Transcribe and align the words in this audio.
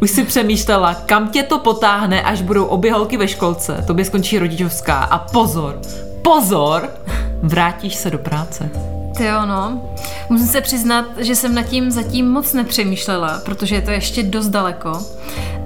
Už 0.00 0.10
si 0.10 0.24
přemýšlela, 0.24 0.94
kam 0.94 1.28
tě 1.28 1.42
to 1.42 1.58
potáhne, 1.58 2.22
až 2.22 2.42
budou 2.42 2.64
obě 2.64 2.92
holky 2.92 3.16
ve 3.16 3.28
školce. 3.28 3.84
To 3.86 3.94
by 3.94 4.04
skončí 4.04 4.38
rodičovská. 4.38 4.98
A 4.98 5.18
pozor, 5.18 5.80
pozor, 6.22 6.90
vrátíš 7.42 7.94
se 7.94 8.10
do 8.10 8.18
práce. 8.18 8.70
Ty 9.16 9.24
jo, 9.24 9.46
no. 9.46 9.82
Musím 10.28 10.46
se 10.46 10.60
přiznat, 10.60 11.04
že 11.16 11.36
jsem 11.36 11.54
nad 11.54 11.62
tím 11.62 11.90
zatím 11.90 12.30
moc 12.30 12.52
nepřemýšlela, 12.52 13.40
protože 13.44 13.74
je 13.74 13.82
to 13.82 13.90
ještě 13.90 14.22
dost 14.22 14.48
daleko. 14.48 14.92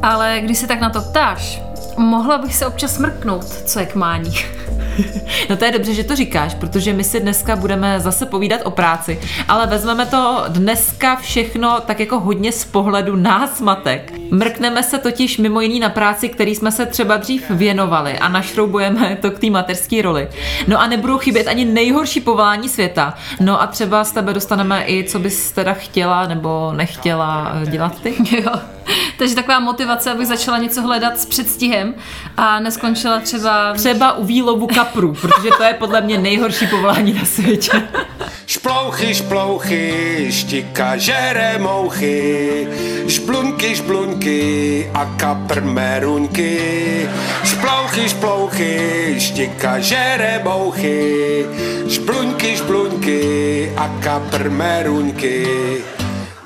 Ale 0.02 0.40
když 0.42 0.58
se 0.58 0.66
tak 0.66 0.80
na 0.80 0.90
to 0.90 1.00
ptáš, 1.00 1.62
mohla 1.96 2.38
bych 2.38 2.54
se 2.54 2.66
občas 2.66 2.98
mrknout, 2.98 3.44
co 3.44 3.78
je 3.78 3.86
k 3.86 3.94
mání. 3.94 4.34
No 5.50 5.56
to 5.56 5.64
je 5.64 5.70
dobře, 5.70 5.94
že 5.94 6.04
to 6.04 6.16
říkáš, 6.16 6.54
protože 6.54 6.92
my 6.92 7.04
si 7.04 7.20
dneska 7.20 7.56
budeme 7.56 8.00
zase 8.00 8.26
povídat 8.26 8.60
o 8.64 8.70
práci, 8.70 9.20
ale 9.48 9.66
vezmeme 9.66 10.06
to 10.06 10.44
dneska 10.48 11.16
všechno 11.16 11.80
tak 11.86 12.00
jako 12.00 12.20
hodně 12.20 12.52
z 12.52 12.64
pohledu 12.64 13.16
nás 13.16 13.60
matek. 13.60 14.12
Mrkneme 14.30 14.82
se 14.82 14.98
totiž 14.98 15.38
mimo 15.38 15.60
jiný 15.60 15.80
na 15.80 15.88
práci, 15.88 16.28
který 16.28 16.54
jsme 16.54 16.72
se 16.72 16.86
třeba 16.86 17.16
dřív 17.16 17.50
věnovali 17.50 18.18
a 18.18 18.28
našroubujeme 18.28 19.18
to 19.20 19.30
k 19.30 19.38
té 19.38 19.50
mateřské 19.50 20.02
roli. 20.02 20.28
No 20.68 20.80
a 20.80 20.86
nebudou 20.86 21.18
chybět 21.18 21.48
ani 21.48 21.64
nejhorší 21.64 22.20
povolání 22.20 22.68
světa. 22.68 23.14
No 23.40 23.62
a 23.62 23.66
třeba 23.66 24.04
z 24.04 24.12
tebe 24.12 24.34
dostaneme 24.34 24.84
i, 24.86 25.04
co 25.04 25.18
bys 25.18 25.52
teda 25.52 25.72
chtěla 25.72 26.26
nebo 26.26 26.72
nechtěla 26.76 27.52
dělat 27.66 28.00
ty. 28.00 28.14
Jo. 28.32 28.52
Takže 29.22 29.34
taková 29.34 29.60
motivace, 29.60 30.10
abych 30.10 30.26
začala 30.26 30.58
něco 30.58 30.82
hledat 30.82 31.20
s 31.20 31.26
předstihem 31.26 31.94
a 32.36 32.60
neskončila 32.60 33.20
třeba... 33.20 33.72
Třeba 33.72 34.12
u 34.12 34.24
výlovu 34.24 34.66
kaprů, 34.66 35.14
protože 35.20 35.50
to 35.56 35.62
je 35.62 35.74
podle 35.74 36.00
mě 36.00 36.18
nejhorší 36.18 36.66
povolání 36.66 37.12
na 37.12 37.24
světě. 37.24 37.82
Šplouchy, 38.46 39.14
šplouchy, 39.14 40.26
štika 40.30 40.96
žere 40.96 41.58
mouchy, 41.58 42.68
šplunky, 43.08 43.76
šplunky 43.76 44.90
a 44.94 45.04
kapr 45.04 45.60
meruňky. 45.60 47.08
Šplouchy, 47.44 48.08
šplouchy, 48.08 49.14
štika 49.18 49.80
žere 49.80 50.40
mouchy, 50.44 51.46
šplunky, 51.88 52.56
šplunky 52.56 53.72
a 53.76 53.88
kapr 54.02 54.50
meruňky. 54.50 55.46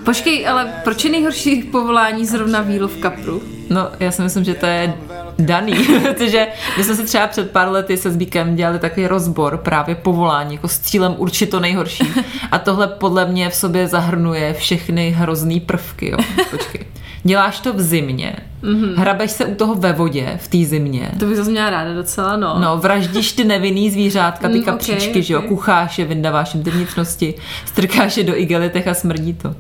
Počkej, 0.06 0.48
ale 0.48 0.72
proč 0.84 1.04
je 1.04 1.10
nejhorší 1.10 1.62
povolání 1.62 2.26
zrovna 2.26 2.60
výlov 2.60 2.96
kapru? 2.96 3.42
No, 3.70 3.88
já 4.00 4.10
si 4.10 4.22
myslím, 4.22 4.44
že 4.44 4.54
to 4.54 4.66
je 4.66 4.94
daný, 5.38 5.72
protože 6.02 6.46
my 6.78 6.84
jsme 6.84 6.94
se 6.94 7.04
třeba 7.04 7.26
před 7.26 7.50
pár 7.50 7.68
lety 7.68 7.96
se 7.96 8.10
Zbíkem 8.10 8.56
dělali 8.56 8.78
takový 8.78 9.06
rozbor 9.06 9.56
právě 9.56 9.94
povolání, 9.94 10.54
jako 10.54 10.68
s 10.68 10.78
cílem 10.78 11.14
určitě 11.18 11.46
to 11.46 11.60
nejhorší. 11.60 12.04
A 12.50 12.58
tohle 12.58 12.86
podle 12.86 13.26
mě 13.26 13.50
v 13.50 13.54
sobě 13.54 13.88
zahrnuje 13.88 14.54
všechny 14.54 15.10
hrozný 15.10 15.60
prvky, 15.60 16.10
jo. 16.10 16.18
Počkej. 16.50 16.86
Děláš 17.24 17.60
to 17.60 17.72
v 17.72 17.80
zimě, 17.80 18.36
mm-hmm. 18.62 18.94
hrabeš 18.96 19.30
se 19.30 19.44
u 19.44 19.54
toho 19.54 19.74
ve 19.74 19.92
vodě 19.92 20.38
v 20.42 20.48
té 20.48 20.58
zimě. 20.64 21.10
To 21.18 21.26
bych 21.26 21.36
zase 21.36 21.50
měla 21.50 21.70
ráda 21.70 21.94
docela, 21.94 22.36
no. 22.36 22.58
No, 22.58 22.78
vraždíš 22.78 23.32
ty 23.32 23.44
nevinný 23.44 23.90
zvířátka, 23.90 24.48
ty 24.48 24.58
mm, 24.58 24.64
kapříčky, 24.64 25.10
okay, 25.10 25.22
že 25.22 25.34
jo, 25.34 25.42
kucháš 25.42 25.98
je, 25.98 26.04
vyndáváš 26.04 26.54
jim 26.54 26.62
ty 26.62 26.70
vnitřnosti, 26.70 27.34
strkáš 27.64 28.16
je 28.16 28.24
do 28.24 28.40
igelitech 28.40 28.88
a 28.88 28.94
smrdí 28.94 29.34
to. 29.34 29.54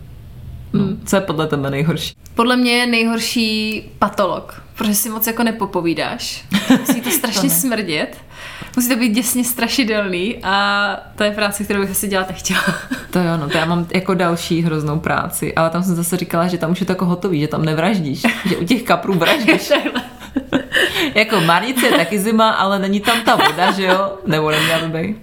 No, 0.76 0.84
hmm. 0.84 1.02
Co 1.06 1.16
je 1.16 1.20
podle 1.20 1.46
tebe 1.46 1.70
nejhorší? 1.70 2.14
Podle 2.34 2.56
mě 2.56 2.72
je 2.72 2.86
nejhorší 2.86 3.82
patolog, 3.98 4.62
protože 4.74 4.94
si 4.94 5.08
moc 5.08 5.26
jako 5.26 5.42
nepopovídáš. 5.42 6.44
Musí 6.80 7.00
to 7.00 7.10
strašně 7.18 7.48
to 7.48 7.54
smrdět. 7.54 8.16
Musí 8.76 8.88
to 8.88 8.96
být 8.96 9.12
děsně 9.12 9.44
strašidelný 9.44 10.36
a 10.42 10.96
to 11.16 11.24
je 11.24 11.30
práce, 11.30 11.64
kterou 11.64 11.80
bych 11.80 11.90
asi 11.90 12.08
dělat 12.08 12.28
nechtěla. 12.28 12.60
To 13.10 13.22
jo, 13.22 13.36
no 13.36 13.48
to 13.48 13.58
já 13.58 13.64
mám 13.64 13.86
jako 13.94 14.14
další 14.14 14.62
hroznou 14.62 14.98
práci, 14.98 15.54
ale 15.54 15.70
tam 15.70 15.82
jsem 15.82 15.94
zase 15.94 16.16
říkala, 16.16 16.48
že 16.48 16.58
tam 16.58 16.70
už 16.70 16.80
je 16.80 16.86
to 16.86 16.92
jako 16.92 17.04
hotový, 17.06 17.40
že 17.40 17.48
tam 17.48 17.64
nevraždíš, 17.64 18.22
že 18.48 18.56
u 18.56 18.64
těch 18.64 18.82
kaprů 18.82 19.14
vraždíš. 19.14 19.72
jako 21.14 21.40
Marnice 21.40 21.86
je 21.86 21.92
taky 21.92 22.18
zima, 22.18 22.50
ale 22.50 22.78
není 22.78 23.00
tam 23.00 23.22
ta 23.22 23.36
voda, 23.36 23.72
že 23.72 23.84
jo? 23.84 24.18
Nebo 24.26 24.50
neměla 24.50 24.88
by 24.88 24.98
být. 24.98 25.16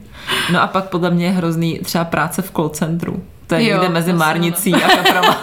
No 0.51 0.61
a 0.61 0.67
pak 0.67 0.89
podle 0.89 1.11
mě 1.11 1.25
je 1.25 1.31
hrozný 1.31 1.79
třeba 1.83 2.05
práce 2.05 2.41
v 2.41 2.51
call 2.51 2.69
centru. 2.69 3.23
To 3.53 3.63
je 3.63 3.69
jo, 3.69 3.77
někde 3.77 3.89
mezi 3.89 4.13
Márnicí 4.13 4.73
a 4.73 4.95
Kaprama. 4.95 5.41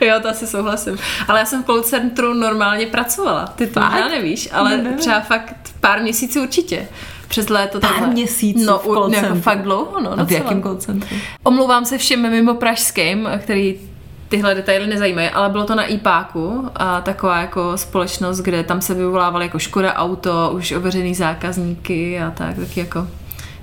jo, 0.00 0.20
to 0.22 0.28
asi 0.28 0.46
souhlasím. 0.46 0.98
Ale 1.28 1.38
já 1.38 1.44
jsem 1.44 1.62
v 1.62 1.66
call 1.66 1.82
centru 1.82 2.34
normálně 2.34 2.86
pracovala. 2.86 3.46
Ty 3.46 3.66
to 3.66 3.80
možná 3.80 4.08
nevíš, 4.08 4.48
ale 4.52 4.76
ne, 4.76 4.82
ne. 4.82 4.96
třeba 4.96 5.20
fakt 5.20 5.54
pár 5.80 6.02
měsíců 6.02 6.42
určitě 6.42 6.88
přes 7.28 7.48
léto. 7.48 7.80
Pár 7.80 7.90
takhle. 7.90 8.08
měsíců 8.08 8.64
no, 8.66 8.78
v 8.78 8.82
call 8.82 9.14
jako 9.14 9.26
centru. 9.26 9.40
fakt 9.40 9.62
dlouho, 9.62 10.00
no. 10.00 10.20
A 10.20 10.24
v 10.24 10.30
jakém 10.30 10.62
call 10.62 10.76
centru? 10.76 11.16
Omlouvám 11.42 11.84
se 11.84 11.98
všem 11.98 12.30
mimo 12.30 12.54
pražským, 12.54 13.28
který 13.38 13.80
tyhle 14.28 14.54
detaily 14.54 14.86
nezajímají, 14.86 15.28
ale 15.28 15.48
bylo 15.48 15.64
to 15.64 15.74
na 15.74 15.84
IPáku 15.84 16.68
a 16.74 17.00
taková 17.00 17.40
jako 17.40 17.78
společnost, 17.78 18.40
kde 18.40 18.64
tam 18.64 18.80
se 18.80 18.94
vyvolávali 18.94 19.44
jako 19.44 19.58
Škoda 19.58 19.94
auto, 19.94 20.50
už 20.54 20.72
ověřený 20.72 21.14
zákazníky 21.14 22.20
a 22.20 22.30
tak, 22.30 22.56
taky 22.56 22.80
jako 22.80 23.08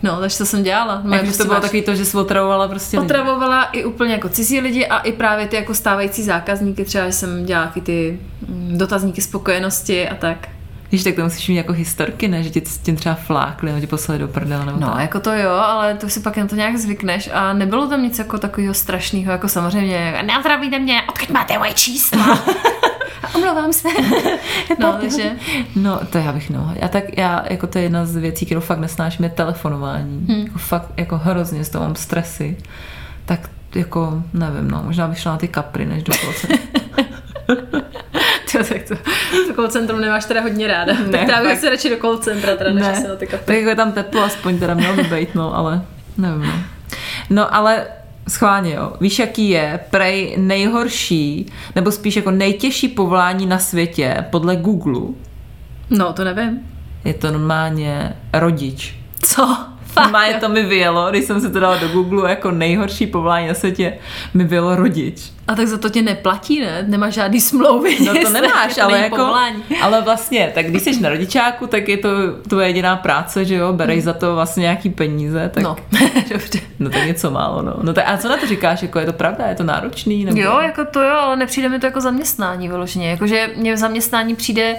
No, 0.04 0.20
takže 0.20 0.38
to 0.38 0.46
jsem 0.46 0.64
dělala. 0.64 1.02
Jak 1.12 1.22
prostě 1.22 1.44
to 1.44 1.48
bylo 1.48 1.62
takový 1.62 1.82
to, 1.82 1.96
že 1.96 2.06
jsi 2.06 2.18
otravovala 2.18 2.68
prostě 2.68 3.00
Otravovala 3.00 3.60
lidi. 3.60 3.80
i 3.82 3.86
úplně 3.86 4.14
jako 4.14 4.30
cizí 4.30 4.60
lidi 4.60 4.88
a 4.88 5.00
i 5.00 5.12
právě 5.12 5.48
ty 5.48 5.56
jako 5.56 5.74
stávající 5.74 6.24
zákazníky, 6.24 6.86
třeba 6.86 7.06
že 7.06 7.12
jsem 7.12 7.46
dělala 7.46 7.72
ty 7.84 8.20
mm, 8.48 8.78
dotazníky 8.78 9.22
spokojenosti 9.22 10.10
a 10.10 10.16
tak. 10.16 10.48
Víš, 10.92 11.04
tak 11.04 11.16
to 11.16 11.24
musíš 11.24 11.50
mít 11.50 11.56
jako 11.56 11.74
historky, 11.74 12.28
ne? 12.28 12.44
Že 12.44 12.50
ti 12.50 12.62
s 12.66 12.78
tím 12.78 12.96
třeba 12.96 13.16
flákli, 13.16 13.70
nebo 13.70 13.82
ti 13.82 13.88
poslali 13.88 14.20
do 14.20 14.28
prdele. 14.28 14.66
Nebo 14.66 14.80
no, 14.80 14.88
tak. 14.88 15.02
jako 15.02 15.20
to 15.20 15.34
jo, 15.34 15.52
ale 15.52 15.96
to 15.96 16.10
si 16.10 16.20
pak 16.20 16.38
na 16.38 16.48
to 16.48 16.56
nějak 16.56 16.78
zvykneš 16.78 17.30
a 17.34 17.54
nebylo 17.54 17.88
tam 17.88 18.04
nic 18.04 18.20
jako 18.20 18.38
takového 18.38 18.74
strašného, 18.74 19.32
jako 19.32 19.48
samozřejmě, 19.48 20.24
nezdravíte 20.26 20.80
mě, 20.80 21.02
odkud 21.10 21.30
máte 21.30 21.58
moje 21.58 21.74
čísla? 21.74 22.40
Omlouvám 23.36 23.74
se. 23.74 23.88
no, 24.80 24.98
takže... 25.02 25.32
No, 25.76 26.00
to 26.10 26.18
já 26.18 26.32
bych 26.32 26.50
no. 26.50 26.74
Já 26.76 26.88
tak, 26.88 27.18
já, 27.18 27.46
jako 27.50 27.68
to 27.68 27.78
je 27.78 27.84
jedna 27.84 28.06
z 28.06 28.16
věcí, 28.16 28.46
kterou 28.46 28.62
fakt 28.62 28.80
nesnáším, 28.80 29.24
je 29.24 29.30
telefonování. 29.30 30.26
Hmm. 30.30 30.42
Jako 30.46 30.60
fakt, 30.60 30.92
jako 30.98 31.18
hrozně 31.18 31.64
z 31.64 31.70
toho 31.70 31.86
mám 31.86 31.96
stresy. 31.96 32.58
Tak 33.26 33.50
jako, 33.76 34.24
nevím, 34.34 34.72
no, 34.72 34.82
možná 34.84 35.08
bych 35.08 35.20
šla 35.20 35.32
na 35.32 35.38
ty 35.38 35.48
kapry, 35.48 35.86
než 35.86 36.04
do 36.04 36.14
to, 38.52 38.64
tak 38.64 38.84
to, 38.88 38.96
to 39.48 39.54
call 39.56 39.68
centrum 39.68 40.02
nemáš 40.02 40.26
teda 40.26 40.42
hodně 40.42 40.68
ráda. 40.68 40.94
Ne, 41.12 41.26
tak 41.26 41.44
bych 41.46 41.60
se 41.60 41.70
radši 41.70 41.90
do 41.90 41.98
call 41.98 42.18
centra, 42.18 42.56
teda 42.56 42.74
než 42.74 42.84
ne. 42.84 42.96
se 42.96 43.08
na 43.08 43.16
ty 43.16 43.28
kapry. 43.28 43.46
Tak 43.46 43.56
jako 43.56 43.70
je 43.70 43.76
tam 43.76 43.92
teplo, 43.92 44.24
aspoň 44.24 44.60
teda 44.60 44.74
mělo 44.74 44.96
by 44.96 45.04
být, 45.04 45.36
no, 45.36 45.56
ale 45.56 45.82
nevím, 46.18 46.42
no. 46.42 46.54
No, 47.30 47.56
ale 47.56 47.88
schválně 48.30 48.74
jo, 48.74 48.94
víš, 49.02 49.20
jaký 49.20 49.50
je 49.50 49.80
prej 49.90 50.36
nejhorší, 50.38 51.46
nebo 51.76 51.92
spíš 51.92 52.16
jako 52.16 52.32
nejtěžší 52.32 52.88
povolání 52.88 53.46
na 53.46 53.60
světě 53.60 54.26
podle 54.30 54.56
Google? 54.56 55.02
No, 55.90 56.14
to 56.14 56.24
nevím. 56.24 56.60
Je 57.06 57.14
to 57.14 57.32
normálně 57.32 58.16
rodič. 58.34 58.96
Co? 59.24 59.66
Normálně 60.02 60.34
to 60.34 60.50
mi 60.50 60.64
vyjelo, 60.64 61.10
když 61.10 61.26
jsem 61.26 61.42
se 61.42 61.50
to 61.50 61.60
dala 61.60 61.78
do 61.78 61.88
Google 61.88 62.30
jako 62.30 62.52
nejhorší 62.52 63.08
povolání 63.08 63.48
na 63.48 63.54
světě, 63.54 63.94
mi 64.34 64.44
bylo 64.46 64.76
rodič. 64.76 65.32
A 65.48 65.56
tak 65.56 65.68
za 65.68 65.78
to 65.78 65.90
tě 65.90 66.02
neplatí, 66.02 66.62
ne? 66.62 66.86
Nemáš 66.88 67.14
žádný 67.14 67.42
smlouvy. 67.42 67.98
No 68.06 68.14
to 68.24 68.30
nemáš, 68.30 68.78
ale 68.78 69.00
jako, 69.00 69.16
povolání. 69.16 69.64
ale 69.82 70.02
vlastně, 70.02 70.52
tak 70.56 70.66
když 70.66 70.82
jsi 70.82 71.02
na 71.02 71.10
rodičáku, 71.10 71.68
tak 71.68 71.90
je 71.90 71.98
to 71.98 72.10
tvoje 72.48 72.68
jediná 72.68 72.96
práce, 72.96 73.46
že 73.46 73.56
jo, 73.56 73.74
bereš 73.74 73.96
hmm. 73.96 74.06
za 74.06 74.14
to 74.14 74.36
vlastně 74.36 74.62
nějaký 74.62 74.90
peníze, 74.90 75.52
tak... 75.54 75.64
No, 75.64 75.76
dobře. 76.32 76.60
No 76.80 76.90
tak 76.90 77.06
něco 77.06 77.32
málo, 77.32 77.62
no. 77.62 77.74
No 77.82 77.94
tak 77.94 78.04
a 78.08 78.18
co 78.18 78.30
na 78.30 78.38
to 78.38 78.48
říkáš, 78.48 78.82
jako 78.82 79.00
je 79.00 79.06
to 79.06 79.14
pravda, 79.14 79.48
je 79.48 79.56
to 79.56 79.64
náročný? 79.64 80.26
Nebo... 80.26 80.40
Jo, 80.40 80.60
jako 80.60 80.86
to 80.86 81.02
jo, 81.02 81.16
ale 81.16 81.36
nepřijde 81.36 81.70
mi 81.70 81.80
to 81.80 81.86
jako 81.86 82.02
zaměstnání 82.02 82.68
vyloženě, 82.68 83.10
jakože 83.10 83.50
mě 83.56 83.78
zaměstnání 83.78 84.36
přijde 84.36 84.76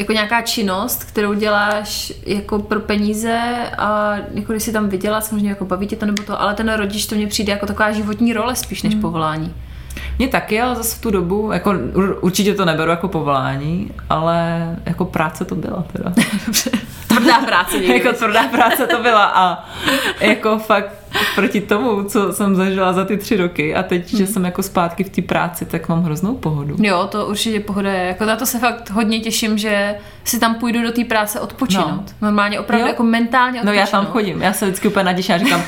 jako 0.00 0.12
nějaká 0.12 0.42
činnost, 0.42 1.04
kterou 1.04 1.34
děláš 1.34 2.12
jako 2.26 2.58
pro 2.58 2.80
peníze 2.80 3.40
a 3.78 4.16
jako 4.34 4.52
když 4.52 4.62
si 4.62 4.72
tam 4.72 4.88
vydělat, 4.88 5.24
samozřejmě 5.24 5.50
jako 5.50 5.64
baví 5.64 5.86
tě 5.86 5.96
to 5.96 6.06
nebo 6.06 6.22
to, 6.22 6.40
ale 6.40 6.54
ten 6.54 6.72
rodič 6.72 7.06
to 7.06 7.14
mně 7.14 7.26
přijde 7.26 7.52
jako 7.52 7.66
taková 7.66 7.92
životní 7.92 8.32
role 8.32 8.56
spíš 8.56 8.82
než 8.82 8.92
hmm. 8.92 9.02
povolání. 9.02 9.54
Mně 10.18 10.28
taky, 10.28 10.60
ale 10.60 10.76
zase 10.76 10.96
v 10.96 11.00
tu 11.00 11.10
dobu, 11.10 11.52
jako 11.52 11.74
určitě 12.20 12.54
to 12.54 12.64
neberu 12.64 12.90
jako 12.90 13.08
povolání, 13.08 13.90
ale 14.08 14.68
jako 14.86 15.04
práce 15.04 15.44
to 15.44 15.54
byla 15.54 15.84
teda. 15.92 16.12
tvrdá 17.14 17.38
práce 17.40 17.78
někdy. 17.78 17.92
jako 17.98 18.12
tvrdá 18.12 18.42
práce 18.42 18.86
to 18.86 18.98
byla 19.02 19.24
a 19.24 19.64
jako 20.20 20.58
fakt 20.58 20.90
proti 21.34 21.60
tomu, 21.60 22.02
co 22.04 22.32
jsem 22.32 22.56
zažila 22.56 22.92
za 22.92 23.04
ty 23.04 23.16
tři 23.16 23.36
roky 23.36 23.74
a 23.74 23.82
teď, 23.82 24.14
že 24.14 24.26
jsem 24.26 24.44
jako 24.44 24.62
zpátky 24.62 25.04
v 25.04 25.10
té 25.10 25.22
práci, 25.22 25.64
tak 25.66 25.88
mám 25.88 26.02
hroznou 26.02 26.34
pohodu. 26.34 26.76
Jo, 26.78 27.08
to 27.10 27.26
určitě 27.26 27.60
pohoda 27.60 27.92
je. 27.92 28.06
Jako 28.06 28.24
na 28.24 28.36
to 28.36 28.46
se 28.46 28.58
fakt 28.58 28.90
hodně 28.90 29.20
těším, 29.20 29.58
že 29.58 29.94
si 30.24 30.38
tam 30.40 30.54
půjdu 30.54 30.82
do 30.82 30.92
té 30.92 31.04
práce 31.04 31.40
odpočinout. 31.40 31.86
No. 31.88 32.04
Normálně 32.22 32.60
opravdu 32.60 32.82
Jo. 32.86 32.88
jako 32.88 33.02
mentálně 33.02 33.52
No 33.52 33.58
odpočinout. 33.62 33.80
já 33.80 33.86
tam 33.86 34.06
chodím, 34.06 34.42
já 34.42 34.52
se 34.52 34.64
vždycky 34.66 34.88
úplně 34.88 35.04
naděším 35.04 35.34
a 35.34 35.38
říkám, 35.38 35.62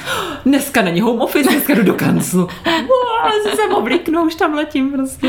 dneska 0.46 0.82
není 0.82 1.00
home 1.00 1.20
office, 1.20 1.50
dneska 1.50 1.74
jdu 1.74 1.82
do 1.82 1.94
kanclu. 1.94 2.48
Wow, 2.64 3.54
jsem 3.54 3.72
oblíknu, 3.74 4.22
už 4.22 4.34
tam 4.34 4.54
letím 4.54 4.92
prostě. 4.92 5.28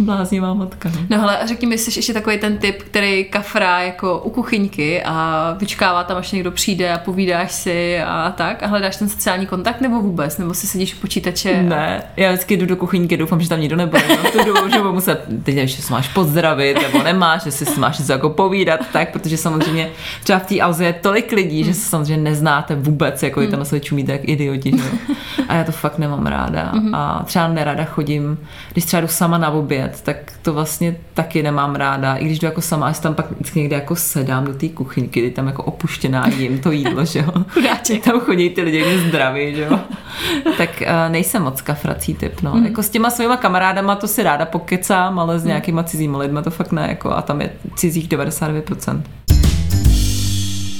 Bláznivá 0.00 0.54
matka. 0.54 0.88
No. 0.94 1.00
No 1.10 1.20
hele, 1.20 1.38
a 1.38 1.46
řekni 1.46 1.68
mi, 1.68 1.78
jsi 1.78 1.98
ještě 1.98 2.14
takový 2.14 2.38
ten 2.38 2.58
typ, 2.58 2.82
který 2.82 3.24
kafrá 3.24 3.80
jako 3.80 4.18
u 4.18 4.30
kuchyňky 4.30 5.02
a 5.02 5.56
vyčkává 5.58 6.04
tam, 6.04 6.16
až 6.16 6.32
někdo 6.32 6.50
přijde 6.50 6.92
a 6.92 6.98
povídáš 6.98 7.52
si 7.52 8.00
a 8.02 8.34
tak 8.36 8.62
a 8.62 8.66
hledáš 8.66 8.96
ten 8.96 9.08
sociální 9.08 9.46
kontakt 9.46 9.80
nebo 9.80 10.00
vůbec? 10.00 10.38
Nebo 10.38 10.54
si 10.54 10.66
sedíš 10.66 10.94
u 10.94 10.98
počítače? 10.98 11.62
Ne, 11.62 12.02
já 12.16 12.32
vždycky 12.32 12.56
jdu 12.56 12.66
do 12.66 12.76
kuchyňky, 12.76 13.16
doufám, 13.16 13.40
že 13.40 13.48
tam 13.48 13.60
nikdo 13.60 13.76
nebude. 13.76 14.02
No, 14.08 14.30
tu 14.30 14.44
jdu, 14.44 14.70
že 14.70 14.78
budu 14.78 14.92
muset, 14.92 15.24
teď 15.42 15.54
nevím, 15.54 15.68
že 15.68 15.82
si 15.82 15.92
máš 15.92 16.08
pozdravit, 16.08 16.82
nebo 16.82 17.02
nemáš, 17.02 17.42
že 17.42 17.50
si 17.50 17.66
si 17.66 17.80
máš 17.80 17.98
něco 17.98 18.12
jako 18.12 18.30
povídat, 18.30 18.80
tak, 18.92 19.12
protože 19.12 19.36
samozřejmě 19.36 19.90
třeba 20.22 20.38
v 20.38 20.46
té 20.46 20.60
auze 20.60 20.84
je 20.84 20.92
tolik 20.92 21.32
lidí, 21.32 21.64
že 21.64 21.74
se 21.74 21.88
samozřejmě 21.88 22.30
neznáte 22.30 22.74
vůbec, 22.74 23.22
jako 23.22 23.40
je 23.40 23.48
tam 23.48 23.58
na 23.58 23.64
sebe 23.64 23.80
čumíte 23.80 24.12
jak 24.12 24.28
idioti, 24.28 24.72
že? 24.76 25.14
A 25.48 25.54
já 25.54 25.64
to 25.64 25.72
fakt 25.72 25.98
nemám 25.98 26.26
ráda. 26.26 26.72
A 26.92 27.22
třeba 27.24 27.48
nerada 27.48 27.84
chodím, 27.84 28.38
když 28.72 28.84
třeba 28.84 29.00
jdu 29.00 29.08
sama 29.08 29.38
na 29.38 29.50
oběd, 29.50 29.89
tak 30.02 30.32
to 30.42 30.54
vlastně 30.54 30.96
taky 31.14 31.42
nemám 31.42 31.74
ráda. 31.74 32.16
I 32.16 32.24
když 32.24 32.38
jdu 32.38 32.46
jako 32.46 32.60
sama, 32.60 32.86
až 32.86 32.98
tam 32.98 33.14
pak 33.14 33.54
někde 33.54 33.76
jako 33.76 33.96
sedám 33.96 34.44
do 34.44 34.54
té 34.54 34.68
kuchyňky, 34.68 35.20
kdy 35.20 35.30
tam 35.30 35.46
jako 35.46 35.62
opuštěná 35.62 36.28
jim 36.28 36.58
to 36.58 36.70
jídlo, 36.70 37.04
že 37.04 37.18
jo. 37.18 37.32
Chudáček. 37.48 38.04
tam 38.04 38.20
chodí 38.20 38.50
ty 38.50 38.62
lidi 38.62 38.78
někde 38.78 39.08
zdraví, 39.08 39.54
že 39.54 39.62
jo. 39.62 39.80
tak 40.58 40.70
uh, 40.80 41.12
nejsem 41.12 41.42
moc 41.42 41.60
kafrací 41.60 42.14
typ, 42.14 42.42
no. 42.42 42.62
Jako 42.64 42.82
s 42.82 42.90
těma 42.90 43.10
svýma 43.10 43.36
kamarádama 43.36 43.96
to 43.96 44.08
si 44.08 44.22
ráda 44.22 44.44
pokecám, 44.44 45.18
ale 45.18 45.38
s 45.38 45.44
nějakýma 45.44 45.82
cizíma 45.82 46.18
lidma 46.18 46.42
to 46.42 46.50
fakt 46.50 46.72
ne, 46.72 46.86
jako 46.88 47.10
a 47.10 47.22
tam 47.22 47.40
je 47.40 47.50
cizích 47.76 48.08
99%. 48.08 49.02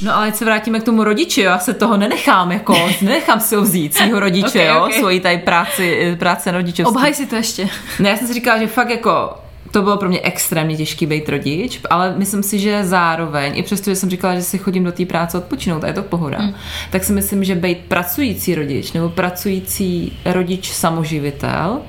No 0.03 0.17
ale 0.17 0.33
se 0.33 0.45
vrátíme 0.45 0.81
k 0.81 0.83
tomu 0.83 1.05
rodiči, 1.05 1.41
jo. 1.43 1.51
já 1.51 1.59
se 1.59 1.75
toho 1.75 1.97
nenechám, 1.97 2.53
jako, 2.53 2.89
nenechám 3.03 3.41
si 3.41 3.57
ho 3.57 3.63
vzít, 3.63 3.95
svýho 3.95 4.21
rodiče, 4.21 4.49
Okay, 4.49 4.67
jo, 4.67 4.85
okay. 4.85 4.99
svoji 4.99 5.21
tady 5.21 5.39
práci, 5.39 6.17
práce 6.19 6.51
rodičovství. 6.51 6.97
Obhaj 6.97 7.15
si 7.15 7.27
to 7.27 7.37
ještě. 7.37 7.69
Ne, 7.99 8.11
já 8.11 8.17
jsem 8.17 8.27
si 8.27 8.35
říkala, 8.35 8.59
že 8.59 8.67
fakt 8.67 8.91
jako 8.91 9.35
to 9.71 9.83
bylo 9.83 9.97
pro 9.97 10.09
mě 10.09 10.21
extrémně 10.21 10.77
těžký 10.77 11.07
být 11.07 11.29
rodič, 11.29 11.81
ale 11.91 12.15
myslím 12.17 12.43
si, 12.43 12.59
že 12.59 12.85
zároveň, 12.85 13.59
i 13.59 13.63
přesto, 13.63 13.91
že 13.91 13.97
jsem 13.97 14.11
říkala, 14.11 14.35
že 14.35 14.43
si 14.43 14.59
chodím 14.59 14.85
do 14.85 14.93
té 14.93 15.07
práce 15.07 15.39
odpočinout 15.39 15.85
a 15.85 15.87
je 15.87 15.93
to 15.93 16.03
pohoda, 16.03 16.39
mm. 16.39 16.55
tak 16.91 17.05
si 17.05 17.13
myslím, 17.13 17.45
že 17.45 17.55
být 17.55 17.79
pracující 17.79 18.55
rodič 18.55 18.93
nebo 18.93 19.09
pracující 19.09 20.19
rodič 20.25 20.73
samoživitel, 20.73 21.81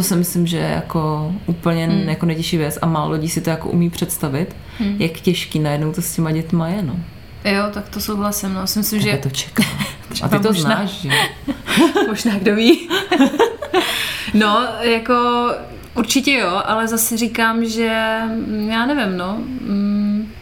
to 0.00 0.04
si 0.04 0.16
myslím, 0.16 0.46
že 0.46 0.56
je 0.56 0.68
jako 0.68 1.32
úplně 1.46 1.86
mm. 1.86 2.08
jako 2.08 2.26
netěžší 2.26 2.56
věc 2.56 2.78
a 2.82 2.86
málo 2.86 3.10
lidí 3.10 3.28
si 3.28 3.40
to 3.40 3.50
jako 3.50 3.68
umí 3.68 3.90
představit, 3.90 4.56
mm. 4.80 4.96
jak 4.98 5.12
těžký 5.12 5.58
najednou 5.58 5.92
to 5.92 6.02
s 6.02 6.14
těma 6.14 6.32
dětma 6.32 6.68
je, 6.68 6.82
no. 6.82 6.96
Jo, 7.44 7.62
tak 7.72 7.88
to 7.88 8.00
souhlasím. 8.00 8.54
No. 8.54 8.62
Myslím, 8.62 9.00
Že 9.00 9.10
že 9.10 9.16
to 9.16 9.30
čeká. 9.30 9.62
A 10.22 10.28
ty 10.28 10.38
to 10.38 10.48
možná. 10.48 10.70
znáš, 10.70 10.90
že? 10.90 11.10
možná 12.08 12.38
kdo 12.38 12.54
ví. 12.54 12.88
no, 14.34 14.68
jako 14.80 15.48
určitě 15.94 16.32
jo, 16.32 16.62
ale 16.64 16.88
zase 16.88 17.16
říkám, 17.16 17.64
že 17.64 18.18
já 18.68 18.86
nevím, 18.86 19.16
no. 19.16 19.36
Mm, 19.60 20.32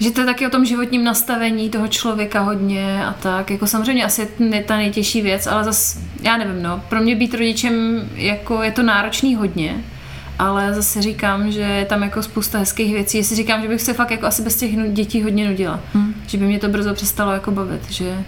že 0.00 0.10
to 0.10 0.20
je 0.20 0.26
taky 0.26 0.46
o 0.46 0.50
tom 0.50 0.64
životním 0.64 1.04
nastavení 1.04 1.70
toho 1.70 1.88
člověka 1.88 2.40
hodně 2.40 3.04
a 3.06 3.12
tak. 3.12 3.50
Jako 3.50 3.66
samozřejmě 3.66 4.04
asi 4.04 4.28
je 4.50 4.62
ta 4.62 4.76
nejtěžší 4.76 5.22
věc, 5.22 5.46
ale 5.46 5.64
zase, 5.64 5.98
já 6.22 6.36
nevím, 6.36 6.62
no. 6.62 6.82
Pro 6.88 7.00
mě 7.00 7.16
být 7.16 7.34
rodičem, 7.34 8.02
jako 8.14 8.62
je 8.62 8.72
to 8.72 8.82
náročný 8.82 9.34
hodně, 9.34 9.84
ale 10.38 10.74
zase 10.74 11.02
říkám, 11.02 11.50
že 11.50 11.60
je 11.60 11.84
tam 11.84 12.02
jako 12.02 12.22
spousta 12.22 12.58
hezkých 12.58 12.92
věcí. 12.92 13.18
Jestli 13.18 13.36
říkám, 13.36 13.62
že 13.62 13.68
bych 13.68 13.80
se 13.80 13.92
fakt 13.94 14.10
jako 14.10 14.26
asi 14.26 14.42
bez 14.42 14.56
těch 14.56 14.92
dětí 14.92 15.22
hodně 15.22 15.48
nudila. 15.48 15.80
Hmm. 15.92 16.14
Že 16.26 16.38
by 16.38 16.44
mě 16.44 16.58
to 16.58 16.68
brzo 16.68 16.94
přestalo 16.94 17.32
jako 17.32 17.50
bavit, 17.50 17.90
že 17.90 18.24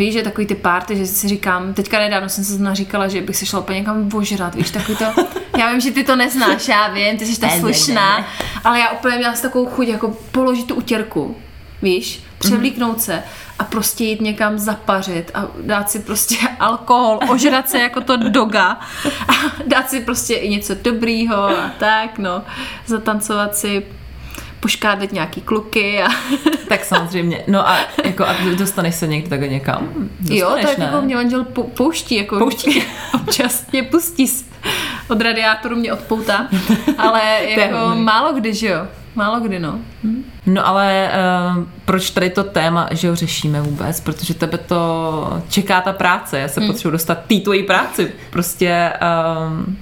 Víš, 0.00 0.12
že 0.12 0.22
takový 0.22 0.46
ty 0.46 0.54
párty, 0.54 0.96
že 0.96 1.06
si 1.06 1.28
říkám, 1.28 1.74
teďka 1.74 1.98
nedávno 1.98 2.28
jsem 2.28 2.44
se 2.44 2.52
zrovna 2.52 2.74
říkala, 2.74 3.08
že 3.08 3.20
bych 3.20 3.36
se 3.36 3.46
šla 3.46 3.60
úplně 3.60 3.78
někam 3.78 4.08
ožrat, 4.14 4.54
víš, 4.54 4.70
takový 4.70 4.98
to, 4.98 5.04
já 5.58 5.70
vím, 5.70 5.80
že 5.80 5.90
ty 5.90 6.04
to 6.04 6.16
neznáš, 6.16 6.68
já 6.68 6.88
vím, 6.88 7.18
ty 7.18 7.26
jsi 7.26 7.40
ta 7.40 7.48
slušná, 7.48 8.26
ale 8.64 8.80
já 8.80 8.90
úplně 8.90 9.16
měla 9.16 9.34
s 9.34 9.40
takovou 9.40 9.66
chuť 9.66 9.88
jako 9.88 10.16
položit 10.32 10.66
tu 10.66 10.74
utěrku, 10.74 11.36
víš, 11.82 12.22
převlíknout 12.38 13.00
se 13.00 13.22
a 13.58 13.64
prostě 13.64 14.04
jít 14.04 14.20
někam 14.20 14.58
zapařit 14.58 15.30
a 15.34 15.46
dát 15.62 15.90
si 15.90 15.98
prostě 15.98 16.36
alkohol, 16.60 17.18
ožrat 17.28 17.68
se 17.68 17.78
jako 17.78 18.00
to 18.00 18.16
doga 18.16 18.80
a 19.28 19.32
dát 19.66 19.90
si 19.90 20.00
prostě 20.00 20.34
i 20.34 20.48
něco 20.48 20.74
dobrýho 20.74 21.36
a 21.36 21.70
tak, 21.78 22.18
no, 22.18 22.42
zatancovat 22.86 23.56
si 23.56 23.86
poškádlit 24.60 25.12
nějaký 25.12 25.40
kluky 25.40 26.02
a 26.02 26.08
Tak 26.68 26.84
samozřejmě. 26.84 27.44
No 27.46 27.68
a, 27.68 27.78
jako, 28.04 28.26
a 28.26 28.34
dostaneš 28.58 28.94
se 28.94 29.06
někdy 29.06 29.28
takhle 29.28 29.48
někam? 29.48 29.88
Jo, 30.30 30.40
Dostaneš, 30.40 30.64
tak 30.66 30.78
ne? 30.78 30.84
jako 30.84 31.00
mě 31.02 31.14
manžel 31.14 31.44
pou- 31.44 31.70
pouští, 31.76 32.14
jako 32.14 32.38
Pouští. 32.38 32.82
občas 33.14 33.66
mě 33.72 33.82
pustí 33.82 34.26
od 35.08 35.20
radiátoru 35.20 35.76
mě 35.76 35.92
odpoutá, 35.92 36.48
ale 36.98 37.20
jako 37.56 37.94
málo 37.94 38.32
kdy, 38.32 38.54
že 38.54 38.68
jo, 38.68 38.86
málo 39.14 39.40
kdy, 39.40 39.58
no. 39.58 39.78
No 40.46 40.66
ale 40.66 41.10
uh, 41.56 41.64
proč 41.84 42.10
tady 42.10 42.30
to 42.30 42.44
téma, 42.44 42.88
že 42.90 43.08
ho 43.08 43.16
řešíme 43.16 43.60
vůbec? 43.60 44.00
Protože 44.00 44.34
tebe 44.34 44.58
to 44.58 45.42
čeká 45.48 45.80
ta 45.80 45.92
práce. 45.92 46.38
Já 46.38 46.48
se 46.48 46.60
hmm. 46.60 46.68
potřebuji 46.68 46.90
dostat 46.90 47.18
té 47.26 47.34
tvojí 47.40 47.62
práci. 47.62 48.12
Prostě 48.30 48.92
um, 49.48 49.76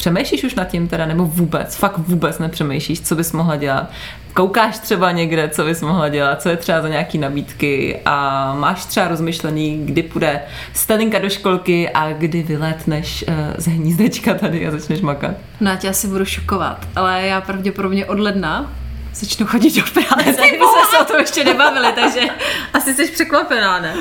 přemýšlíš 0.00 0.44
už 0.44 0.54
nad 0.54 0.64
tím 0.64 0.88
teda, 0.88 1.06
nebo 1.06 1.24
vůbec? 1.24 1.76
Fakt 1.76 1.98
vůbec 1.98 2.38
nepřemýšlíš, 2.38 3.00
co 3.00 3.14
bys 3.14 3.32
mohla 3.32 3.56
dělat? 3.56 3.90
Koukáš 4.34 4.78
třeba 4.78 5.10
někde, 5.10 5.48
co 5.48 5.64
bys 5.64 5.82
mohla 5.82 6.08
dělat, 6.08 6.42
co 6.42 6.48
je 6.48 6.56
třeba 6.56 6.82
za 6.82 6.88
nějaký 6.88 7.18
nabídky 7.18 8.00
a 8.04 8.54
máš 8.54 8.84
třeba 8.84 9.08
rozmyšlený, 9.08 9.86
kdy 9.86 10.02
půjde 10.02 10.40
Stelinka 10.72 11.18
do 11.18 11.30
školky 11.30 11.90
a 11.90 12.12
kdy 12.12 12.42
vyletneš 12.42 13.24
uh, 13.28 13.34
z 13.58 13.66
hnízdečka 13.66 14.34
tady 14.34 14.66
a 14.66 14.70
začneš 14.70 15.00
makat. 15.00 15.34
No 15.60 15.70
já 15.70 15.76
tě 15.76 15.88
asi 15.88 16.06
budu 16.06 16.24
šokovat, 16.24 16.88
ale 16.96 17.26
já 17.26 17.40
pravděpodobně 17.40 18.06
od 18.06 18.18
ledna 18.18 18.72
začnu 19.14 19.46
chodit 19.46 19.76
do 19.76 19.82
práce. 19.82 20.24
My 20.40 20.48
jsme 20.48 20.84
se 20.90 20.98
o 21.00 21.04
tom 21.04 21.16
ještě 21.20 21.44
nebavili, 21.44 21.92
takže 21.92 22.20
asi 22.74 22.94
jsi 22.94 23.10
překvapená, 23.10 23.80
ne? 23.80 23.94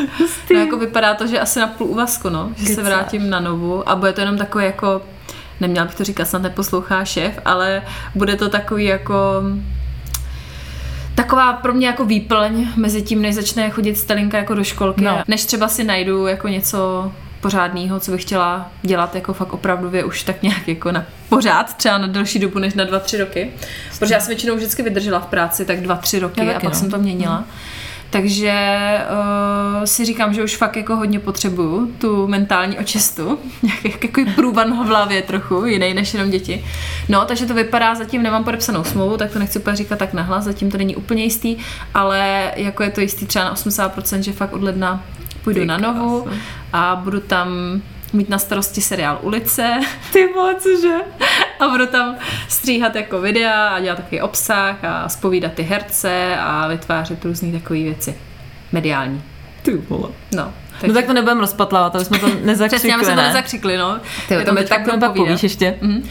No 0.54 0.60
jako 0.60 0.78
vypadá 0.78 1.14
to, 1.14 1.28
že 1.28 1.40
asi 1.40 1.60
na 1.60 1.68
půl 1.68 1.88
úvazku, 1.88 2.30
no. 2.30 2.52
Že 2.58 2.66
se 2.66 2.70
Kecáš. 2.70 2.86
vrátím 2.86 3.30
na 3.30 3.40
novu 3.40 3.90
a 3.90 3.96
bude 3.96 4.14
to 4.14 4.22
jenom 4.22 4.38
takové 4.38 4.66
jako, 4.66 5.02
neměla 5.60 5.86
bych 5.86 5.96
to 5.96 6.04
říkat, 6.04 6.26
snad 6.26 6.42
neposlouchá 6.42 7.06
šéf, 7.06 7.40
ale 7.46 7.82
bude 8.16 8.36
to 8.36 8.50
takový 8.50 8.86
jako 8.86 9.16
taková 11.16 11.54
pro 11.54 11.74
mě 11.74 11.88
jako 11.88 12.06
výplň 12.06 12.68
mezi 12.76 13.02
tím, 13.02 13.22
než 13.22 13.36
začne 13.36 13.70
chodit 13.70 13.96
Stelinka 13.96 14.38
jako 14.38 14.56
do 14.56 14.64
školky, 14.64 15.04
No. 15.04 15.24
než 15.28 15.46
třeba 15.46 15.68
si 15.68 15.84
najdu 15.84 16.28
jako 16.28 16.48
něco 16.48 17.12
pořádného, 17.42 18.00
co 18.00 18.12
bych 18.12 18.22
chtěla 18.22 18.72
dělat 18.82 19.16
jako 19.16 19.34
fakt 19.34 19.54
opravdově 19.54 20.04
už 20.04 20.24
tak 20.24 20.44
nějak 20.44 20.68
jako 20.68 20.92
na 20.92 21.06
pořád, 21.30 21.78
třeba 21.78 21.98
na 21.98 22.08
delší 22.08 22.40
dobu 22.40 22.60
než 22.60 22.74
na 22.74 22.84
dva, 22.84 23.00
tři 23.00 23.18
roky. 23.18 23.52
Protože 24.00 24.14
já 24.14 24.20
jsem 24.20 24.28
většinou 24.28 24.56
vždycky 24.56 24.84
vydržela 24.84 25.20
v 25.20 25.26
práci 25.26 25.66
tak 25.66 25.82
dva, 25.82 25.96
tři 25.96 26.20
roky 26.20 26.46
Já 26.46 26.52
a 26.52 26.54
pak 26.54 26.64
no. 26.64 26.74
jsem 26.80 26.92
to 26.92 26.98
měnila. 26.98 27.44
Takže 28.10 28.54
uh, 29.12 29.84
si 29.84 30.06
říkám, 30.06 30.34
že 30.34 30.44
už 30.44 30.58
fakt 30.58 30.78
jako 30.78 30.96
hodně 30.96 31.20
potřebuju 31.20 31.92
tu 31.98 32.28
mentální 32.28 32.80
očistu, 32.80 33.40
nějaký 33.64 34.08
takový 34.08 34.34
průvan 34.34 34.84
v 34.84 34.88
hlavě 34.88 35.22
trochu, 35.22 35.66
jiný 35.66 35.94
než 35.94 36.14
jenom 36.14 36.30
děti. 36.30 36.66
No, 37.10 37.26
takže 37.26 37.46
to 37.46 37.54
vypadá, 37.54 37.96
zatím 37.96 38.24
nemám 38.24 38.44
podepsanou 38.44 38.84
smlouvu, 38.84 39.18
tak 39.18 39.32
to 39.32 39.40
nechci 39.40 39.60
úplně 39.60 39.76
říkat 39.76 40.00
tak 40.00 40.14
nahlas, 40.14 40.44
zatím 40.44 40.72
to 40.72 40.78
není 40.78 40.96
úplně 40.96 41.24
jistý, 41.24 41.58
ale 41.94 42.52
jako 42.56 42.84
je 42.84 42.90
to 42.90 43.02
jistý 43.02 43.26
třeba 43.26 43.46
na 43.46 43.56
80%, 43.56 44.20
že 44.20 44.32
fakt 44.32 44.54
od 44.54 44.64
ledna 44.64 45.04
půjdu 45.44 45.60
Ty 45.60 45.66
na 45.66 45.78
novu 45.78 46.28
a 46.74 47.02
budu 47.04 47.20
tam 47.20 47.48
mít 48.14 48.30
na 48.30 48.40
starosti 48.40 48.82
seriál 48.82 49.20
Ulice 49.22 49.80
Ty 50.14 50.28
vole, 50.34 50.56
cože? 50.56 50.96
a 51.60 51.70
budu 51.70 51.88
tam 51.88 52.16
stříhat 52.48 52.96
jako 52.96 53.22
videa 53.22 53.68
a 53.68 53.80
dělat 53.80 53.96
takový 53.96 54.22
obsah 54.22 54.84
a 54.84 55.10
spovídat 55.10 55.54
ty 55.54 55.64
herce 55.64 56.36
a 56.40 56.68
vytvářet 56.68 57.26
různé 57.26 57.52
takové 57.52 57.80
věci 57.80 58.16
mediální. 58.72 59.24
Ty 59.62 59.78
vole. 59.78 60.10
No, 60.36 60.54
No 60.88 60.94
tak 60.94 61.06
to 61.06 61.14
nebudeme 61.14 61.42
rozpatlávat, 61.42 61.96
aby 61.96 62.06
jsme 62.06 62.20
to 62.20 62.28
nezakřikli, 62.44 62.68
Přesně, 62.78 62.96
aby 62.96 63.06
jsme 63.06 63.16
to 63.16 63.22
ne? 63.22 63.28
nezakřikli, 63.28 63.78
no. 63.78 64.00
Ty, 64.28 64.46
to 64.46 64.54
mi 64.54 64.64
tak 64.64 65.00
pak 65.00 65.14
povíš 65.14 65.44
ještě. 65.44 65.76
Mhm. 65.82 65.98
Uh, 65.98 66.04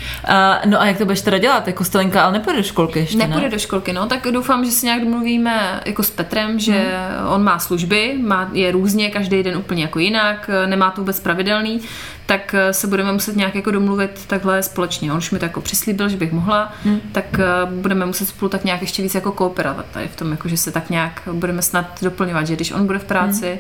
no 0.71 0.81
a 0.81 0.87
jak 0.87 0.99
to 0.99 1.05
budeš 1.05 1.21
teda 1.21 1.39
dělat? 1.39 1.67
Jako 1.67 1.85
Stelinka, 1.85 2.23
ale 2.23 2.33
nepůjde 2.33 2.57
do 2.59 2.63
školky 2.63 2.99
ještě, 2.99 3.19
Nepůjde 3.19 3.41
ne? 3.43 3.49
do 3.49 3.59
školky, 3.59 3.93
no, 3.93 4.07
tak 4.07 4.27
doufám, 4.31 4.65
že 4.65 4.71
si 4.71 4.87
nějak 4.87 5.01
domluvíme 5.03 5.81
jako 5.87 6.03
s 6.03 6.11
Petrem, 6.11 6.59
že 6.59 6.73
Mhm. 6.73 7.29
on 7.29 7.43
má 7.45 7.59
služby, 7.59 8.19
má, 8.23 8.49
je 8.53 8.73
různě, 8.73 9.11
každý 9.11 9.43
den 9.43 9.57
úplně 9.57 9.83
jako 9.83 9.99
jinak, 9.99 10.51
nemá 10.67 10.91
to 10.91 11.01
vůbec 11.01 11.21
pravidelný, 11.21 11.81
tak 12.27 12.55
eh, 12.55 12.73
se 12.73 12.87
budeme 12.87 13.13
muset 13.13 13.37
nějak 13.37 13.55
jako 13.55 13.71
domluvit 13.71 14.27
takhle 14.27 14.63
společně. 14.63 15.13
On 15.13 15.19
už 15.19 15.31
mi 15.31 15.39
to 15.39 15.45
jako 15.45 15.61
přislíbil, 15.61 16.09
že 16.09 16.17
bych 16.17 16.33
mohla, 16.33 16.73
hmm. 16.85 17.01
tak 17.13 17.25
eh, 17.39 17.45
budeme 17.67 18.07
muset 18.07 18.29
spolu 18.29 18.49
tak 18.49 18.65
nějak 18.65 18.81
ještě 18.81 19.03
víc 19.03 19.15
jako 19.15 19.33
kooperovat 19.33 19.87
tady 19.93 20.09
v 20.09 20.17
tom, 20.17 20.31
jako 20.31 20.49
že 20.49 20.57
se 20.57 20.71
tak 20.73 20.91
nějak 20.91 21.23
budeme 21.33 21.63
snad 21.63 21.87
doplňovat, 22.03 22.47
že 22.47 22.57
když 22.57 22.73
on 22.73 22.87
bude 22.87 22.99
v 22.99 23.05
práci, 23.05 23.47
hmm. 23.49 23.59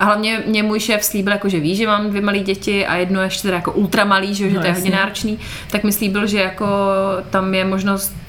A 0.00 0.04
hlavně 0.04 0.42
mě 0.46 0.62
můj 0.62 0.80
šéf 0.80 1.04
slíbil, 1.04 1.32
jako, 1.32 1.48
že 1.48 1.60
ví, 1.60 1.76
že 1.76 1.86
mám 1.86 2.10
dvě 2.10 2.22
malé 2.22 2.38
děti 2.38 2.86
a 2.86 2.96
jedno 2.96 3.22
ještě 3.22 3.42
teda 3.42 3.56
jako 3.56 3.72
ultramalý, 3.72 4.34
že, 4.34 4.44
no, 4.44 4.50
že 4.50 4.58
to 4.58 4.66
je 4.66 4.72
hodně 4.72 4.90
náročný, 4.90 5.38
tak 5.70 5.84
mi 5.84 5.92
slíbil, 5.92 6.26
že 6.26 6.38
jako 6.38 6.66
tam 7.30 7.54
je 7.54 7.64
možnost 7.64 8.19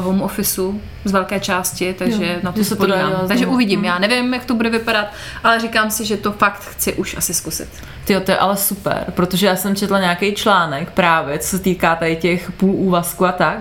home 0.00 0.22
officeu 0.22 0.80
z 1.04 1.12
velké 1.12 1.40
části, 1.40 1.94
takže 1.98 2.26
jo, 2.26 2.38
na 2.42 2.52
to 2.52 2.64
se 2.64 2.76
podívám. 2.76 3.12
Takže 3.28 3.46
uvidím, 3.46 3.78
hmm. 3.78 3.84
já 3.84 3.98
nevím, 3.98 4.34
jak 4.34 4.44
to 4.44 4.54
bude 4.54 4.70
vypadat, 4.70 5.06
ale 5.44 5.60
říkám 5.60 5.90
si, 5.90 6.04
že 6.04 6.16
to 6.16 6.32
fakt 6.32 6.60
chci 6.60 6.94
už 6.94 7.16
asi 7.16 7.34
zkusit. 7.34 7.68
Ty 8.04 8.20
to 8.20 8.30
je 8.30 8.38
ale 8.38 8.56
super, 8.56 9.04
protože 9.14 9.46
já 9.46 9.56
jsem 9.56 9.76
četla 9.76 10.00
nějaký 10.00 10.32
článek 10.32 10.90
právě, 10.90 11.38
co 11.38 11.48
se 11.48 11.58
týká 11.58 11.96
tady 11.96 12.16
těch 12.16 12.52
půl 12.52 12.74
úvazku 12.74 13.26
a 13.26 13.32
tak, 13.32 13.58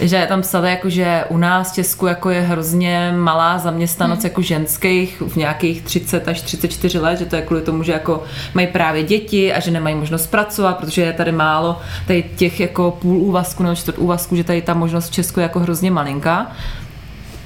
že 0.00 0.26
tam 0.28 0.42
psali 0.42 0.70
jako, 0.70 0.90
že 0.90 1.24
u 1.28 1.36
nás 1.36 1.72
v 1.72 1.74
Česku 1.74 2.06
jako 2.06 2.30
je 2.30 2.40
hrozně 2.40 3.14
malá 3.16 3.58
zaměstnanost 3.58 4.18
hmm. 4.18 4.26
jako 4.26 4.42
ženských 4.42 5.22
v 5.26 5.36
nějakých 5.36 5.82
30 5.82 6.28
až 6.28 6.42
34 6.42 6.98
let, 6.98 7.18
že 7.18 7.26
to 7.26 7.36
je 7.36 7.42
kvůli 7.42 7.62
tomu, 7.62 7.82
že 7.82 7.92
jako 7.92 8.24
mají 8.54 8.66
právě 8.66 9.02
děti 9.02 9.52
a 9.52 9.60
že 9.60 9.70
nemají 9.70 9.94
možnost 9.94 10.26
pracovat, 10.26 10.78
protože 10.78 11.02
je 11.02 11.12
tady 11.12 11.32
málo 11.32 11.80
tady 12.06 12.24
těch 12.36 12.60
jako 12.60 12.90
půl 12.90 13.16
úvazku 13.16 13.62
nebo 13.62 13.74
čtvrt 13.74 13.98
úvazku, 13.98 14.36
že 14.36 14.44
tady 14.44 14.62
ta 14.62 14.74
možnost 14.74 15.13
Česku 15.14 15.40
jako 15.40 15.60
hrozně 15.60 15.90
malinká. 15.90 16.52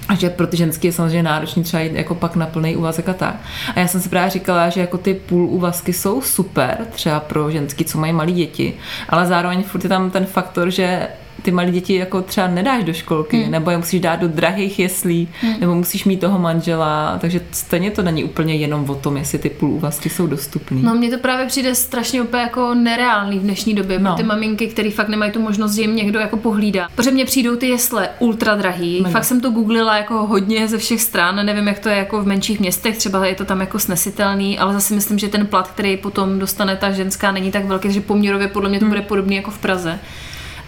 A 0.09 0.15
že 0.15 0.31
pro 0.31 0.47
ty 0.47 0.57
ženské 0.57 0.89
je 0.89 0.93
samozřejmě 0.93 1.23
náročný 1.23 1.63
třeba 1.63 1.83
jít 1.83 1.93
jako 1.93 2.15
pak 2.15 2.37
na 2.37 2.47
plný 2.47 2.77
úvazek 2.77 3.09
a 3.09 3.15
tak. 3.15 3.37
A 3.75 3.81
já 3.81 3.87
jsem 3.87 4.01
si 4.01 4.09
právě 4.09 4.31
říkala, 4.31 4.69
že 4.69 4.81
jako 4.81 4.99
ty 4.99 5.15
půl 5.15 5.47
úvazky 5.47 5.93
jsou 5.93 6.23
super, 6.23 6.87
třeba 6.91 7.21
pro 7.21 7.51
ženský, 7.51 7.85
co 7.85 7.99
mají 7.99 8.13
malé 8.13 8.33
děti, 8.33 8.75
ale 9.09 9.27
zároveň 9.27 9.63
furt 9.63 9.85
je 9.85 9.89
tam 9.89 10.11
ten 10.11 10.27
faktor, 10.27 10.71
že 10.71 11.09
ty 11.43 11.51
malé 11.51 11.71
děti 11.71 11.95
jako 11.95 12.23
třeba 12.23 12.47
nedáš 12.47 12.85
do 12.85 12.93
školky, 12.93 13.43
hmm. 13.43 13.51
nebo 13.51 13.71
je 13.71 13.77
musíš 13.77 14.01
dát 14.01 14.17
do 14.17 14.29
drahých 14.29 14.79
jeslí, 14.79 15.29
hmm. 15.41 15.61
nebo 15.61 15.75
musíš 15.75 16.05
mít 16.05 16.21
toho 16.21 16.39
manžela, 16.39 17.19
takže 17.21 17.41
stejně 17.53 17.91
to 17.91 18.03
není 18.03 18.25
úplně 18.25 18.55
jenom 18.55 18.91
o 18.91 18.95
tom, 18.95 19.17
jestli 19.17 19.39
ty 19.39 19.51
půl 19.51 19.71
úvazky 19.71 20.11
jsou 20.11 20.27
dostupné. 20.27 20.81
No 20.83 20.95
mně 20.95 21.11
to 21.11 21.19
právě 21.19 21.47
přijde 21.47 21.75
strašně 21.75 22.23
úplně 22.23 22.43
jako 22.43 22.75
nereálný 22.75 23.39
v 23.39 23.43
dnešní 23.43 23.75
době, 23.75 23.99
no. 23.99 24.17
ty 24.17 24.23
maminky, 24.23 24.67
které 24.67 24.91
fakt 24.91 25.09
nemají 25.09 25.33
tu 25.33 25.41
možnost, 25.41 25.75
že 25.75 25.83
jim 25.83 25.97
někdo 25.97 26.19
jako 26.19 26.37
pohlídá. 26.37 26.89
Protože 26.95 27.11
mně 27.11 27.25
přijdou 27.25 27.57
ty 27.57 27.69
jesle 27.69 28.09
ultra 28.19 28.55
drahý, 28.55 29.01
Mega. 29.01 29.13
fakt 29.13 29.25
jsem 29.25 29.41
to 29.41 29.51
googlila 29.51 29.97
jako 29.97 30.27
hodně 30.27 30.69
ze 30.69 30.79
všech 30.79 31.03
stran, 31.03 31.47
nevím, 31.47 31.69
jak 31.69 31.79
to 31.79 31.89
je 31.89 31.97
jako 31.97 32.23
v 32.23 32.27
menších 32.27 32.61
městech, 32.61 32.99
třeba 32.99 33.27
je 33.27 33.35
to 33.35 33.45
tam 33.45 33.61
jako 33.61 33.79
snesitelný, 33.79 34.59
ale 34.59 34.73
zase 34.73 34.95
myslím, 34.95 35.19
že 35.19 35.29
ten 35.29 35.47
plat, 35.47 35.71
který 35.71 35.97
potom 35.97 36.39
dostane 36.39 36.77
ta 36.77 36.91
ženská, 36.91 37.33
není 37.33 37.51
tak 37.51 37.65
velký, 37.65 37.93
že 37.93 38.01
poměrově 38.01 38.49
podle 38.49 38.69
mě 38.69 38.79
to 38.79 38.85
hmm. 38.85 38.91
bude 38.91 39.03
podobný 39.03 39.37
jako 39.37 39.51
v 39.51 39.59
Praze 39.59 39.99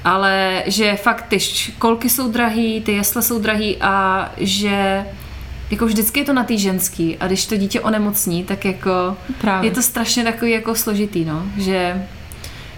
ale 0.04 0.62
že 0.66 0.96
fakt 0.96 1.26
ty 1.28 1.40
školky 1.40 2.08
jsou 2.08 2.30
drahý, 2.30 2.80
ty 2.80 2.92
jesle 2.92 3.22
jsou 3.22 3.38
drahý 3.38 3.76
a 3.80 4.28
že 4.36 5.06
jako 5.70 5.86
vždycky 5.86 6.20
je 6.20 6.26
to 6.26 6.32
na 6.32 6.44
té 6.44 6.56
ženský 6.56 7.16
a 7.18 7.26
když 7.26 7.46
to 7.46 7.56
dítě 7.56 7.80
onemocní, 7.80 8.44
tak 8.44 8.64
jako 8.64 9.16
Právě. 9.40 9.70
je 9.70 9.74
to 9.74 9.82
strašně 9.82 10.24
takový 10.24 10.50
jako 10.50 10.74
složitý, 10.74 11.24
no, 11.24 11.42
že 11.58 12.06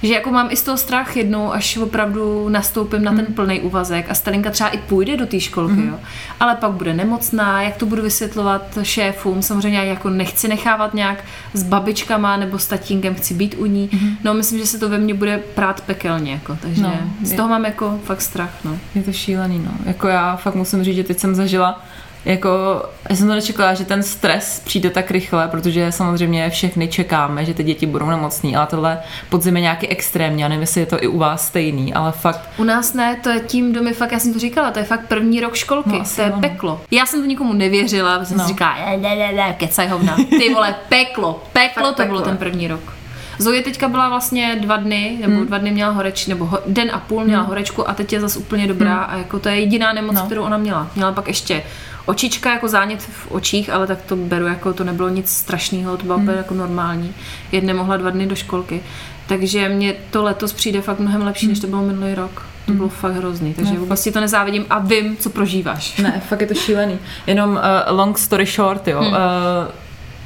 že 0.02 0.14
jako 0.14 0.30
mám 0.30 0.48
i 0.50 0.56
z 0.56 0.62
toho 0.62 0.76
strach 0.76 1.16
jednou, 1.16 1.52
až 1.52 1.76
opravdu 1.76 2.48
nastoupím 2.48 3.04
na 3.04 3.12
ten 3.12 3.24
hmm. 3.24 3.34
plný 3.34 3.60
úvazek 3.60 4.10
a 4.10 4.14
Stalinka 4.14 4.50
třeba 4.50 4.70
i 4.70 4.78
půjde 4.78 5.16
do 5.16 5.26
té 5.26 5.40
školky, 5.40 5.74
mm. 5.74 5.88
jo. 5.88 5.98
Ale 6.40 6.54
pak 6.54 6.70
bude 6.70 6.94
nemocná, 6.94 7.62
jak 7.62 7.76
to 7.76 7.86
budu 7.86 8.02
vysvětlovat 8.02 8.78
šéfům, 8.82 9.42
samozřejmě 9.42 9.78
já 9.78 9.84
jako 9.84 10.10
nechci 10.10 10.48
nechávat 10.48 10.94
nějak 10.94 11.24
s 11.54 11.62
babičkama 11.62 12.36
nebo 12.36 12.58
s 12.58 12.66
tatínkem, 12.66 13.14
chci 13.14 13.34
být 13.34 13.54
u 13.58 13.66
ní. 13.66 13.90
Mm. 13.92 14.16
No 14.24 14.34
myslím, 14.34 14.58
že 14.58 14.66
se 14.66 14.78
to 14.78 14.88
ve 14.88 14.98
mně 14.98 15.14
bude 15.14 15.38
prát 15.38 15.80
pekelně, 15.80 16.32
jako, 16.32 16.58
takže 16.62 16.82
no, 16.82 16.92
z 17.22 17.32
toho 17.32 17.48
je, 17.48 17.50
mám 17.50 17.64
jako 17.64 18.00
fakt 18.04 18.20
strach, 18.20 18.54
no. 18.64 18.78
Je 18.94 19.02
to 19.02 19.12
šílený, 19.12 19.58
no. 19.58 19.70
Jako 19.84 20.08
já 20.08 20.36
fakt 20.36 20.54
musím 20.54 20.84
říct, 20.84 20.96
že 20.96 21.04
teď 21.04 21.18
jsem 21.18 21.34
zažila 21.34 21.82
jako, 22.24 22.82
já 23.10 23.16
jsem 23.16 23.28
to 23.28 23.34
nečekala, 23.34 23.74
že 23.74 23.84
ten 23.84 24.02
stres 24.02 24.62
přijde 24.64 24.90
tak 24.90 25.10
rychle, 25.10 25.48
protože 25.48 25.92
samozřejmě 25.92 26.50
všechny 26.50 26.88
čekáme, 26.88 27.44
že 27.44 27.54
ty 27.54 27.64
děti 27.64 27.86
budou 27.86 28.06
nemocný, 28.06 28.56
ale 28.56 28.66
tohle 28.66 28.98
podzim 29.28 29.56
je 29.56 29.62
nějaký 29.62 29.88
extrémní, 29.88 30.42
já 30.42 30.48
nevím, 30.48 30.60
jestli 30.60 30.80
je 30.80 30.86
to 30.86 31.02
i 31.02 31.06
u 31.06 31.18
vás 31.18 31.46
stejný, 31.46 31.94
ale 31.94 32.12
fakt. 32.12 32.48
U 32.56 32.64
nás 32.64 32.94
ne, 32.94 33.16
to 33.22 33.28
je 33.28 33.40
tím 33.40 33.72
domy, 33.72 33.92
fakt, 33.92 34.12
já 34.12 34.18
jsem 34.18 34.32
to 34.32 34.38
říkala, 34.38 34.70
to 34.70 34.78
je 34.78 34.84
fakt 34.84 35.06
první 35.08 35.40
rok 35.40 35.54
školky, 35.54 35.98
no, 35.98 36.04
to 36.16 36.22
je 36.22 36.30
no. 36.30 36.40
peklo. 36.40 36.80
Já 36.90 37.06
jsem 37.06 37.20
to 37.20 37.26
nikomu 37.26 37.52
nevěřila, 37.52 38.18
protože 38.18 38.34
no. 38.34 38.38
jsem 38.38 38.46
si 38.46 38.52
říkala, 38.52 38.74
ne, 38.74 38.96
ne, 38.96 39.16
ne, 39.16 39.32
ne, 39.32 39.56
kecaj 39.58 39.88
hovna, 39.88 40.16
ty 40.30 40.54
vole, 40.54 40.74
peklo, 40.88 41.42
peklo 41.52 41.84
fakt 41.84 41.96
to 41.96 42.02
peklo. 42.02 42.16
bylo 42.16 42.20
ten 42.20 42.36
první 42.36 42.68
rok. 42.68 43.01
Zoe 43.38 43.62
teďka 43.62 43.88
byla 43.88 44.08
vlastně 44.08 44.58
dva 44.60 44.76
dny, 44.76 45.18
nebo 45.20 45.36
hmm. 45.36 45.46
dva 45.46 45.58
dny 45.58 45.70
měla 45.70 45.90
horečku, 45.90 46.30
nebo 46.30 46.46
ho, 46.46 46.58
den 46.66 46.90
a 46.92 46.98
půl 46.98 47.24
měla 47.24 47.42
hmm. 47.42 47.48
horečku 47.48 47.88
a 47.88 47.94
teď 47.94 48.12
je 48.12 48.20
zase 48.20 48.38
úplně 48.38 48.66
dobrá 48.66 48.94
hmm. 48.94 49.14
a 49.14 49.16
jako 49.16 49.38
to 49.38 49.48
je 49.48 49.60
jediná 49.60 49.92
nemoc, 49.92 50.16
no. 50.16 50.26
kterou 50.26 50.42
ona 50.42 50.56
měla. 50.58 50.90
Měla 50.94 51.12
pak 51.12 51.28
ještě 51.28 51.62
očička 52.06 52.52
jako 52.52 52.68
zánět 52.68 53.02
v 53.02 53.30
očích, 53.30 53.70
ale 53.70 53.86
tak 53.86 54.02
to 54.02 54.16
beru 54.16 54.46
jako 54.46 54.72
to 54.72 54.84
nebylo 54.84 55.08
nic 55.08 55.30
strašného, 55.30 55.96
to 55.96 56.04
bylo 56.04 56.18
hmm. 56.18 56.28
jako 56.28 56.54
normální. 56.54 57.14
Jedne 57.52 57.74
mohla 57.74 57.96
dva 57.96 58.10
dny 58.10 58.26
do 58.26 58.34
školky. 58.34 58.82
Takže 59.26 59.68
mě 59.68 59.94
to 60.10 60.22
letos 60.22 60.52
přijde 60.52 60.80
fakt 60.80 60.98
mnohem 60.98 61.22
lepší, 61.22 61.46
než 61.46 61.60
to 61.60 61.66
bylo 61.66 61.82
minulý 61.82 62.14
rok. 62.14 62.46
To 62.66 62.72
bylo 62.72 62.88
hmm. 62.88 62.96
fakt 62.96 63.14
hrozný, 63.14 63.54
takže 63.54 63.72
ne, 63.72 63.78
vůbec 63.78 64.02
ti 64.02 64.12
to 64.12 64.20
nezávidím 64.20 64.66
a 64.70 64.78
vím, 64.78 65.16
co 65.16 65.30
prožíváš. 65.30 65.96
Ne, 65.96 66.22
fakt 66.28 66.40
je 66.40 66.46
to 66.46 66.54
šílený. 66.54 66.98
Jenom 67.26 67.50
uh, 67.50 67.58
long 67.98 68.18
story 68.18 68.46
short, 68.46 68.88
jo. 68.88 69.00
Hmm. 69.00 69.12
Uh, 69.12 69.18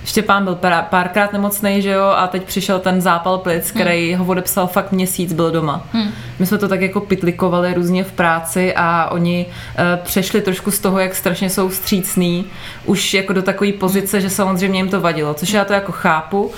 Štěpán 0.07 0.45
byl 0.45 0.59
párkrát 0.91 1.33
nemocný, 1.33 1.83
že 1.83 1.91
jo, 1.91 2.05
a 2.05 2.27
teď 2.27 2.45
přišel 2.45 2.79
ten 2.79 3.01
zápal 3.01 3.39
plic, 3.39 3.71
který 3.71 4.13
hmm. 4.13 4.25
ho 4.25 4.31
odepsal 4.31 4.67
fakt 4.67 4.93
měsíc, 4.93 5.33
byl 5.33 5.51
doma. 5.51 5.83
Hmm. 5.93 6.11
My 6.39 6.47
jsme 6.47 6.59
to 6.59 6.69
tak 6.69 6.81
jako 6.81 7.01
pitlikovali 7.01 7.75
různě 7.75 8.05
v 8.05 8.13
práci 8.13 8.75
a 8.77 9.09
oni 9.11 9.47
uh, 9.47 10.05
přešli 10.05 10.41
trošku 10.41 10.71
z 10.71 10.79
toho, 10.79 10.99
jak 10.99 11.15
strašně 11.15 11.51
jsou 11.51 11.71
střícný, 11.71 12.45
už 12.85 13.15
jako 13.15 13.33
do 13.33 13.43
takové 13.43 13.73
pozice, 13.73 14.21
že 14.21 14.31
samozřejmě 14.31 14.79
jim 14.79 14.89
to 14.89 15.01
vadilo, 15.01 15.35
což 15.35 15.51
já 15.51 15.65
to 15.65 15.73
jako 15.73 15.93
chápu 15.93 16.51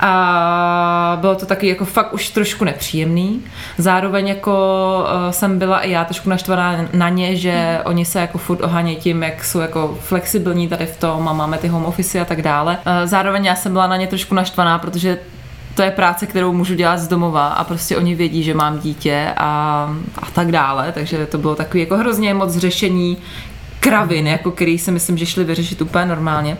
a 0.00 1.18
bylo 1.20 1.34
to 1.34 1.46
taky 1.46 1.68
jako 1.68 1.84
fakt 1.84 2.12
už 2.12 2.30
trošku 2.30 2.64
nepříjemný. 2.64 3.42
Zároveň 3.78 4.28
jako 4.28 4.52
uh, 5.00 5.30
jsem 5.30 5.58
byla 5.58 5.80
i 5.80 5.90
já 5.90 6.04
trošku 6.04 6.30
naštvaná 6.30 6.76
na 6.92 7.08
ně, 7.08 7.36
že 7.36 7.52
hmm. 7.52 7.80
oni 7.84 8.04
se 8.04 8.20
jako 8.20 8.38
furt 8.38 8.62
ohánějí 8.62 8.96
tím, 8.96 9.22
jak 9.22 9.44
jsou 9.44 9.60
jako 9.60 9.98
flexibilní 10.00 10.68
tady 10.68 10.86
v 10.86 10.96
tom 10.96 11.28
a 11.28 11.32
máme 11.32 11.58
ty 11.58 11.68
home 11.68 11.84
office 11.84 12.20
a 12.20 12.24
tak 12.24 12.42
dále. 12.42 12.78
Uh, 12.86 12.95
zároveň 13.04 13.44
já 13.44 13.54
jsem 13.54 13.72
byla 13.72 13.86
na 13.86 13.96
ně 13.96 14.06
trošku 14.06 14.34
naštvaná, 14.34 14.78
protože 14.78 15.18
to 15.74 15.82
je 15.82 15.90
práce, 15.90 16.26
kterou 16.26 16.52
můžu 16.52 16.74
dělat 16.74 16.96
z 16.96 17.08
domova 17.08 17.48
a 17.48 17.64
prostě 17.64 17.96
oni 17.96 18.14
vědí, 18.14 18.42
že 18.42 18.54
mám 18.54 18.78
dítě 18.78 19.32
a, 19.36 19.90
a 20.18 20.30
tak 20.30 20.52
dále, 20.52 20.92
takže 20.92 21.26
to 21.26 21.38
bylo 21.38 21.54
takový 21.54 21.80
jako 21.80 21.96
hrozně 21.96 22.34
moc 22.34 22.56
řešení 22.56 23.16
kravin, 23.80 24.26
jako 24.26 24.50
který 24.50 24.78
si 24.78 24.90
myslím, 24.90 25.18
že 25.18 25.26
šli 25.26 25.44
vyřešit 25.44 25.80
úplně 25.80 26.06
normálně. 26.06 26.56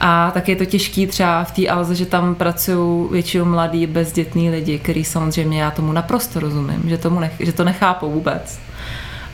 A 0.00 0.30
tak 0.34 0.48
je 0.48 0.56
to 0.56 0.64
těžký 0.64 1.06
třeba 1.06 1.44
v 1.44 1.50
té 1.50 1.68
Alze, 1.68 1.94
že 1.94 2.06
tam 2.06 2.34
pracují 2.34 3.08
většinou 3.10 3.44
mladí 3.44 3.86
bezdětní 3.86 4.50
lidi, 4.50 4.78
který 4.78 5.04
samozřejmě 5.04 5.62
já 5.62 5.70
tomu 5.70 5.92
naprosto 5.92 6.40
rozumím, 6.40 6.82
že, 6.86 6.98
tomu 6.98 7.20
nech, 7.20 7.32
že 7.38 7.52
to 7.52 7.64
nechápou 7.64 8.10
vůbec 8.10 8.60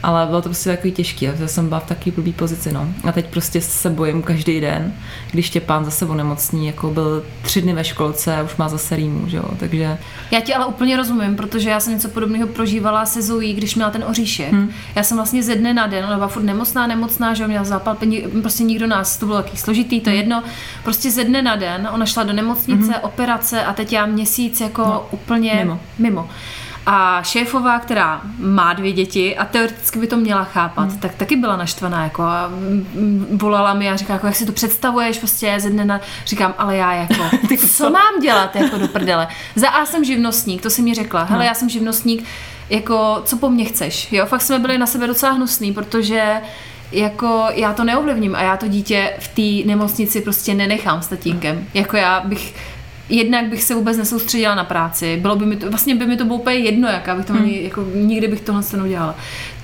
ale 0.03 0.26
bylo 0.26 0.43
to 0.43 0.49
prostě 0.49 0.71
takový 0.71 0.93
těžký, 0.93 1.25
já 1.25 1.49
jsem 1.49 1.69
byla 1.69 1.81
v 1.81 1.87
takové 1.87 2.12
blbý 2.17 2.33
pozici, 2.33 2.73
no. 2.73 2.88
A 3.05 3.12
teď 3.12 3.26
prostě 3.26 3.61
se 3.61 3.91
bojím 3.91 4.23
každý 4.23 4.61
den, 4.61 4.93
když 5.31 5.50
tě 5.50 5.61
pán 5.61 5.85
zase 5.85 6.07
onemocní, 6.07 6.67
jako 6.67 6.91
byl 6.91 7.23
tři 7.43 7.62
dny 7.62 7.73
ve 7.73 7.85
školce 7.85 8.37
a 8.37 8.43
už 8.43 8.57
má 8.57 8.69
zase 8.69 8.97
rýmu, 8.97 9.29
že 9.29 9.37
jo, 9.37 9.45
takže... 9.57 9.99
Já 10.31 10.41
ti 10.41 10.55
ale 10.55 10.67
úplně 10.67 10.97
rozumím, 10.97 11.37
protože 11.37 11.71
já 11.71 11.81
jsem 11.81 11.93
něco 11.93 12.09
podobného 12.09 12.47
prožívala 12.47 13.07
se 13.07 13.23
Zoe, 13.23 13.53
když 13.53 13.75
měla 13.75 13.91
ten 13.91 14.05
oříšek. 14.09 14.53
Hmm. 14.53 14.71
Já 14.95 15.03
jsem 15.03 15.17
vlastně 15.17 15.43
ze 15.43 15.55
dne 15.55 15.75
na 15.75 15.87
den, 15.87 16.05
ona 16.05 16.17
byla 16.17 16.29
furt 16.29 16.43
nemocná, 16.43 16.87
nemocná, 16.87 17.35
že 17.35 17.43
jo, 17.43 17.49
měla 17.49 17.65
zápal, 17.65 17.97
prostě 18.43 18.65
nikdo 18.65 18.87
nás, 18.87 19.17
to 19.17 19.26
bylo 19.26 19.43
taky 19.43 19.57
složitý, 19.57 20.00
to 20.00 20.11
je 20.11 20.15
hmm. 20.15 20.21
jedno, 20.21 20.43
prostě 20.85 21.11
ze 21.11 21.25
dne 21.25 21.43
na 21.43 21.57
den, 21.57 21.88
ona 21.93 22.07
šla 22.07 22.23
do 22.23 22.33
nemocnice, 22.33 22.93
hmm. 22.93 23.03
operace 23.03 23.65
a 23.65 23.73
teď 23.73 23.93
já 23.93 24.07
měsíc 24.07 24.61
jako 24.61 24.83
no, 24.83 25.07
úplně 25.11 25.55
mimo. 25.55 25.81
mimo. 25.99 26.29
A 26.87 27.23
šéfová, 27.23 27.78
která 27.78 28.21
má 28.38 28.73
dvě 28.73 28.93
děti 28.93 29.37
a 29.37 29.45
teoreticky 29.45 29.99
by 29.99 30.07
to 30.07 30.16
měla 30.16 30.45
chápat, 30.45 30.88
hmm. 30.88 30.99
tak 30.99 31.14
taky 31.14 31.37
byla 31.37 31.57
naštvaná 31.57 32.05
jako 32.05 32.23
a 32.23 32.50
volala 33.33 33.75
mi 33.75 33.90
a 33.90 33.97
říká, 33.97 34.12
jako, 34.12 34.26
jak 34.26 34.37
si 34.37 34.47
to 34.47 34.52
představuješ 34.52 35.19
prostě 35.19 35.55
ze 35.59 35.71
dne 35.71 35.85
na... 35.85 36.00
Říkám, 36.26 36.55
ale 36.59 36.76
já 36.76 36.93
jako, 36.93 37.31
co 37.76 37.90
mám 37.90 38.21
dělat 38.23 38.57
jako 38.57 38.78
do 38.78 38.88
prdele? 38.88 39.28
Za 39.57 39.69
A 39.69 39.87
jsem 39.87 40.05
živnostník, 40.05 40.62
to 40.62 40.71
si 40.71 40.83
mi 40.83 40.95
řekla. 40.95 41.23
Hele, 41.25 41.45
hmm. 41.45 41.49
já 41.49 41.55
jsem 41.55 41.69
živnostník, 41.69 42.25
jako, 42.71 43.23
co 43.25 43.37
po 43.37 43.50
mně 43.50 43.64
chceš? 43.64 44.12
Jo, 44.12 44.26
fakt 44.26 44.43
jsme 44.43 44.59
byli 44.59 44.78
na 44.78 44.87
sebe 44.87 45.07
docela 45.07 45.33
hnusný, 45.33 45.73
protože 45.73 46.40
jako 46.93 47.45
já 47.55 47.73
to 47.73 47.85
neovlivním 47.85 48.35
a 48.35 48.43
já 48.43 48.57
to 48.57 48.69
dítě 48.69 49.12
v 49.19 49.28
té 49.28 49.69
nemocnici 49.69 50.21
prostě 50.21 50.55
nenechám 50.55 51.02
s 51.02 51.07
tatínkem. 51.07 51.66
Jako 51.75 51.97
já 51.97 52.21
bych 52.21 52.55
jednak 53.08 53.44
bych 53.46 53.62
se 53.62 53.75
vůbec 53.75 53.96
nesoustředila 53.96 54.54
na 54.54 54.64
práci, 54.64 55.18
bylo 55.22 55.36
by 55.36 55.46
mi 55.46 55.56
to, 55.56 55.70
vlastně 55.70 55.94
by 55.94 56.06
mi 56.06 56.16
to 56.16 56.25
bylo 56.25 56.36
úplně 56.36 56.56
jedno, 56.56 56.88
jaká 56.88 57.14
bych 57.14 57.25
to 57.26 57.32
Hmm. 57.32 57.42
ani, 57.42 57.64
jako 57.64 57.84
nikdy 57.94 58.28
bych 58.28 58.40
tohle 58.40 58.62
se 58.62 58.76
neudělala. 58.76 59.14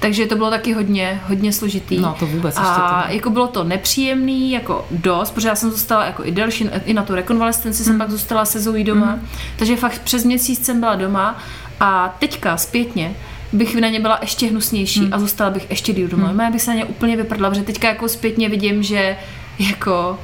Takže 0.00 0.26
to 0.26 0.36
bylo 0.36 0.50
taky 0.50 0.72
hodně, 0.72 1.20
hodně 1.28 1.52
složitý. 1.52 1.98
No, 1.98 2.16
to 2.18 2.26
vůbec 2.26 2.54
ještě 2.54 2.70
A 2.70 3.04
to. 3.08 3.14
jako 3.14 3.30
bylo 3.30 3.46
to 3.46 3.64
nepříjemný, 3.64 4.50
jako 4.52 4.86
dost, 4.90 5.30
protože 5.30 5.48
já 5.48 5.54
jsem 5.54 5.70
zůstala 5.70 6.04
jako 6.04 6.24
i 6.24 6.30
delší, 6.30 6.68
i 6.84 6.94
na 6.94 7.02
tu 7.02 7.14
rekonvalescenci 7.14 7.82
Hmm. 7.82 7.92
jsem 7.92 7.98
pak 7.98 8.10
zůstala 8.10 8.44
se 8.44 8.60
Zoe 8.60 8.84
doma, 8.84 9.18
takže 9.56 9.76
fakt 9.76 9.98
přes 10.02 10.24
měsíc 10.24 10.64
jsem 10.66 10.80
byla 10.80 10.94
doma 10.94 11.38
a 11.80 12.16
teďka 12.18 12.56
zpětně 12.56 13.14
bych 13.52 13.74
na 13.80 13.88
ně 13.88 14.00
byla 14.00 14.18
ještě 14.20 14.46
hnusnější 14.46 15.00
Hmm. 15.00 15.14
a 15.14 15.18
zůstala 15.18 15.50
bych 15.50 15.70
ještě 15.70 15.92
díl 15.92 16.08
doma. 16.08 16.32
Mm. 16.32 16.40
Já 16.40 16.50
bych 16.50 16.62
se 16.62 16.70
na 16.70 16.76
ně 16.76 16.84
úplně 16.84 17.16
vyprdla, 17.16 17.50
protože 17.50 17.62
teďka 17.62 17.88
jako 17.88 18.08
zpětně 18.08 18.48
vidím, 18.48 18.82
že 18.82 19.16
jako 19.58 20.18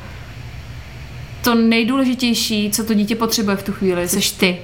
to 1.49 1.55
nejdůležitější, 1.55 2.71
co 2.71 2.85
to 2.85 2.95
dítě 2.95 3.17
potřebuje 3.17 3.57
v 3.57 3.63
tu 3.63 3.73
chvíli, 3.73 4.09
seš 4.09 4.31
ty. 4.31 4.59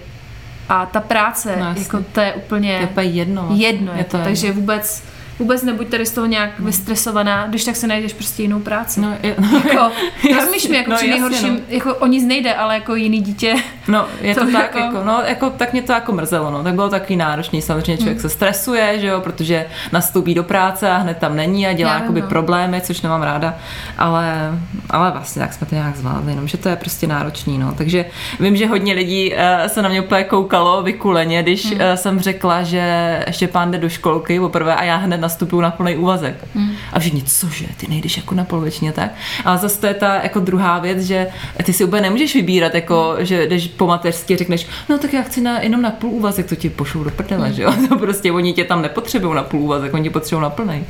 A 0.68 0.86
ta 0.86 1.00
práce, 1.00 1.56
No, 1.60 1.74
jako 1.82 2.04
to 2.12 2.20
je 2.20 2.32
úplně 2.32 2.74
To 2.76 2.82
je 2.82 2.88
úplně 2.88 3.08
jedno. 3.08 3.48
jedno. 3.54 3.92
Je 3.92 3.98
Jako, 3.98 4.10
to 4.10 4.16
jedno. 4.16 4.24
takže 4.30 4.52
vůbec, 4.52 5.02
vůbec 5.38 5.62
nebuď 5.62 5.88
tady 5.88 6.06
z 6.06 6.10
toho 6.10 6.26
nějak 6.26 6.60
vystresovaná, 6.60 7.46
když 7.46 7.64
tak 7.64 7.76
se 7.76 7.86
najdeš 7.86 8.12
prostě 8.12 8.42
jinou 8.42 8.60
práci. 8.60 9.00
No, 9.00 9.16
je, 9.22 9.36
Jako, 9.52 9.92
Jasně, 10.16 10.34
rozumíš 10.36 10.68
mi, 10.68 10.76
jako 10.76 10.90
no 10.90 10.96
při 10.96 11.08
nejhorším, 11.10 11.54
no. 11.54 11.60
jako 11.68 11.94
o 11.94 12.06
nic 12.06 12.24
nejde, 12.24 12.54
ale 12.54 12.74
jako 12.74 12.94
jiný 12.94 13.20
dítě. 13.20 13.54
No, 13.88 14.06
je 14.20 14.34
to, 14.34 14.40
To 14.46 14.52
tak, 14.52 14.62
jako- 14.62 14.78
jako, 14.78 15.04
no, 15.04 15.22
jako, 15.26 15.50
tak 15.50 15.72
mě 15.72 15.82
to 15.82 15.92
jako 15.92 16.12
mrzelo, 16.12 16.50
no, 16.50 16.62
tak 16.62 16.74
bylo 16.74 16.88
takový 16.90 17.16
náročný, 17.16 17.62
samozřejmě 17.62 17.92
Hmm. 17.92 17.98
člověk 17.98 18.20
se 18.20 18.28
stresuje, 18.28 18.98
že 19.00 19.06
jo, 19.06 19.20
protože 19.20 19.66
nastoupí 19.92 20.34
do 20.34 20.42
práce 20.44 20.90
a 20.90 20.96
hned 20.96 21.18
tam 21.18 21.36
není 21.36 21.66
a 21.66 21.72
dělá 21.72 21.92
Já 21.92 21.98
jakoby 22.00 22.20
no. 22.20 22.26
problémy, 22.28 22.80
což 22.80 23.00
nemám 23.00 23.22
ráda, 23.22 23.54
ale, 23.98 24.50
ale 24.90 25.10
vlastně 25.10 25.42
tak 25.42 25.52
jsme 25.52 25.66
to 25.66 25.74
nějak 25.74 25.96
zvládli, 25.96 26.32
jenom, 26.32 26.48
že 26.48 26.56
to 26.56 26.68
je 26.68 26.76
prostě 26.76 27.06
náročný, 27.06 27.58
no, 27.58 27.74
takže 27.78 28.04
vím, 28.40 28.56
že 28.56 28.66
hodně 28.66 28.94
lidí 28.94 29.32
uh, 29.32 29.38
se 29.66 29.82
na 29.82 29.88
mě 29.88 30.00
úplně 30.00 30.24
koukalo 30.24 30.82
vykuleně, 30.82 31.42
když 31.42 31.64
Hmm. 31.64 31.74
uh, 31.74 31.94
jsem 31.94 32.20
řekla, 32.20 32.62
že 32.62 33.22
ještě 33.26 33.48
pán 33.48 33.70
jde 33.70 33.78
do 33.78 33.88
školky 33.88 34.40
poprvé 34.40 34.74
a 34.74 34.84
já 34.84 34.96
hned 34.96 35.20
nastupuju 35.20 35.62
na 35.62 35.70
plný 35.70 35.96
úvazek. 35.96 36.34
Hmm. 36.54 36.70
A 36.92 36.98
všichni, 36.98 37.22
cože, 37.22 37.66
ty 37.76 37.86
nejdeš 37.88 38.16
jako 38.16 38.34
na 38.34 38.44
polovičně, 38.44 38.92
tak? 38.92 39.10
Ale 39.44 39.58
zase 39.58 39.80
to 39.80 39.86
je 39.86 39.94
ta 39.94 40.14
jako 40.22 40.40
druhá 40.40 40.78
věc, 40.78 41.02
že 41.02 41.26
ty 41.64 41.72
si 41.72 41.84
úplně 41.84 42.02
nemůžeš 42.02 42.34
vybírat, 42.34 42.74
jako, 42.74 43.14
že 43.18 43.46
jdeš 43.46 43.68
po 43.76 43.86
mateřství 43.86 44.34
a 44.34 44.38
řekneš, 44.38 44.66
no 44.88 44.98
tak 44.98 45.12
já 45.12 45.22
chci 45.22 45.40
na, 45.40 45.60
jenom 45.60 45.82
na 45.82 45.90
půl 45.90 46.10
úvazek, 46.10 46.46
to 46.46 46.54
ti 46.56 46.70
pošlou 46.70 47.04
do 47.04 47.10
prdele, 47.10 47.52
že 47.52 47.62
jo? 47.62 47.72
To 47.88 47.96
prostě 47.98 48.32
oni 48.32 48.52
tě 48.52 48.64
tam 48.64 48.82
nepotřebují 48.82 49.34
na 49.34 49.42
půl 49.42 49.60
úvazek, 49.60 49.94
oni 49.94 50.04
tě 50.04 50.10
potřebují 50.10 50.42
na 50.42 50.50
plný. 50.50 50.84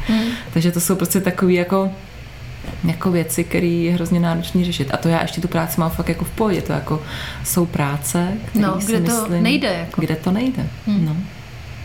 Takže 0.53 0.73
to 0.73 0.81
jsou 0.81 0.95
prostě 0.97 1.21
takový 1.21 1.55
jako 1.55 1.91
jako 2.85 3.11
věci, 3.11 3.45
které 3.45 3.67
je 3.67 3.93
hrozně 3.93 4.21
náročné 4.21 4.64
řešit. 4.64 4.88
A 4.95 4.97
to 4.97 5.09
já 5.09 5.23
ještě 5.23 5.41
tu 5.41 5.49
práci 5.49 5.81
mám 5.81 5.91
fakt 5.91 6.09
jako 6.09 6.25
v 6.25 6.31
pohodě. 6.31 6.62
To 6.62 6.73
jako 6.73 7.03
jsou 7.45 7.67
práce, 7.67 8.29
které 8.47 8.67
No, 8.67 8.81
si 8.81 8.87
kde 8.87 9.00
to 9.00 9.21
myslím, 9.23 9.43
nejde, 9.43 9.69
jako. 9.79 10.00
Kde 10.00 10.17
to 10.17 10.31
nejde. 10.31 10.67
No. 10.87 11.17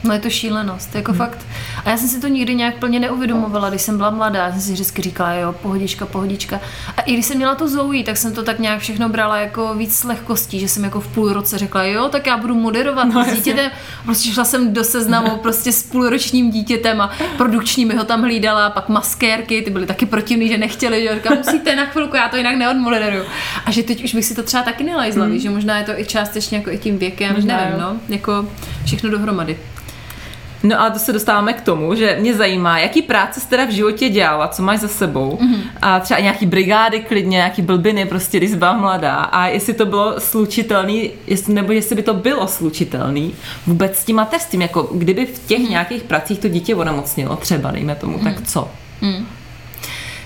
No 0.04 0.14
je 0.14 0.20
to 0.20 0.30
šílenost, 0.30 0.96
jako 0.96 1.12
hmm. 1.12 1.18
fakt. 1.18 1.46
A 1.86 1.90
já 1.90 1.98
jsem 1.98 2.08
si 2.08 2.22
to 2.22 2.28
nikdy 2.28 2.56
nějak 2.56 2.76
plně 2.76 3.00
neuvědomovala, 3.00 3.70
když 3.70 3.82
jsem 3.82 3.98
byla 3.98 4.10
mladá, 4.10 4.46
já 4.46 4.52
jsem 4.52 4.62
si 4.62 4.74
vždycky 4.74 5.02
říkala, 5.02 5.34
jo, 5.34 5.56
pohodička, 5.62 6.06
pohodička. 6.06 6.60
A 6.98 7.02
i 7.02 7.14
když 7.14 7.26
jsem 7.26 7.38
měla 7.38 7.56
to 7.56 7.68
Zoe, 7.68 8.04
tak 8.04 8.18
jsem 8.18 8.34
to 8.34 8.44
tak 8.44 8.60
nějak 8.60 8.80
všechno 8.80 9.10
brala 9.10 9.38
jako 9.38 9.74
víc 9.74 9.98
s 9.98 10.04
lehkostí, 10.04 10.60
že 10.60 10.68
jsem 10.68 10.84
jako 10.84 11.02
v 11.02 11.08
půl 11.08 11.34
roce 11.34 11.58
řekla, 11.58 11.84
jo, 11.84 12.10
tak 12.10 12.28
já 12.28 12.38
budu 12.38 12.56
moderovat 12.56 13.08
no, 13.08 13.26
s 13.26 13.34
dítětem. 13.34 13.72
Prostě 14.04 14.32
šla 14.32 14.44
jsem 14.44 14.74
do 14.74 14.84
seznamu 14.84 15.38
prostě 15.42 15.72
s 15.72 15.84
půlročním 15.84 16.52
dítětem 16.52 17.02
a 17.02 17.12
produkčními 17.38 17.96
ho 17.96 18.04
tam 18.04 18.22
hlídala, 18.22 18.70
pak 18.70 18.90
maskérky, 18.90 19.62
ty 19.62 19.70
byly 19.70 19.86
taky 19.86 20.06
protivný, 20.06 20.48
že 20.48 20.58
nechtěli, 20.58 21.04
že 21.04 21.16
říkám, 21.16 21.38
musíte 21.38 21.76
na 21.76 21.86
chvilku, 21.86 22.16
já 22.16 22.30
to 22.30 22.38
jinak 22.38 22.56
neodmoderuju. 22.56 23.24
A 23.66 23.72
že 23.72 23.84
teď 23.84 24.04
už 24.04 24.16
bych 24.16 24.26
si 24.26 24.36
to 24.36 24.44
třeba 24.44 24.64
taky 24.64 24.84
nelajzla, 24.84 25.26
hmm. 25.26 25.40
že 25.40 25.50
možná 25.50 25.78
je 25.78 25.84
to 25.84 26.00
i 26.00 26.06
částečně 26.06 26.58
jako 26.58 26.70
i 26.70 26.78
tím 26.78 26.98
věkem, 26.98 27.36
Možná 27.36 27.58
nevím, 27.58 27.74
jo. 27.74 27.80
no, 27.80 27.98
jako 28.10 28.50
všechno 28.86 29.10
dohromady. 29.10 29.58
No 30.64 30.82
a 30.82 30.90
to 30.90 31.00
se 31.00 31.14
dostáváme 31.14 31.54
k 31.54 31.62
tomu, 31.62 31.96
že 31.96 32.18
mě 32.20 32.34
zajímá, 32.34 32.80
jaký 32.80 33.02
práce 33.02 33.40
jsi 33.40 33.48
teda 33.48 33.66
v 33.66 33.72
životě 33.72 34.10
dělala, 34.10 34.48
co 34.48 34.64
máš 34.64 34.80
za 34.80 34.88
sebou 34.88 35.40
mm-hmm. 35.42 35.62
a 35.82 36.00
třeba 36.00 36.20
nějaký 36.20 36.46
brigády 36.46 37.00
klidně, 37.00 37.36
nějaký 37.36 37.62
blbiny 37.62 38.06
prostě, 38.06 38.38
když 38.38 38.56
byla 38.56 38.74
mladá 38.74 39.16
a 39.16 39.48
jestli 39.48 39.74
to 39.74 39.86
bylo 39.86 40.20
slučitelný, 40.20 41.12
jestli, 41.28 41.54
nebo 41.54 41.72
jestli 41.72 41.96
by 41.96 42.04
to 42.04 42.14
bylo 42.14 42.48
slučitelný 42.48 43.34
vůbec 43.68 43.98
s 43.98 44.06
tím 44.06 44.16
mateřstvím, 44.16 44.62
jako 44.62 44.84
kdyby 44.94 45.26
v 45.26 45.48
těch 45.48 45.60
mm-hmm. 45.60 45.70
nějakých 45.70 46.04
pracích 46.04 46.40
to 46.40 46.48
dítě 46.48 46.76
onemocnilo 46.76 47.36
třeba, 47.36 47.72
dejme 47.72 47.96
tomu, 47.96 48.18
mm-hmm. 48.18 48.24
tak 48.24 48.48
co? 48.48 48.72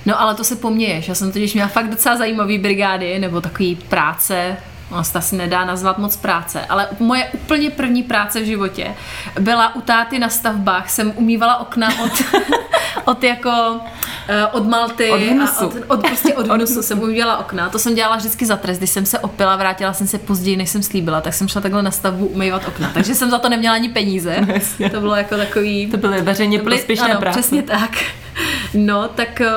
No 0.06 0.22
ale 0.22 0.36
to 0.36 0.44
se 0.44 0.56
poměješ. 0.56 1.08
Já 1.08 1.16
jsem 1.16 1.32
totiž 1.32 1.54
měla 1.54 1.70
fakt 1.70 1.90
docela 1.90 2.18
zajímavý 2.18 2.58
brigády, 2.58 3.20
nebo 3.20 3.42
takový 3.42 3.76
práce, 3.76 4.58
ono 4.92 5.04
se 5.04 5.12
to 5.14 5.18
asi 5.20 5.36
nedá 5.36 5.66
nazvat 5.66 5.98
moc 5.98 6.16
práce, 6.16 6.66
ale 6.70 6.88
moje 7.00 7.30
úplně 7.34 7.70
první 7.70 8.04
práce 8.04 8.42
v 8.42 8.46
životě 8.46 8.96
byla 9.40 9.76
u 9.76 9.82
táty 9.82 10.20
na 10.20 10.30
stavbách, 10.30 10.90
jsem 10.90 11.14
umývala 11.16 11.58
okna 11.58 11.90
od, 12.04 12.12
od 13.06 13.24
jako 13.24 13.80
eh, 14.28 14.46
od 14.48 14.68
Malty 14.68 15.12
Od 15.12 15.22
hnusu. 15.22 15.64
a 15.64 15.66
od, 15.68 15.74
od, 15.88 16.08
prostě 16.08 16.34
od 16.34 16.48
hnusu 16.52 16.82
jsem 16.82 17.00
umývala 17.00 17.38
okna. 17.38 17.70
To 17.70 17.80
jsem 17.80 17.96
dělala 17.96 18.16
vždycky 18.16 18.46
za 18.46 18.56
trest, 18.56 18.78
když 18.78 18.90
jsem 18.90 19.06
se 19.06 19.20
opila, 19.20 19.56
vrátila 19.56 19.94
jsem 19.94 20.08
se 20.08 20.18
později, 20.18 20.58
než 20.58 20.70
jsem 20.70 20.84
slíbila, 20.84 21.22
tak 21.22 21.34
jsem 21.34 21.48
šla 21.48 21.62
takhle 21.62 21.84
na 21.84 21.92
stavbu 21.92 22.26
umývat 22.26 22.68
okna. 22.68 22.92
Takže 22.94 23.16
jsem 23.16 23.30
za 23.30 23.40
to 23.40 23.50
neměla 23.50 23.76
ani 23.76 23.90
peníze. 23.90 24.38
No, 24.80 24.90
to 24.90 25.00
bylo 25.00 25.16
jako 25.16 25.38
takový 25.38 25.88
To 25.88 25.98
byly 25.98 26.22
veřejně 26.22 26.60
prospěšné 26.60 27.12
ano, 27.12 27.20
práce. 27.20 27.40
Přesně 27.40 27.64
tak. 27.64 27.92
No, 28.74 29.08
tak 29.16 29.42
eh, 29.42 29.52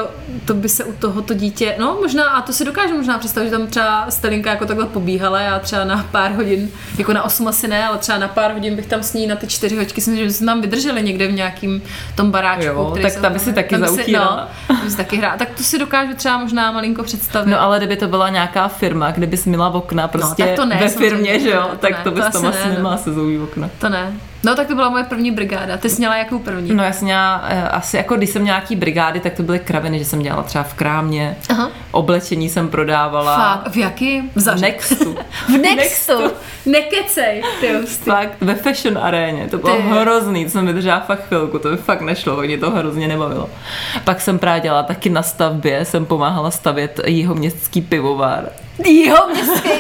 to 0.44 0.54
by 0.54 0.68
se 0.68 0.84
u 0.84 0.92
tohoto 0.92 1.34
dítě, 1.34 1.74
no 1.78 1.98
možná, 2.02 2.28
a 2.28 2.42
to 2.42 2.52
si 2.52 2.64
dokážu 2.64 2.96
možná 2.96 3.18
představit, 3.18 3.46
že 3.46 3.56
tam 3.56 3.66
třeba 3.66 4.10
Stelinka 4.10 4.50
jako 4.50 4.66
takhle 4.66 4.86
pobíhala, 4.86 5.40
já 5.40 5.58
třeba 5.58 5.84
na 5.84 6.06
pár 6.10 6.32
hodin, 6.32 6.68
jako 6.98 7.12
na 7.12 7.22
8 7.22 7.48
asi 7.48 7.68
ne, 7.68 7.86
ale 7.86 7.98
třeba 7.98 8.18
na 8.18 8.28
pár 8.28 8.52
hodin 8.52 8.76
bych 8.76 8.86
tam 8.86 9.02
s 9.02 9.12
ní 9.12 9.26
na 9.26 9.36
ty 9.36 9.46
čtyři 9.46 9.76
hoďky, 9.76 10.00
si 10.00 10.10
myslím, 10.10 10.28
že 10.28 10.34
jsme 10.34 10.46
tam 10.46 10.60
vydrželi 10.60 11.02
někde 11.02 11.26
v 11.26 11.32
nějakým 11.32 11.82
tom 12.14 12.30
baráčku. 12.30 12.64
Jo, 12.64 12.88
který 12.90 13.02
tak 13.02 13.12
se 13.12 13.20
tam 13.20 13.32
by 13.32 13.38
si 13.38 13.52
taky 13.52 13.76
by 13.76 13.88
si- 13.88 13.94
zautírala. 13.94 14.48
No, 14.70 14.76
tam 14.76 14.84
by 14.84 14.90
si 14.90 14.96
taky 14.96 15.16
hrála. 15.16 15.36
Tak 15.36 15.50
to 15.50 15.62
si 15.62 15.78
dokážu 15.78 16.14
třeba 16.14 16.38
možná 16.38 16.72
malinko 16.72 17.02
představit. 17.02 17.50
No 17.50 17.60
ale 17.60 17.78
kdyby 17.78 17.96
to 17.96 18.08
byla 18.08 18.28
nějaká 18.28 18.68
firma, 18.68 19.10
kde 19.10 19.26
bys 19.26 19.44
měla 19.44 19.74
okna 19.74 20.08
prostě 20.08 20.44
tak 20.44 20.56
to 20.56 20.64
ne, 20.64 20.76
ve 20.80 20.88
firmě, 20.88 21.40
že 21.40 21.50
jo, 21.50 21.62
to 21.62 21.68
ne, 21.72 21.78
tak 21.78 22.02
to 22.02 22.10
to 22.10 22.10
bys 22.10 22.24
asi 22.24 22.32
tam 22.32 22.42
ne, 22.42 22.48
asi 22.48 22.68
no. 22.68 22.74
neměla 22.74 22.96
se 22.96 23.12
zoují 23.12 23.38
okna. 23.38 23.70
To 23.78 23.88
ne. 23.88 24.12
No 24.46 24.54
tak 24.54 24.66
to 24.66 24.74
byla 24.74 24.88
moje 24.88 25.04
první 25.04 25.30
brigáda. 25.30 25.76
Ty 25.76 25.90
jsi 25.90 25.98
měla 25.98 26.16
jakou 26.16 26.38
první? 26.38 26.74
No 26.74 26.84
já 26.84 26.92
jsem 26.92 27.04
měla, 27.04 27.44
eh, 27.48 27.68
asi 27.68 27.96
jako 27.96 28.16
když 28.16 28.30
jsem 28.30 28.42
měla 28.42 28.58
nějaký 28.58 28.76
brigády, 28.76 29.20
tak 29.20 29.32
to 29.34 29.42
byly 29.42 29.58
kraviny, 29.58 29.98
že 29.98 30.04
jsem 30.04 30.22
dělala 30.22 30.42
třeba 30.42 30.64
v 30.64 30.74
krámě, 30.74 31.36
Aha. 31.50 31.70
oblečení 31.90 32.48
jsem 32.48 32.68
prodávala. 32.68 33.36
Fakt, 33.36 33.74
v 33.74 33.76
jaký? 33.76 34.30
V 34.34 34.40
Zaře. 34.40 34.60
Nextu. 34.60 35.16
V 35.48 35.50
Nextu. 35.50 36.12
Nekecej, 36.66 37.42
ty 37.60 37.74
hustý. 37.74 38.10
Fakt 38.10 38.32
ve 38.40 38.54
fashion 38.54 38.98
aréně, 38.98 39.48
to 39.50 39.58
bylo 39.58 39.76
Ty. 39.76 39.82
hrozný, 39.82 40.44
to 40.44 40.50
jsem 40.50 40.66
vydržela 40.66 41.00
fakt 41.00 41.26
chvilku, 41.28 41.58
to 41.58 41.70
mi 41.70 41.76
fakt 41.76 42.00
nešlo, 42.00 42.36
mě 42.36 42.58
to 42.58 42.70
hrozně 42.70 43.08
nebavilo. 43.08 43.50
Pak 44.04 44.20
jsem 44.20 44.38
právě 44.38 44.60
dělala 44.60 44.82
taky 44.82 45.10
na 45.10 45.22
stavbě, 45.22 45.84
jsem 45.84 46.06
pomáhala 46.06 46.50
stavět 46.50 47.00
jeho 47.04 47.34
městský 47.34 47.82
pivovar. 47.82 48.48
Jo, 48.86 49.16
městský. 49.32 49.70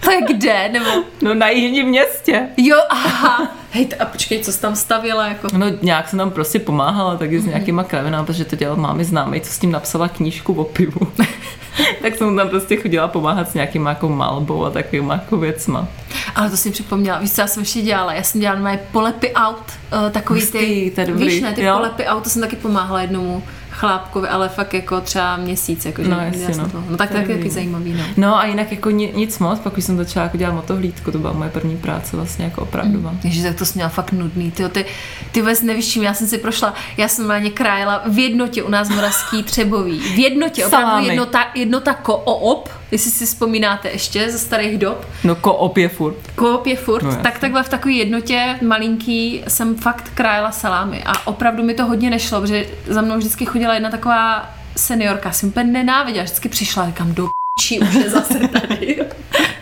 To 0.00 0.10
je 0.10 0.20
kde? 0.22 0.68
Nebo... 0.72 0.90
No 1.22 1.34
na 1.34 1.48
jižním 1.48 1.86
městě. 1.86 2.48
Jo, 2.56 2.76
aha. 2.90 3.48
Hej, 3.70 3.88
a 4.00 4.04
počkej, 4.04 4.38
co 4.38 4.52
jsi 4.52 4.60
tam 4.60 4.76
stavila? 4.76 5.26
Jako... 5.26 5.48
No 5.56 5.66
nějak 5.82 6.08
jsem 6.08 6.18
tam 6.18 6.30
prostě 6.30 6.58
pomáhala 6.58 7.16
taky 7.16 7.40
s 7.40 7.46
nějakýma 7.46 7.84
kravinami, 7.84 8.26
protože 8.26 8.44
to 8.44 8.56
dělal 8.56 8.76
mámy 8.76 9.04
známej, 9.04 9.40
co 9.40 9.52
s 9.52 9.58
tím 9.58 9.72
napsala 9.72 10.08
knížku 10.08 10.54
o 10.54 10.64
pivu. 10.64 11.12
tak 12.02 12.16
jsem 12.16 12.36
tam 12.36 12.48
prostě 12.48 12.76
chodila 12.76 13.08
pomáhat 13.08 13.50
s 13.50 13.54
nějakýma 13.54 13.90
jako 13.90 14.08
malbou 14.08 14.64
a 14.64 14.70
takovýma 14.70 15.14
jako 15.14 15.36
věcma. 15.36 15.88
Ale 16.34 16.50
to 16.50 16.56
si 16.56 16.68
mi 16.68 16.72
připomněla. 16.72 17.18
Víš, 17.18 17.32
co 17.32 17.40
já 17.40 17.46
jsem 17.46 17.62
ještě 17.62 17.82
dělala? 17.82 18.12
Já 18.12 18.22
jsem 18.22 18.40
dělala 18.40 18.60
moje 18.60 18.78
polepy 18.92 19.32
aut. 19.32 19.72
Uh, 20.04 20.10
takový 20.10 20.40
Hustý, 20.40 20.90
ty, 20.90 21.12
víš, 21.12 21.40
ne, 21.40 21.52
ty 21.52 21.62
jo. 21.62 21.76
polepy 21.76 22.06
aut, 22.06 22.24
to 22.24 22.30
jsem 22.30 22.42
taky 22.42 22.56
pomáhala 22.56 23.00
jednomu 23.00 23.42
chlápkovi, 23.76 24.28
ale 24.28 24.48
fakt 24.48 24.74
jako 24.74 25.00
třeba 25.00 25.36
měsíc. 25.36 25.84
Jako, 25.84 26.02
že 26.02 26.08
No, 26.10 26.20
jasně, 26.20 26.54
jsem 26.54 26.58
no. 26.58 26.68
To, 26.68 26.84
no 26.88 26.96
tak 26.96 27.10
To 27.10 27.16
je 27.16 27.26
taky 27.26 27.50
zajímavý, 27.50 27.92
no. 27.92 28.04
No 28.16 28.38
a 28.38 28.44
jinak 28.46 28.70
jako 28.72 28.90
ni, 28.90 29.12
nic 29.16 29.38
moc, 29.38 29.58
pak 29.58 29.78
už 29.78 29.84
jsem 29.84 29.96
začala 29.96 30.24
jako 30.24 30.36
dělat 30.36 30.52
motohlídku, 30.52 31.12
to 31.12 31.18
byla 31.18 31.32
moje 31.32 31.50
první 31.50 31.76
práce 31.76 32.16
vlastně 32.16 32.44
jako 32.44 32.62
opravdová. 32.62 33.14
Ježiš, 33.24 33.42
tak 33.42 33.56
to 33.56 33.64
jsi 33.64 33.72
měla 33.74 33.88
fakt 33.88 34.12
nudný. 34.12 34.50
Ty, 34.50 34.68
ty, 34.68 34.84
ty 35.32 35.40
vůbec 35.40 35.62
nevíš, 35.62 35.96
já 35.96 36.14
jsem 36.14 36.26
si 36.26 36.38
prošla. 36.38 36.74
Já 36.96 37.08
jsem 37.08 37.24
normálně 37.24 37.50
krájela 37.50 38.02
v 38.06 38.18
jednotě 38.18 38.62
u 38.62 38.70
nás 38.70 38.88
Moravský 38.88 39.42
Třebový. 39.42 39.98
V 39.98 40.18
jednotě, 40.18 40.66
opravdu 40.66 40.86
Salámy. 40.88 41.06
jednota, 41.06 41.46
jednota 41.54 41.94
koop, 41.94 42.68
jestli 42.90 43.10
si 43.10 43.26
vzpomínáte 43.26 43.88
ještě 43.88 44.30
ze 44.30 44.38
starých 44.38 44.78
dob. 44.78 45.06
No 45.24 45.34
koop 45.34 45.76
je 45.76 45.88
furt. 45.88 46.16
Koop 46.34 46.66
je 46.66 46.76
furt, 46.76 47.02
No, 47.02 47.16
tak 47.22 47.38
takhle 47.38 47.62
v 47.62 47.68
takové 47.68 47.94
jednotě 47.94 48.58
malinký 48.62 49.44
jsem 49.48 49.76
fakt 49.76 50.10
krájela 50.14 50.52
salámy 50.52 51.02
a 51.06 51.26
opravdu 51.26 51.62
mi 51.62 51.74
to 51.74 51.84
hodně 51.86 52.10
nešlo, 52.10 52.40
protože 52.40 52.66
za 52.86 53.02
mnou 53.02 53.16
vždycky 53.16 53.46
chodila 53.46 53.74
jedna 53.74 53.90
taková 53.90 54.50
seniorka, 54.76 55.32
jsem 55.32 55.48
úplně 55.48 55.72
nenáviděla, 55.72 56.24
vždycky 56.24 56.48
přišla, 56.48 56.86
říkám, 56.86 57.14
do 57.14 57.28
p***či, 57.56 57.78
už 57.80 57.94
je 57.94 58.10
zase 58.10 58.38
tady. 58.48 59.06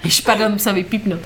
Jež, 0.05 0.21
pardon, 0.21 0.53
musím 0.53 0.75
vypípnout. 0.75 1.21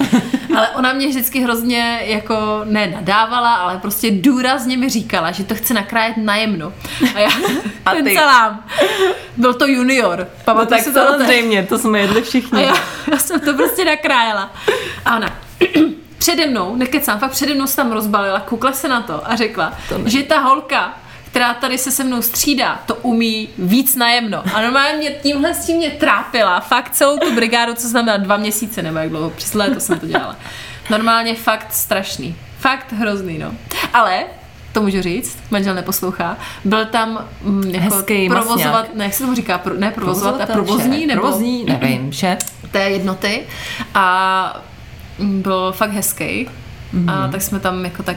Ale 0.57 0.68
ona 0.68 0.92
mě 0.92 1.09
vždycky 1.09 1.40
hrozně 1.40 2.00
jako 2.04 2.61
ne 2.64 2.87
nadávala, 2.87 3.54
ale 3.54 3.78
prostě 3.78 4.11
důrazně 4.11 4.76
mi 4.76 4.88
říkala, 4.88 5.31
že 5.31 5.44
to 5.44 5.54
chce 5.54 5.74
nakrájet 5.74 6.16
najemno. 6.16 6.72
A 7.14 7.18
já 7.18 7.28
A 7.87 7.90
ten 7.94 8.04
ty? 8.04 8.14
salám. 8.14 8.64
Byl 9.37 9.54
to 9.54 9.66
junior. 9.66 10.18
No 10.18 10.26
Pamatuju 10.44 10.68
tak 10.85 10.85
to 10.85 10.92
samozřejmě, 10.92 11.62
to 11.62 11.78
jsme 11.78 11.98
jedli 11.98 12.20
a 12.20 12.24
všichni. 12.24 12.62
já, 12.62 12.74
já 13.12 13.18
jsem 13.18 13.40
to 13.40 13.54
prostě 13.54 13.85
nakrájela. 13.85 14.52
A 15.04 15.16
ona 15.16 15.35
přede 16.18 16.46
mnou, 16.46 16.76
nekecám, 16.76 17.18
fakt 17.18 17.31
přede 17.31 17.54
mnou 17.54 17.66
se 17.66 17.76
tam 17.76 17.92
rozbalila, 17.92 18.40
koukla 18.40 18.72
se 18.72 18.88
na 18.88 19.00
to 19.02 19.31
a 19.31 19.37
řekla, 19.37 19.72
že 20.07 20.22
ta 20.22 20.38
holka, 20.40 20.94
která 21.38 21.55
tady 21.55 21.79
se 21.79 21.90
se 21.90 22.05
mnou 22.05 22.22
střídá, 22.22 22.81
to 22.87 22.94
umí 22.94 23.48
víc 23.59 23.96
najemno. 23.96 24.42
A 24.55 24.62
normálně 24.62 24.98
mě 24.98 25.11
tímhle 25.11 25.55
s 25.55 25.66
tím 25.66 25.77
mě 25.77 25.90
trápila. 25.90 26.61
Fakt 26.61 26.90
celou 26.90 27.18
tu 27.18 27.35
brigádu, 27.35 27.74
co 27.74 27.92
tam 27.92 28.07
dva 28.22 28.37
měsíce 28.37 28.83
nebo 28.83 28.98
jak 28.98 29.09
dlouho, 29.09 29.31
přes 29.31 29.55
léto 29.55 29.81
jsem 29.81 29.98
to 29.98 30.07
dělala. 30.07 30.37
Normálně 30.90 31.35
fakt 31.35 31.72
strašný. 31.72 32.37
Fakt 32.59 32.92
hrozný, 32.92 33.38
no. 33.38 33.53
Ale 33.94 34.24
to 34.72 34.83
můžu 34.83 35.03
říct, 35.03 35.38
manžel 35.51 35.74
neposlouchá, 35.74 36.37
byl 36.64 36.87
tam 36.87 37.29
mm, 37.42 37.62
jako 37.70 37.94
Hezký 37.94 38.29
provozovat, 38.29 38.72
masňák. 38.72 38.94
ne, 38.94 39.05
jak 39.05 39.14
se 39.14 39.22
tomu 39.22 39.35
říká, 39.35 39.59
pro, 39.59 39.74
ne 39.74 39.90
provozovat, 39.90 40.40
a 40.40 40.46
provozní, 40.46 40.98
šéf, 40.98 41.09
nebo 41.09 41.20
Provozní, 41.20 41.64
nevím, 41.64 42.12
šéf. 42.12 42.38
té 42.70 42.90
jednoty 42.90 43.42
a 43.94 44.62
byl 45.18 45.72
fakt 45.72 45.92
hezký. 45.92 46.48
Mm. 46.92 47.11
A 47.11 47.29
tak 47.29 47.42
jsme 47.42 47.61
tam 47.61 47.85
jako 47.85 48.03
tak 48.03 48.16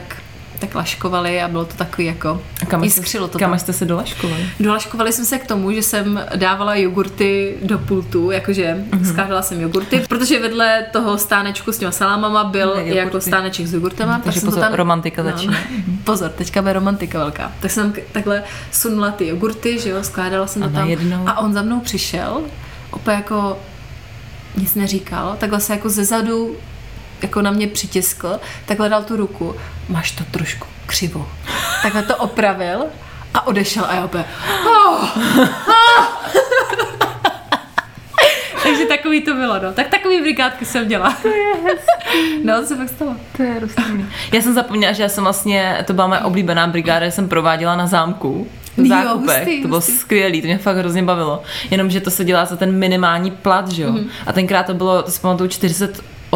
tak 0.66 0.74
laškovali 0.74 1.42
a 1.42 1.48
bylo 1.48 1.64
to 1.64 1.74
takový 1.76 2.06
jako 2.06 2.42
A 2.62 2.66
kam 2.66 2.80
jste- 2.80 2.86
jiskřilo 2.86 3.28
to 3.28 3.38
Kam 3.38 3.50
tam. 3.50 3.58
jste 3.58 3.72
se 3.72 3.84
dolaškovali? 3.84 4.46
Dolaškovali 4.60 5.12
jsme 5.12 5.24
se 5.24 5.38
k 5.38 5.46
tomu, 5.46 5.72
že 5.72 5.82
jsem 5.82 6.20
dávala 6.36 6.74
jogurty 6.74 7.54
do 7.62 7.78
pultu, 7.78 8.30
jakože 8.30 8.74
Mhm. 8.74 8.84
mm-hmm. 9.02 9.10
sklářela 9.12 9.42
jsem 9.42 9.60
jogurty, 9.60 10.00
protože 10.08 10.40
vedle 10.40 10.86
toho 10.92 11.18
stánečku 11.18 11.72
s 11.72 11.78
těma 11.78 11.92
salámama 11.92 12.44
byl 12.44 12.68
jogurty. 12.68 12.96
jako 12.96 13.20
stáneček 13.20 13.66
s 13.66 13.74
jogurtama. 13.74 14.20
Takže 14.24 14.40
jsem 14.40 14.50
to 14.50 14.56
pozor, 14.56 14.70
romantika 14.76 15.22
začíná. 15.22 15.52
No, 15.86 15.94
pozor, 16.04 16.30
teďka 16.30 16.62
bude 16.62 16.72
romantika 16.72 17.18
velká. 17.18 17.52
Tak 17.60 17.70
jsem 17.70 17.92
takhle 18.12 18.42
sunula 18.72 19.10
ty 19.10 19.26
jogurty, 19.28 19.78
že 19.78 19.90
jo, 19.90 20.02
skládala 20.02 20.46
jsem 20.46 20.62
A 20.62 20.66
to 20.66 20.72
tam. 20.72 20.82
najednou- 20.82 21.28
A 21.28 21.38
on 21.38 21.52
za 21.52 21.62
mnou 21.62 21.80
přišel, 21.80 22.40
opět 22.90 23.14
jako 23.14 23.58
nic 24.56 24.74
neříkal, 24.74 25.36
takhle 25.40 25.60
se 25.60 25.72
jako 25.72 25.88
zezadu 25.88 26.56
jako 27.22 27.42
na 27.42 27.50
mě 27.50 27.66
přitiskl, 27.66 28.40
takhle 28.66 28.88
dal 28.88 29.02
tu 29.02 29.16
ruku, 29.16 29.56
máš 29.88 30.10
to 30.10 30.24
trošku 30.24 30.66
křivo. 30.86 31.28
Takhle 31.82 32.02
to 32.02 32.16
opravil 32.16 32.84
a 33.34 33.46
odešel 33.46 33.84
a 33.88 33.94
já 33.94 34.04
opět, 34.04 34.26
oh, 34.66 35.08
Takže 38.62 38.84
takový 38.86 39.20
to 39.22 39.34
bylo, 39.34 39.58
no. 39.62 39.72
Tak 39.72 39.88
takový 39.88 40.20
brigádky 40.20 40.64
jsem 40.64 40.88
dělala. 40.88 41.16
To 41.22 41.28
je 41.28 41.54
hezký. 41.64 42.44
No, 42.44 42.60
to 42.60 42.66
se 42.66 42.76
fakt 42.76 42.88
stalo. 42.88 43.16
To 43.36 43.42
je 43.42 43.60
rozumný. 43.60 44.06
Já 44.32 44.42
jsem 44.42 44.54
zapomněla, 44.54 44.92
že 44.92 45.02
já 45.02 45.08
jsem 45.08 45.24
vlastně, 45.24 45.84
to 45.86 45.92
byla 45.92 46.06
moje 46.06 46.20
oblíbená 46.20 46.66
brigáda, 46.66 47.06
jsem 47.06 47.28
prováděla 47.28 47.76
na 47.76 47.86
zámku. 47.86 48.46
V 48.76 48.78
Jo, 48.78 48.86
zákupech. 48.88 49.36
hustý, 49.38 49.62
to 49.62 49.68
bylo 49.68 49.80
hustý. 49.80 49.92
skvělý, 49.92 50.40
to 50.40 50.46
mě 50.46 50.58
fakt 50.58 50.76
hrozně 50.76 51.02
bavilo. 51.02 51.42
Jenomže 51.70 52.00
to 52.00 52.10
se 52.10 52.24
dělá 52.24 52.44
za 52.44 52.56
ten 52.56 52.72
minimální 52.78 53.30
plat, 53.30 53.68
že 53.68 53.82
jo? 53.82 53.88
Mhm. 53.92 53.98
Mm-hmm. 54.00 54.10
A 54.26 54.32
tenkrát 54.32 54.66
to 54.66 54.74
bylo, 54.74 55.02
to 55.02 55.10
si 55.10 55.20
pamatuju, 55.20 55.48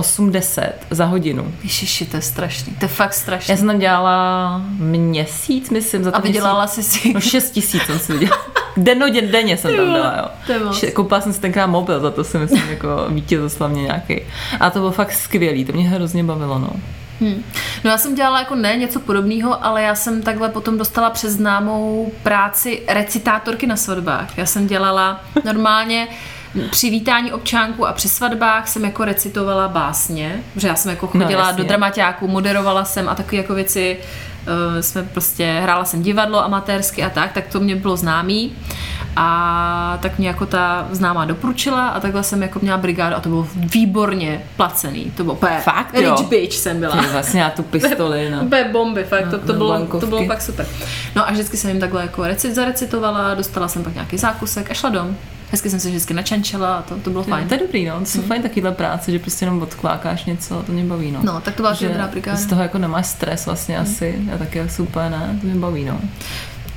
480 0.02 0.72
za 0.90 1.04
hodinu. 1.04 1.52
Ježiši, 1.62 2.06
to 2.06 2.16
je 2.16 2.22
strašný. 2.22 2.72
To 2.72 2.84
je 2.84 2.88
fakt 2.88 3.14
strašný. 3.14 3.52
Já 3.52 3.56
jsem 3.56 3.66
tam 3.66 3.78
dělala 3.78 4.62
měsíc, 4.78 5.70
myslím, 5.70 6.04
za 6.04 6.10
A 6.10 6.12
ten 6.12 6.22
vydělala 6.22 6.66
jsi 6.66 6.82
si... 6.82 7.12
No 7.14 7.20
6 7.20 7.50
tisíc 7.50 7.82
jsem 7.82 7.98
si 7.98 8.12
vydělala. 8.12 8.44
Dennoden, 8.76 9.30
denně 9.30 9.56
jsem 9.56 9.76
tam 9.76 9.92
byla, 9.92 10.14
jo. 10.18 10.56
to 10.80 10.90
Koupila 10.90 11.20
jsem 11.20 11.32
si 11.32 11.40
tenkrát 11.40 11.66
mobil, 11.66 12.00
za 12.00 12.10
to 12.10 12.24
si 12.24 12.38
myslím, 12.38 12.68
jako 12.70 12.88
vítězoslavně 13.08 13.82
nějaký. 13.82 14.20
A 14.60 14.70
to 14.70 14.78
bylo 14.78 14.92
fakt 14.92 15.12
skvělý, 15.12 15.64
to 15.64 15.72
mě 15.72 15.88
hrozně 15.88 16.24
bavilo, 16.24 16.58
no. 16.58 16.70
Hmm. 17.20 17.44
No 17.84 17.90
já 17.90 17.98
jsem 17.98 18.14
dělala 18.14 18.38
jako 18.38 18.54
ne 18.54 18.76
něco 18.76 19.00
podobného, 19.00 19.64
ale 19.64 19.82
já 19.82 19.94
jsem 19.94 20.22
takhle 20.22 20.48
potom 20.48 20.78
dostala 20.78 21.10
přes 21.10 21.32
známou 21.32 22.12
práci 22.22 22.82
recitátorky 22.88 23.66
na 23.66 23.76
svatbách. 23.76 24.38
Já 24.38 24.46
jsem 24.46 24.66
dělala 24.66 25.20
normálně 25.44 26.08
při 26.70 26.90
vítání 26.90 27.32
občánků 27.32 27.86
a 27.86 27.92
při 27.92 28.08
svatbách 28.08 28.68
jsem 28.68 28.84
jako 28.84 29.04
recitovala 29.04 29.68
básně, 29.68 30.40
že 30.56 30.68
já 30.68 30.74
jsem 30.74 30.90
jako 30.90 31.10
No, 31.14 31.24
chodila 31.24 31.46
jasně. 31.46 31.62
do 31.62 31.68
dramaťáku, 31.68 32.28
moderovala 32.28 32.84
jsem 32.84 33.08
a 33.08 33.14
takové 33.14 33.36
jako 33.36 33.54
věci, 33.54 33.96
uh, 34.76 34.80
jsme 34.80 35.02
prostě, 35.02 35.58
hrála 35.62 35.84
jsem 35.84 36.02
divadlo 36.02 36.44
amatérsky 36.44 37.02
a 37.04 37.10
tak, 37.10 37.32
tak 37.32 37.46
to 37.46 37.60
mě 37.60 37.76
bylo 37.76 37.96
známý 37.96 38.52
a 39.16 39.98
tak 40.02 40.18
mě 40.18 40.28
jako 40.28 40.46
ta 40.46 40.88
známá 40.90 41.24
doporučila 41.24 41.88
a 41.88 42.00
takhle 42.00 42.22
jsem 42.22 42.42
jako 42.42 42.58
měla 42.62 42.78
brigádu 42.78 43.16
a 43.16 43.20
to 43.20 43.28
bylo 43.28 43.48
výborně 43.54 44.42
placený, 44.56 45.12
to 45.16 45.24
bylo 45.24 45.34
úplně 45.34 45.58
Fakt, 45.60 45.94
jo? 45.94 46.16
rich 46.18 46.26
bitch 46.28 46.54
jsem 46.56 46.80
byla. 46.80 46.96
Ty 46.96 47.06
vlastně 47.06 47.40
já 47.40 47.50
tu 47.50 47.62
pistoli, 47.62 48.30
no. 48.30 48.40
Úplně 48.42 48.64
bomby, 48.64 49.04
fakt, 49.04 49.28
to, 49.30 49.38
to, 49.38 49.52
na 49.52 49.58
bylo, 49.58 49.72
to 49.72 49.78
bankovky. 49.78 50.06
bylo 50.06 50.26
fakt 50.26 50.42
super. 50.42 50.66
No 51.16 51.28
a 51.28 51.32
vždycky 51.32 51.56
jsem 51.56 51.70
jim 51.70 51.80
takhle 51.80 52.02
jako 52.02 52.22
recit 52.24 52.54
zarecitovala, 52.54 53.34
dostala 53.34 53.68
jsem 53.68 53.84
pak 53.84 53.94
nějaký 53.94 54.18
zákusek 54.18 54.70
a 54.70 54.74
šla 54.74 54.90
dom. 54.90 55.16
Hezky 55.50 55.70
jsem 55.70 55.80
se 55.80 55.88
vždycky 55.88 56.14
načančela 56.14 56.76
a 56.76 56.82
to, 56.82 56.96
to 56.96 57.10
bylo 57.10 57.24
fajn. 57.24 57.48
To 57.48 57.54
je 57.54 57.60
dobrý, 57.60 57.84
no. 57.86 58.00
To 58.00 58.06
jsou 58.06 58.22
fajn 58.22 58.42
takovýhle 58.42 58.72
práce, 58.72 59.12
že 59.12 59.18
prostě 59.18 59.44
jenom 59.44 59.62
odklákáš 59.62 60.24
něco, 60.24 60.62
to 60.62 60.72
mě 60.72 60.84
baví, 60.84 61.10
no. 61.10 61.20
No, 61.22 61.40
tak 61.40 61.54
to 61.54 61.62
byla 61.62 61.74
že 61.74 61.88
dobrá 61.88 62.06
brigáda. 62.08 62.38
z 62.38 62.46
toho 62.46 62.62
jako 62.62 62.78
nemáš 62.78 63.06
stres 63.06 63.46
vlastně 63.46 63.78
asi, 63.78 64.18
a 64.34 64.38
taky 64.38 64.68
super, 64.68 65.10
ne, 65.10 65.38
to 65.40 65.46
mě 65.46 65.56
baví, 65.56 65.84
no. 65.84 66.00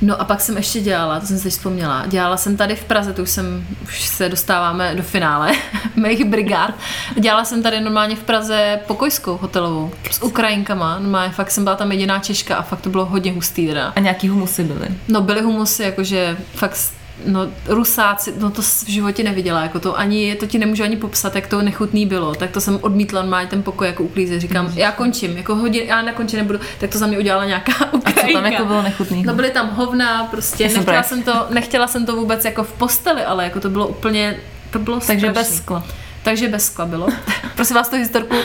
No 0.02 0.20
a 0.20 0.24
pak 0.24 0.40
jsem 0.40 0.56
ještě 0.56 0.80
dělala, 0.80 1.20
to 1.20 1.26
jsem 1.26 1.36
si 1.36 1.42
teď 1.42 1.52
vzpomněla, 1.52 2.06
dělala 2.06 2.36
jsem 2.36 2.56
tady 2.56 2.76
v 2.76 2.84
Praze, 2.84 3.12
to 3.12 3.22
už 3.22 3.30
jsem, 3.30 3.64
už 3.82 4.06
se 4.06 4.28
dostáváme 4.28 4.94
do 4.94 5.02
finále 5.02 5.52
mých 5.96 6.24
brigád. 6.24 6.74
Dělala 7.20 7.44
jsem 7.44 7.62
tady 7.62 7.80
normálně 7.80 8.16
v 8.16 8.22
Praze 8.22 8.80
pokojskou 8.86 9.36
hotelovou 9.36 9.90
s 10.10 10.22
Ukrajinkama, 10.22 10.98
normálně 10.98 11.32
fakt 11.32 11.50
jsem 11.50 11.64
byla 11.64 11.76
tam 11.76 11.92
jediná 11.92 12.18
Češka 12.18 12.56
a 12.56 12.62
fakt 12.62 12.80
to 12.80 12.90
bylo 12.90 13.04
hodně 13.06 13.32
hustý 13.32 13.66
teda. 13.66 13.92
A 13.96 14.00
nějaký 14.00 14.28
humusy 14.28 14.64
byly. 14.64 14.88
No 15.08 15.20
byly 15.20 15.42
humusy, 15.42 15.82
jakože 15.82 16.36
fakt 16.54 16.92
No, 17.26 17.40
rusáci, 17.66 18.32
no 18.38 18.50
to 18.50 18.62
v 18.62 18.84
životě 18.88 19.22
neviděla, 19.22 19.62
jako 19.62 19.80
to 19.80 19.98
ani, 19.98 20.34
to 20.34 20.46
ti 20.46 20.58
nemůžu 20.58 20.82
ani 20.82 20.96
popsat, 20.96 21.34
jak 21.34 21.46
to 21.46 21.62
nechutný 21.62 22.06
bylo, 22.06 22.34
tak 22.34 22.50
to 22.50 22.60
jsem 22.60 22.78
odmítla 22.82 23.22
normálně 23.22 23.48
ten 23.48 23.62
pokoj 23.62 23.86
jako 23.86 24.02
uklízet, 24.02 24.40
říkám, 24.40 24.72
já 24.74 24.92
končím, 24.92 25.36
jako 25.36 25.54
hodin, 25.54 25.82
já 25.86 26.02
na 26.02 26.12
konči 26.12 26.36
nebudu, 26.36 26.58
tak 26.80 26.90
to 26.90 26.98
za 26.98 27.06
mě 27.06 27.18
udělala 27.18 27.44
nějaká 27.44 27.72
A 27.72 27.90
co 27.90 27.96
Ukrajinka. 27.96 28.42
tam 28.42 28.52
jako 28.52 28.64
bylo 28.64 28.82
nechutný? 28.82 29.22
No 29.22 29.34
byly 29.34 29.50
tam 29.50 29.68
hovna, 29.70 30.24
prostě 30.30 30.64
Já 30.64 30.70
nechtěla 30.72 31.02
jsem, 31.02 31.22
to, 31.22 31.46
nechtěla 31.50 31.86
jsem 31.86 32.06
to 32.06 32.16
vůbec 32.16 32.44
jako 32.44 32.64
v 32.64 32.72
posteli, 32.72 33.24
ale 33.24 33.44
jako 33.44 33.60
to 33.60 33.70
bylo 33.70 33.86
úplně, 33.88 34.36
to 34.70 34.78
bylo 34.78 35.00
Takže 35.00 35.26
strašný. 35.30 35.34
bez 35.34 35.56
skla. 35.56 35.84
Takže 36.22 36.48
bez 36.48 36.66
skla 36.66 36.86
bylo. 36.86 37.08
Prosím 37.56 37.76
vás 37.76 37.88
tu 37.88 37.96
historku, 37.96 38.36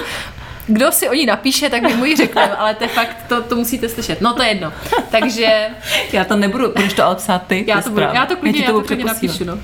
kdo 0.67 0.91
si 0.91 1.09
o 1.09 1.13
ní 1.13 1.25
napíše, 1.25 1.69
tak 1.69 1.95
mu 1.95 2.05
ji 2.05 2.15
řekl, 2.15 2.39
ale 2.57 2.75
to 2.75 2.83
je 2.83 2.87
fakt, 2.87 3.17
to, 3.27 3.41
to 3.41 3.55
musíte 3.55 3.89
slyšet. 3.89 4.21
No 4.21 4.33
to 4.33 4.43
je 4.43 4.49
jedno. 4.49 4.73
Takže 5.11 5.67
Já 6.13 6.23
to 6.25 6.35
nebudu, 6.35 6.71
budeš 6.75 6.93
to 6.93 7.03
ale 7.05 7.15
psát 7.15 7.39
ty, 7.47 7.63
já 7.67 7.81
to, 7.81 7.89
budu, 7.89 8.01
já 8.01 8.25
to 8.25 8.35
klidně, 8.35 8.61
já 8.61 8.67
já 8.67 8.73
to 8.73 8.81
klidně 8.81 9.05
napíšu, 9.05 9.45
no. 9.45 9.57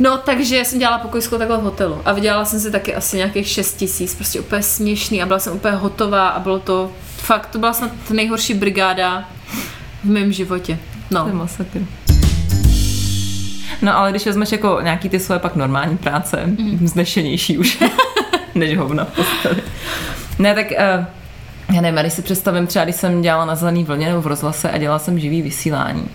No, 0.00 0.18
takže 0.18 0.64
jsem 0.64 0.78
dělala 0.78 0.98
pokojskou 0.98 1.38
takhle 1.38 1.56
v 1.58 1.60
hotelu 1.62 2.02
a 2.04 2.12
vydělala 2.12 2.44
jsem 2.44 2.60
si 2.60 2.70
taky 2.70 2.94
asi 2.94 3.16
nějakých 3.16 3.48
6 3.48 3.76
tisíc, 3.76 4.14
prostě 4.14 4.40
úplně 4.40 4.62
směšný 4.62 5.22
a 5.22 5.26
byla 5.26 5.38
jsem 5.38 5.52
úplně 5.52 5.74
hotová 5.74 6.28
a 6.28 6.40
bylo 6.40 6.58
to 6.58 6.92
fakt, 7.16 7.46
to 7.46 7.58
byla 7.58 7.72
snad 7.72 7.90
nejhorší 8.10 8.54
brigáda 8.54 9.28
v 10.04 10.10
mém 10.10 10.32
životě. 10.32 10.78
To 11.08 11.16
je 11.26 11.32
No. 11.32 11.38
masakr. 11.38 11.78
No 13.82 13.96
ale 13.98 14.10
když 14.10 14.26
vezmeš 14.26 14.52
jako 14.52 14.78
nějaký 14.82 15.08
ty 15.08 15.20
svoje 15.20 15.38
pak 15.40 15.56
normální 15.56 15.96
práce, 15.98 16.42
mm. 16.46 16.78
znešenější 16.86 17.58
už, 17.58 17.82
než 18.58 18.76
hovna 18.76 19.04
v 19.04 19.16
posteli. 19.16 19.62
Ne, 20.38 20.54
tak 20.54 20.66
uh, 20.70 21.04
já 21.74 21.80
nevím, 21.80 22.00
když 22.00 22.12
si 22.12 22.22
představím 22.22 22.66
třeba, 22.66 22.84
když 22.84 22.96
jsem 22.96 23.22
dělala 23.22 23.44
na 23.44 23.54
zelený 23.54 23.84
vlně 23.84 24.08
nebo 24.08 24.20
v 24.22 24.26
rozhlase 24.26 24.70
a 24.70 24.78
dělala 24.78 24.98
jsem 24.98 25.18
živý 25.18 25.42
vysílání, 25.42 26.08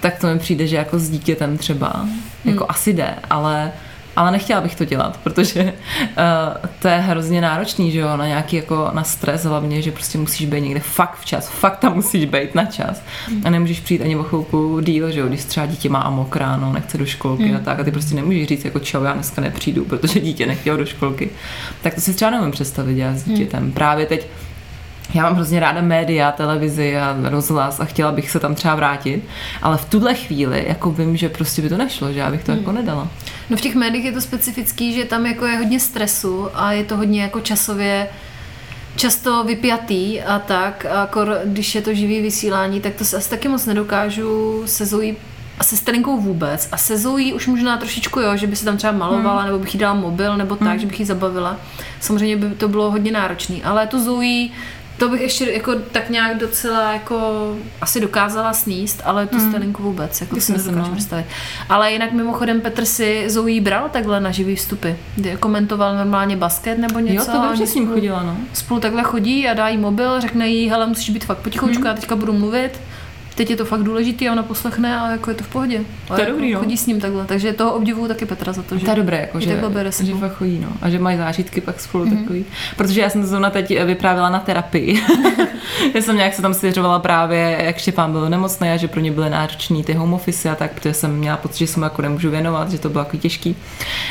tak 0.00 0.18
to 0.18 0.26
mi 0.26 0.38
přijde, 0.38 0.66
že 0.66 0.76
jako 0.76 0.98
s 0.98 1.10
dítětem 1.10 1.58
třeba, 1.58 2.06
jako 2.44 2.64
Hmm. 2.64 2.70
asi 2.70 2.92
jde, 2.92 3.14
ale 3.30 3.72
ale 4.16 4.30
nechtěla 4.30 4.60
bych 4.60 4.74
to 4.74 4.84
dělat, 4.84 5.20
protože 5.22 5.62
uh, 5.62 6.68
to 6.78 6.88
je 6.88 6.96
hrozně 6.96 7.40
náročný, 7.40 7.90
že 7.90 7.98
jo, 7.98 8.16
na 8.16 8.26
nějaký 8.26 8.56
jako 8.56 8.90
na 8.92 9.04
stres 9.04 9.44
hlavně, 9.44 9.82
že 9.82 9.92
prostě 9.92 10.18
musíš 10.18 10.46
být 10.46 10.60
někde 10.60 10.80
fakt 10.80 11.18
včas, 11.20 11.48
fakt 11.48 11.78
tam 11.78 11.94
musíš 11.94 12.24
být 12.24 12.54
na 12.54 12.64
čas 12.64 13.02
a 13.44 13.50
nemůžeš 13.50 13.80
přijít 13.80 14.02
ani 14.02 14.16
o 14.16 14.22
chvilku 14.22 14.80
díl, 14.80 15.10
že 15.10 15.20
jo, 15.20 15.26
když 15.28 15.44
třeba 15.44 15.66
dítě 15.66 15.88
má 15.88 15.98
amok 15.98 16.36
ráno, 16.36 16.72
nechce 16.72 16.98
do 16.98 17.06
školky 17.06 17.54
a 17.54 17.58
tak 17.58 17.80
a 17.80 17.84
ty 17.84 17.92
prostě 17.92 18.14
nemůžeš 18.14 18.48
říct 18.48 18.64
jako 18.64 18.78
čau, 18.78 19.04
já 19.04 19.12
dneska 19.12 19.42
nepřijdu, 19.42 19.84
protože 19.84 20.20
dítě 20.20 20.46
nechtělo 20.46 20.76
do 20.76 20.86
školky. 20.86 21.30
Tak 21.82 21.94
to 21.94 22.00
si 22.00 22.14
třeba 22.14 22.30
nevím 22.30 22.50
představit 22.50 22.94
dělat 22.94 23.16
s 23.16 23.24
dítětem. 23.24 23.72
Právě 23.72 24.06
teď 24.06 24.26
já 25.14 25.22
mám 25.22 25.34
hrozně 25.34 25.60
ráda 25.60 25.80
média, 25.80 26.32
televizi 26.32 26.98
a 26.98 27.16
rozhlas 27.22 27.80
a 27.80 27.84
chtěla 27.84 28.12
bych 28.12 28.30
se 28.30 28.40
tam 28.40 28.54
třeba 28.54 28.74
vrátit, 28.74 29.24
ale 29.62 29.76
v 29.76 29.84
tuhle 29.84 30.14
chvíli 30.14 30.64
jako 30.68 30.90
vím, 30.90 31.16
že 31.16 31.28
prostě 31.28 31.62
by 31.62 31.68
to 31.68 31.76
nešlo, 31.76 32.12
že 32.12 32.18
já 32.18 32.30
bych 32.30 32.44
to 32.44 32.52
jako 32.52 32.72
nedala. 32.72 33.08
no 33.50 33.56
v 33.56 33.60
těch 33.60 33.74
médiích 33.74 34.04
je 34.04 34.12
to 34.12 34.20
specifický, 34.20 34.94
že 34.94 35.04
tam 35.04 35.26
jako 35.26 35.46
je 35.46 35.56
hodně 35.56 35.80
stresu 35.80 36.48
a 36.54 36.72
je 36.72 36.84
to 36.84 36.96
hodně 36.96 37.22
jako 37.22 37.40
časově 37.40 38.08
často 38.96 39.44
vypjatý 39.44 40.22
a 40.22 40.38
tak, 40.38 40.86
a 40.86 41.02
akor, 41.02 41.40
když 41.44 41.74
je 41.74 41.82
to 41.82 41.94
živý 41.94 42.20
vysílání, 42.20 42.80
tak 42.80 42.94
to 42.94 43.04
se 43.04 43.16
asi 43.16 43.30
taky 43.30 43.48
moc 43.48 43.66
nedokážu 43.66 44.62
se 44.66 44.86
Zoe 44.86 45.14
a 45.58 45.64
se 45.64 45.76
Stelinkou 45.76 46.20
vůbec. 46.20 46.68
A 46.72 46.76
se 46.76 46.98
Zoe 46.98 47.34
už 47.34 47.46
možná 47.46 47.76
trošičku 47.76 48.20
jo, 48.20 48.36
že 48.36 48.46
by 48.46 48.56
se 48.56 48.64
tam 48.64 48.76
třeba 48.76 48.92
malovala, 48.92 49.44
nebo 49.44 49.58
bych 49.58 49.74
jí 49.74 49.80
dala 49.80 49.94
mobil, 49.94 50.36
nebo 50.36 50.56
tak, 50.56 50.80
že 50.80 50.86
bych 50.86 51.00
ji 51.00 51.06
zabavila. 51.06 51.56
Samozřejmě 52.00 52.36
by 52.36 52.54
to 52.54 52.68
bylo 52.68 52.90
hodně 52.90 53.12
náročné. 53.12 53.56
Ale 53.64 53.86
tu 53.86 54.04
Zoe, 54.04 54.48
to 54.98 55.08
bych 55.08 55.20
ještě 55.20 55.52
jako 55.52 55.74
tak 55.92 56.10
nějak 56.10 56.38
docela 56.38 56.92
jako 56.92 57.46
asi 57.80 58.00
dokázala 58.00 58.52
sníst, 58.52 59.02
ale 59.04 59.26
tu 59.26 59.40
Stelinku 59.40 59.82
vůbec, 59.82 60.20
jako 60.20 60.40
si 60.40 60.52
nedokážu 60.52 60.90
no. 60.90 60.94
představit. 60.96 61.26
Ale 61.68 61.92
jinak 61.92 62.12
mimochodem 62.12 62.60
Petr 62.60 62.84
si 62.84 63.24
Zoe 63.30 63.60
bral 63.60 63.88
takhle 63.92 64.20
na 64.20 64.30
živý 64.30 64.56
vstupy. 64.56 64.90
Kdy 65.16 65.36
komentoval 65.40 65.96
normálně 65.96 66.36
basket 66.36 66.78
nebo 66.78 66.98
něco. 66.98 67.30
Jo, 67.30 67.38
to 67.42 67.48
oni 67.50 67.66
s 67.66 67.74
ním 67.74 67.88
chodila, 67.88 68.22
no. 68.22 68.36
spolu 68.52 68.80
takhle 68.80 69.02
chodí 69.02 69.48
a 69.48 69.54
dá 69.54 69.68
jí 69.68 69.76
mobil, 69.76 70.20
řekne 70.20 70.48
jí, 70.48 70.68
hele, 70.70 70.86
musíš 70.86 71.10
být 71.10 71.24
fakt 71.24 71.38
potichoučku, 71.38 71.78
Mhm. 71.78 71.86
já 71.86 71.94
teďka 71.94 72.16
budu 72.16 72.32
mluvit, 72.32 72.80
teď 73.36 73.50
je 73.50 73.56
to 73.56 73.64
fakt 73.64 73.82
důležitý 73.82 74.28
a 74.28 74.32
ona 74.32 74.42
poslechne 74.42 74.98
a 74.98 75.10
jako 75.10 75.30
je 75.30 75.36
to 75.36 75.44
v 75.44 75.48
pohodě. 75.48 75.80
A 76.10 76.14
To 76.14 76.14
je 76.14 76.20
jako 76.20 76.32
dobrý, 76.32 76.52
no. 76.52 76.58
Chodí 76.58 76.76
s 76.76 76.86
ním 76.86 77.00
takhle, 77.00 77.24
takže 77.24 77.52
toho 77.52 77.72
obdivuju 77.72 78.08
taky 78.08 78.26
Petra 78.26 78.52
za 78.52 78.62
to, 78.62 78.78
že 78.78 78.84
To 78.84 78.90
je 78.90 78.96
dobré, 78.96 79.20
jako, 79.20 79.40
že, 79.40 79.50
takhle 79.50 79.70
bere 79.70 79.90
že 80.02 80.14
fakt 80.14 80.36
chodí, 80.36 80.58
no. 80.58 80.68
A 80.82 80.90
že 80.90 80.98
mají 80.98 81.18
zážitky 81.18 81.60
pak 81.60 81.80
spolu 81.80 82.04
mm-hmm. 82.04 82.20
takový. 82.20 82.44
Protože 82.76 83.00
já 83.00 83.10
jsem 83.10 83.20
to 83.20 83.26
zrovna 83.26 83.50
teď 83.50 83.82
vyprávěla 83.84 84.28
na 84.28 84.40
terapii. 84.40 85.02
já 85.94 86.02
jsem 86.02 86.16
nějak 86.16 86.34
se 86.34 86.42
tam 86.42 86.54
svěřovala 86.54 86.98
právě, 86.98 87.58
jak 87.64 87.78
Štěpán 87.78 88.12
byl 88.12 88.28
nemocný 88.28 88.68
a 88.68 88.76
že 88.76 88.88
pro 88.88 89.00
ně 89.00 89.12
byly 89.12 89.30
náročný 89.30 89.84
ty 89.84 89.94
home 89.94 90.14
office 90.14 90.50
a 90.50 90.54
tak, 90.54 90.72
protože 90.72 90.94
jsem 90.94 91.16
měla 91.16 91.36
pocit, 91.36 91.58
že 91.58 91.66
se 91.66 91.80
mu 91.80 91.84
jako 91.84 92.02
nemůžu 92.02 92.30
věnovat, 92.30 92.70
že 92.70 92.78
to 92.78 92.88
bylo 92.88 93.04
jako 93.04 93.16
těžký. 93.16 93.56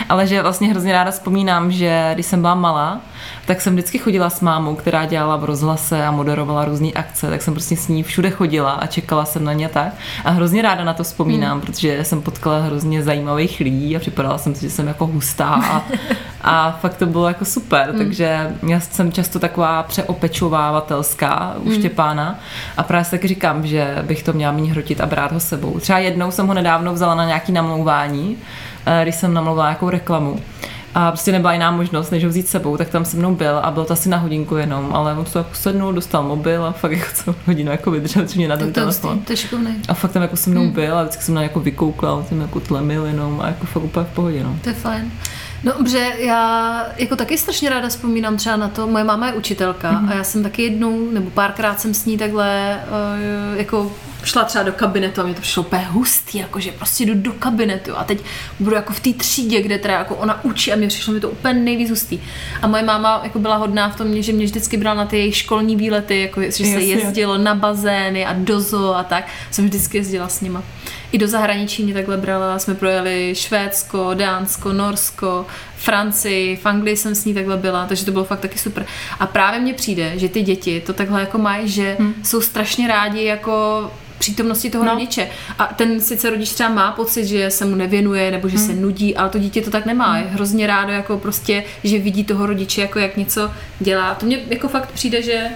Ale 0.09 0.27
že 0.27 0.41
vlastně 0.41 0.69
hrozně 0.69 0.93
ráda 0.93 1.11
vzpomínám, 1.11 1.71
že 1.71 2.11
když 2.13 2.25
jsem 2.25 2.41
byla 2.41 2.55
malá, 2.55 3.01
tak 3.45 3.61
jsem 3.61 3.73
vždycky 3.73 3.97
chodila 3.97 4.29
s 4.29 4.41
mámou, 4.41 4.75
která 4.75 5.05
dělala 5.05 5.37
v 5.37 5.43
rozhlase 5.43 6.05
a 6.05 6.11
moderovala 6.11 6.65
různé 6.65 6.91
akce, 6.95 7.29
tak 7.29 7.41
jsem 7.41 7.53
prostě 7.53 7.77
s 7.77 7.87
ní 7.87 8.03
všude 8.03 8.29
chodila 8.29 8.71
a 8.71 8.87
čekala 8.87 9.14
jsem 9.23 9.43
na 9.43 9.53
ně 9.53 9.69
tak. 9.69 9.93
A 10.25 10.29
hrozně 10.29 10.61
ráda 10.61 10.83
na 10.83 10.93
to 10.93 11.03
vzpomínám, 11.03 11.51
hmm. 11.51 11.61
protože 11.61 12.03
jsem 12.03 12.21
potkala 12.21 12.59
hrozně 12.59 13.03
zajímavých 13.03 13.59
lidí 13.59 13.95
a 13.95 13.99
připadala 13.99 14.37
jsem 14.37 14.55
si, 14.55 14.61
že 14.61 14.69
jsem 14.69 14.87
jako 14.87 15.05
hustá 15.05 15.47
a, 15.47 15.83
a 16.41 16.77
fakt 16.81 16.97
to 16.97 17.05
bylo 17.05 17.27
jako 17.27 17.45
super, 17.45 17.89
hmm. 17.89 17.97
takže 17.97 18.55
já 18.67 18.79
jsem 18.79 19.11
často 19.11 19.39
taková 19.39 19.83
přeopečovávatelská 19.83 21.55
u 21.59 21.71
Štěpána 21.71 22.39
a 22.77 22.83
právě 22.83 23.05
si 23.05 23.11
taky 23.11 23.27
říkám, 23.27 23.67
že 23.67 23.95
bych 24.01 24.23
to 24.23 24.33
měla 24.33 24.51
méně 24.51 24.71
hrotit 24.71 25.01
a 25.01 25.05
brát 25.05 25.31
ho 25.31 25.39
sebou. 25.39 25.79
Třeba 25.79 25.99
jednou 25.99 26.31
jsem 26.31 26.47
ho 26.47 26.53
nedávno 26.53 26.93
vzala 26.93 27.15
na 27.15 27.25
nějaký 27.25 27.51
namlouvání, 27.51 28.37
eh, 28.85 28.99
když 29.03 29.15
jsem 29.15 29.33
namlouvala 29.33 29.69
nějakou 29.69 29.89
reklamu 29.89 30.39
a 30.97 31.11
prostě 31.11 31.31
nebyla 31.31 31.53
jiná 31.53 31.71
možnost, 31.71 32.11
než 32.11 32.23
ho 32.23 32.29
vzít 32.29 32.47
s 32.47 32.51
sebou, 32.51 32.77
tak 32.77 32.89
tam 32.89 33.05
se 33.05 33.17
mnou 33.17 33.35
byl 33.35 33.57
a 33.57 33.71
bylo 33.71 33.85
to 33.85 33.93
asi 33.93 34.09
na 34.09 34.17
hodinku 34.17 34.55
jenom, 34.55 34.89
ale 34.93 35.13
on 35.13 35.25
se 35.25 35.37
jako 35.37 35.49
sednul, 35.53 35.93
dostal 35.93 36.23
mobil 36.23 36.65
a 36.65 36.71
fakt 36.71 36.91
jako 36.91 37.05
celou 37.13 37.35
hodinu 37.45 37.71
jako 37.71 37.91
vydržel, 37.91 38.25
co 38.25 38.35
mě 38.35 38.47
na 38.47 38.57
ten 38.57 38.67
Tak 38.67 38.73
to, 38.75 38.79
telefon. 38.81 39.19
to 39.19 39.33
je 39.33 39.37
šikovný. 39.37 39.75
A 39.87 39.93
fakt 39.93 40.11
tam 40.11 40.21
jako 40.21 40.35
se 40.35 40.49
mnou 40.49 40.71
byl 40.71 40.97
a 40.97 41.03
vždycky 41.03 41.23
jsem 41.23 41.35
na 41.35 41.41
jako 41.43 41.59
vykoukla, 41.59 42.13
on 42.13 42.25
jsem 42.25 42.41
jako 42.41 42.59
tlemil 42.59 43.05
jenom 43.05 43.41
a 43.41 43.47
jako 43.47 43.65
fakt 43.65 43.83
úplně 43.83 44.05
v 44.05 44.15
pohodě, 44.15 44.43
no. 44.43 44.55
To 44.63 44.69
je 44.69 44.75
fajn. 44.75 45.11
No 45.65 45.73
dobře, 45.77 46.11
já 46.17 46.85
jako 46.97 47.15
taky 47.15 47.37
strašně 47.37 47.69
ráda 47.69 47.89
vzpomínám 47.89 48.37
třeba 48.37 48.55
na 48.55 48.67
to, 48.67 48.87
moje 48.87 49.03
máma 49.03 49.27
je 49.27 49.33
učitelka 49.33 49.91
Mhm. 49.91 50.05
mm-hmm. 50.07 50.11
a 50.11 50.15
já 50.15 50.23
jsem 50.23 50.43
taky 50.43 50.63
jednou, 50.63 51.11
nebo 51.11 51.29
párkrát 51.29 51.79
jsem 51.79 51.93
s 51.93 52.05
ní 52.05 52.17
takhle 52.17 52.79
uh, 53.53 53.57
jako 53.59 53.91
šla 54.23 54.43
třeba 54.43 54.63
do 54.63 54.71
kabinetu 54.71 55.21
a 55.21 55.23
mě 55.23 55.33
to 55.33 55.41
přišlo 55.41 55.63
úplně 55.63 55.85
hustý, 55.89 56.37
jakože 56.37 56.71
prostě 56.71 57.05
jdu 57.05 57.13
do 57.15 57.31
kabinetu 57.33 57.97
a 57.97 58.03
teď 58.03 58.19
budu 58.59 58.75
jako 58.75 58.93
v 58.93 58.99
té 58.99 59.13
třídě, 59.13 59.61
kde 59.61 59.77
teda 59.77 59.93
jako 59.97 60.15
ona 60.15 60.43
učí 60.45 60.73
a 60.73 60.75
mě 60.75 60.87
přišlo 60.87 61.13
mi 61.13 61.19
to 61.19 61.29
úplně 61.29 61.53
nejvíc 61.53 61.89
hustý. 61.89 62.19
A 62.61 62.67
moje 62.67 62.83
máma 62.83 63.19
jako 63.23 63.39
byla 63.39 63.55
hodná 63.55 63.89
v 63.89 63.95
tom, 63.95 64.21
že 64.21 64.33
mě 64.33 64.45
vždycky 64.45 64.77
brala 64.77 64.97
na 64.97 65.05
ty 65.05 65.17
jejich 65.17 65.37
školní 65.37 65.75
výlety, 65.75 66.21
jako 66.21 66.41
že 66.41 66.51
se 66.51 66.63
Jasně. 66.63 66.85
jezdilo 66.85 67.37
na 67.37 67.55
bazény 67.55 68.25
a 68.25 68.33
do 68.37 68.61
zoo 68.61 68.93
a 68.95 69.03
tak, 69.03 69.27
jsem 69.51 69.65
vždycky 69.65 69.97
jezdila 69.97 70.27
s 70.29 70.41
nima. 70.41 70.63
I 71.15 71.17
do 71.17 71.27
zahraničí 71.27 71.83
mě 71.83 71.93
takhle 71.93 72.17
brala, 72.17 72.59
jsme 72.59 72.75
projeli 72.75 73.33
Švédsko, 73.35 74.13
Dánsko, 74.13 74.73
Norsko, 74.73 75.45
Francii, 75.77 76.55
v 76.55 76.65
Anglii 76.65 76.97
jsem 76.97 77.15
s 77.15 77.25
ní 77.25 77.33
takhle 77.33 77.57
byla, 77.57 77.85
takže 77.85 78.05
to 78.05 78.11
bylo 78.11 78.23
fakt 78.25 78.39
taky 78.39 78.59
super. 78.59 78.85
A 79.19 79.27
právě 79.27 79.59
mně 79.59 79.73
přijde, 79.73 80.19
že 80.19 80.29
ty 80.29 80.41
děti 80.41 80.81
to 80.85 80.93
takhle 80.93 81.19
jako 81.19 81.37
mají, 81.37 81.69
že 81.69 81.95
hmm. 81.99 82.13
jsou 82.23 82.41
strašně 82.41 82.87
rádi 82.87 83.23
jako 83.23 83.91
přítomnosti 84.19 84.69
toho 84.69 84.85
no. 84.85 84.91
rodiče. 84.91 85.29
A 85.59 85.65
ten 85.65 86.01
sice 86.01 86.29
rodič 86.29 86.49
třeba 86.53 86.69
má 86.69 86.91
pocit, 86.91 87.25
že 87.25 87.49
se 87.49 87.65
mu 87.65 87.75
nevěnuje 87.75 88.31
nebo 88.31 88.49
že 88.49 88.57
hmm. 88.57 88.67
se 88.67 88.73
nudí, 88.73 89.15
ale 89.15 89.29
to 89.29 89.39
dítě 89.39 89.61
to 89.61 89.71
tak 89.71 89.85
nemá. 89.85 90.17
Je 90.17 90.23
hrozně 90.23 90.67
rádo 90.67 90.91
jako 90.91 91.17
prostě, 91.17 91.63
že 91.83 91.99
vidí 91.99 92.23
toho 92.23 92.45
rodiče 92.45 92.81
jako 92.81 92.99
jak 92.99 93.17
něco 93.17 93.51
dělá. 93.79 94.15
To 94.15 94.25
mně 94.25 94.39
jako 94.49 94.67
fakt 94.67 94.91
přijde, 94.91 95.21
že 95.21 95.49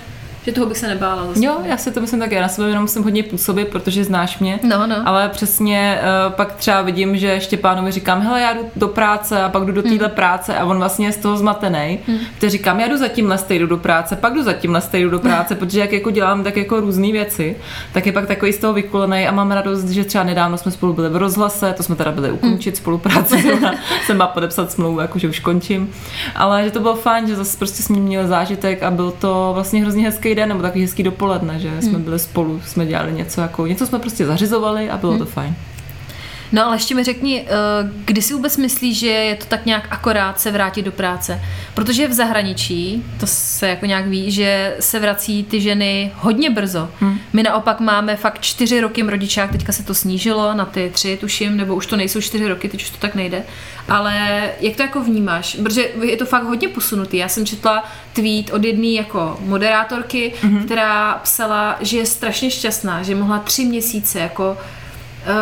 že 0.49 0.55
toho 0.55 0.67
bych 0.67 0.77
se 0.77 0.87
nebála. 0.87 1.25
Zase. 1.27 1.45
Jo, 1.45 1.57
já 1.63 1.77
si 1.77 1.91
to 1.91 2.01
myslím 2.01 2.19
taky, 2.19 2.35
já 2.35 2.41
na 2.41 2.47
sebe 2.47 2.67
jenom 2.67 2.81
musím 2.83 3.03
hodně 3.03 3.23
působit, 3.23 3.67
protože 3.67 4.03
znáš 4.03 4.39
mě, 4.39 4.59
No, 4.63 4.87
no. 4.87 4.95
ale 5.05 5.29
přesně 5.29 5.99
uh, 6.27 6.33
pak 6.33 6.55
třeba 6.55 6.81
vidím, 6.81 7.17
že 7.17 7.39
Štěpánovi 7.41 7.91
říkám, 7.91 8.21
hele, 8.21 8.41
já 8.41 8.53
jdu 8.53 8.61
do 8.75 8.87
práce 8.87 9.41
a 9.43 9.49
pak 9.49 9.65
jdu 9.65 9.71
do 9.71 9.81
téhle 9.81 9.97
Hmm. 10.07 10.15
práce 10.15 10.57
a 10.57 10.65
on 10.65 10.77
vlastně 10.77 11.07
je 11.07 11.11
z 11.11 11.17
toho 11.17 11.37
zmatený. 11.37 11.99
Teď 12.39 12.49
říkám, 12.51 12.79
já 12.79 12.87
jdu 12.87 12.97
za 12.97 13.07
tímhle 13.07 13.37
jdu 13.49 13.67
do 13.67 13.77
práce, 13.77 14.15
pak 14.15 14.33
jdu 14.33 14.43
za 14.43 14.53
tímhle 14.53 14.81
jdu 14.93 15.09
do 15.09 15.19
práce, 15.19 15.55
protože 15.59 15.79
jak 15.79 15.91
jako 15.93 16.11
dělám 16.11 16.43
tak 16.43 16.57
jako 16.57 16.79
různé 16.79 17.11
věci, 17.11 17.55
tak 17.93 18.05
je 18.05 18.11
pak 18.11 18.27
takový 18.27 18.53
z 18.53 18.57
toho 18.57 18.73
vykulený 18.73 19.27
a 19.27 19.31
mám 19.31 19.51
radost, 19.51 19.89
že 19.89 20.03
třeba 20.03 20.23
nedávno 20.23 20.57
jsme 20.57 20.71
spolu 20.71 20.93
byli 20.93 21.09
v 21.09 21.15
rozhlase, 21.15 21.73
to 21.77 21.83
jsme 21.83 21.95
teda 21.95 22.11
byli 22.11 22.31
ukončit 22.31 22.77
spolupráci, 22.77 23.41
zrovna 23.47 23.73
jsem 24.05 24.17
má 24.17 24.27
podepsat 24.27 24.71
smlouvu, 24.71 24.99
jako 24.99 25.19
že 25.19 25.29
už 25.29 25.39
končím, 25.39 25.89
ale 26.35 26.63
že 26.63 26.71
to 26.71 26.79
bylo 26.79 26.95
fajn, 26.95 27.27
že 27.27 27.35
zase 27.35 27.57
prostě 27.57 27.83
jsme 27.83 27.97
měli 27.97 28.27
zážitek 28.27 28.83
a 28.83 28.91
byl 28.91 29.11
to 29.11 29.51
vlastně 29.53 29.81
hrozně 29.81 30.03
hezký 30.03 30.35
den, 30.39 30.49
nebo 30.49 30.61
takový 30.61 30.81
hezký 30.81 31.03
dopoledne, 31.03 31.59
že 31.59 31.81
jsme 31.81 31.99
byli 31.99 32.19
spolu, 32.19 32.61
jsme 32.65 32.85
dělali 32.85 33.13
něco 33.13 33.41
jako, 33.41 33.67
něco 33.67 33.87
jsme 33.87 33.99
prostě 33.99 34.25
zařizovali 34.25 34.89
a 34.89 34.97
bylo 34.97 35.17
to 35.17 35.25
fajn. 35.25 35.55
No 36.51 36.65
ale 36.65 36.75
ještě 36.75 36.95
mi 36.95 37.03
řekni, 37.03 37.45
eh, 37.47 37.51
kdy 38.05 38.21
si 38.21 38.33
vůbec 38.33 38.57
myslíš, 38.57 38.99
že 38.99 39.07
je 39.07 39.35
to 39.35 39.45
tak 39.45 39.65
nějak 39.65 39.87
akorát 39.91 40.39
se 40.39 40.51
vrátit 40.51 40.81
do 40.81 40.91
práce? 40.91 41.41
Protože 41.73 42.07
v 42.07 42.13
zahraničí, 42.13 43.03
to 43.19 43.27
se 43.27 43.67
jako 43.67 43.85
nějak 43.85 44.07
ví, 44.07 44.31
že 44.31 44.75
se 44.79 44.99
vrací 44.99 45.43
ty 45.43 45.61
ženy 45.61 46.11
hodně 46.15 46.49
brzo. 46.49 46.89
Hmm. 46.99 47.19
My 47.33 47.43
naopak 47.43 47.79
máme 47.79 48.15
fakt 48.15 48.41
čtyři 48.41 48.81
roky 48.81 49.03
rodičák, 49.03 49.51
teďka 49.51 49.71
se 49.71 49.83
to 49.83 49.93
snížilo 49.93 50.53
na 50.53 50.65
ty 50.65 50.91
tři, 50.93 51.17
tuším, 51.17 51.57
nebo 51.57 51.75
už 51.75 51.85
to 51.85 51.95
nejsou 51.95 52.21
čtyři 52.21 52.47
roky, 52.47 52.69
teď 52.69 52.83
už 52.83 52.89
to 52.89 52.97
tak 52.97 53.15
nejde. 53.15 53.43
Ale 53.89 54.41
jak 54.59 54.75
to 54.75 54.81
jako 54.81 55.03
vnímáš? 55.03 55.57
Protože 55.63 55.85
je 56.01 56.17
to 56.17 56.25
fakt 56.25 56.43
hodně 56.43 56.67
posunutý. 56.67 57.17
Já 57.17 57.29
jsem 57.29 57.45
četla 57.45 57.83
tweet 58.13 58.49
od 58.53 58.63
jedné 58.63 58.87
jako 58.87 59.37
moderátorky, 59.41 60.33
hmm. 60.41 60.63
která 60.63 61.13
psala, 61.23 61.77
že 61.81 61.97
je 61.97 62.05
strašně 62.05 62.51
šťastná, 62.51 63.03
že 63.03 63.15
mohla 63.15 63.39
tři 63.39 63.65
měsíce 63.65 64.19
jako 64.19 64.57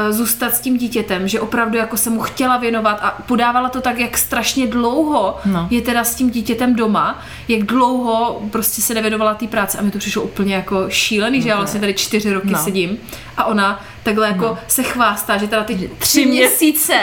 zůstat 0.10 0.54
s 0.56 0.60
tím 0.60 0.78
dítětem, 0.78 1.28
že 1.28 1.39
opravdu 1.39 1.78
jako 1.78 1.97
se 1.97 2.10
mu 2.10 2.21
chtěla 2.21 2.58
věnovat 2.58 3.00
a 3.02 3.17
podávala 3.28 3.69
to 3.69 3.82
tak, 3.82 4.00
jak 4.00 4.17
strašně 4.17 4.67
dlouho 4.67 5.38
No. 5.45 5.67
je 5.71 5.82
teda 5.82 6.04
s 6.04 6.15
tím 6.15 6.30
dítětem 6.30 6.76
doma, 6.76 7.19
jak 7.47 7.63
dlouho 7.63 8.41
prostě 8.52 8.82
se 8.82 8.93
nevěnovala 8.93 9.34
té 9.34 9.47
práce 9.47 9.78
a 9.78 9.82
mi 9.82 9.91
to 9.91 9.97
přišlo 10.00 10.21
úplně 10.21 10.56
jako 10.56 10.89
šílený, 10.89 11.41
že 11.41 11.50
já 11.50 11.58
vlastně 11.58 11.80
tady 11.80 11.93
čtyři 11.93 12.34
roky 12.34 12.50
No. 12.50 12.60
sedím 12.63 12.97
a 13.38 13.45
ona 13.45 13.84
takhle 14.04 14.28
jako 14.28 14.58
se 14.67 14.84
chvástá, 14.84 15.38
že 15.38 15.47
teda 15.47 15.63
ty 15.63 15.76
tři 15.76 15.89
tři 16.00 16.26
mě- 16.26 16.39
měsíce, 16.39 16.93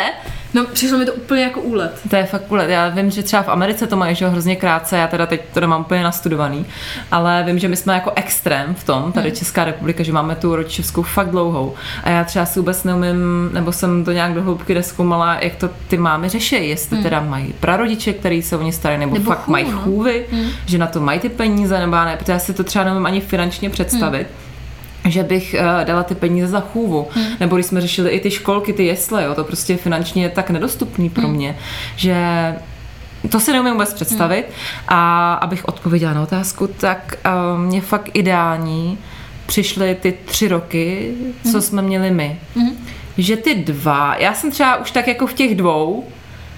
no 0.54 0.64
přišlo 0.64 0.98
mi 0.98 1.06
to 1.06 1.12
úplně 1.12 1.42
jako 1.42 1.60
úlet. 1.60 2.00
To 2.10 2.16
je 2.16 2.26
fakt 2.26 2.52
úlet. 2.52 2.70
Já 2.70 2.88
vím, 2.88 3.10
že 3.10 3.22
třeba 3.22 3.42
v 3.42 3.48
Americe 3.48 3.86
to 3.86 3.96
mají 3.96 4.14
že 4.14 4.28
hrozně 4.28 4.56
krátce, 4.56 4.96
já 4.96 5.06
teda 5.06 5.26
teď 5.26 5.40
to 5.54 5.60
nemám 5.60 5.80
úplně 5.80 6.02
nastudovaný, 6.02 6.66
ale 7.10 7.42
vím, 7.46 7.58
že 7.58 7.68
my 7.68 7.76
jsme 7.76 7.94
jako 7.94 8.12
extrém 8.16 8.74
v 8.74 8.84
tom, 8.84 9.12
tady 9.12 9.32
Česká 9.32 9.64
republika, 9.64 10.02
že 10.02 10.12
máme 10.12 10.36
tu 10.36 10.56
rodičovskou 10.56 11.02
fakt 11.02 11.30
dlouhou. 11.30 11.74
A 12.04 12.10
já 12.10 12.24
třeba 12.24 12.46
si 12.46 12.58
vůbec 12.58 12.84
neumím, 12.84 13.50
nebo 13.52 13.72
jsem 13.72 14.04
to 14.04 14.12
nějak 14.12 14.34
do 14.34 14.42
hloubky 14.42 14.74
neskoumala, 14.74 15.36
jak 15.40 15.54
to 15.54 15.70
ty 15.88 15.96
mámy 15.98 16.28
řeší, 16.28 16.68
jestli 16.68 17.02
teda 17.02 17.20
mají 17.20 17.54
prarodiče, 17.60 18.12
který 18.12 18.42
se 18.42 18.56
o 18.56 18.62
ně 18.62 18.72
starají, 18.72 19.00
nebo, 19.00 19.14
Nebo 19.14 19.30
fakt 19.30 19.44
chův, 19.44 19.52
mají 19.52 19.70
no. 19.70 19.78
chůvy, 19.78 20.26
že 20.66 20.78
na 20.78 20.86
to 20.86 21.00
mají 21.00 21.20
ty 21.20 21.28
peníze, 21.28 21.78
nebo 21.78 21.96
ne, 21.96 22.16
protože 22.16 22.32
já 22.32 22.38
si 22.38 22.54
to 22.54 22.64
třeba 22.64 22.84
neumím 22.84 23.06
ani 23.06 23.20
finančně 23.20 23.70
představit. 23.70 24.26
Že 25.08 25.22
bych 25.22 25.54
uh, 25.58 25.84
dala 25.84 26.02
ty 26.02 26.14
peníze 26.14 26.46
za 26.46 26.60
chůvu. 26.60 27.08
Hmm. 27.10 27.26
Nebo 27.40 27.56
když 27.56 27.66
jsme 27.66 27.80
řešili 27.80 28.10
i 28.10 28.20
ty 28.20 28.30
školky, 28.30 28.72
ty 28.72 28.84
jesle, 28.86 29.24
jo, 29.24 29.34
to 29.34 29.44
prostě 29.44 29.76
finančně 29.76 30.22
je 30.22 30.28
tak 30.28 30.50
nedostupný 30.50 31.10
pro 31.10 31.28
mě, 31.28 31.56
že 31.96 32.16
to 33.28 33.40
si 33.40 33.52
neumím 33.52 33.72
vůbec 33.72 33.94
představit. 33.94 34.44
Hmm. 34.46 34.54
A 34.88 35.34
abych 35.34 35.68
odpověděla 35.68 36.14
na 36.14 36.22
otázku, 36.22 36.66
tak 36.66 37.18
uh, 37.26 37.60
mě 37.60 37.80
fakt 37.80 38.10
ideální 38.12 38.98
přišly 39.46 39.96
ty 40.00 40.14
tři 40.24 40.48
roky, 40.48 41.14
co 41.42 41.50
hmm. 41.50 41.60
jsme 41.60 41.82
měli 41.82 42.10
my. 42.10 42.38
Hmm. 42.56 42.86
Že 43.18 43.36
ty 43.36 43.54
dva, 43.54 44.16
já 44.16 44.34
jsem 44.34 44.50
třeba 44.50 44.76
už 44.76 44.90
tak 44.90 45.08
jako 45.08 45.26
v 45.26 45.34
těch 45.34 45.54
dvou, 45.54 46.04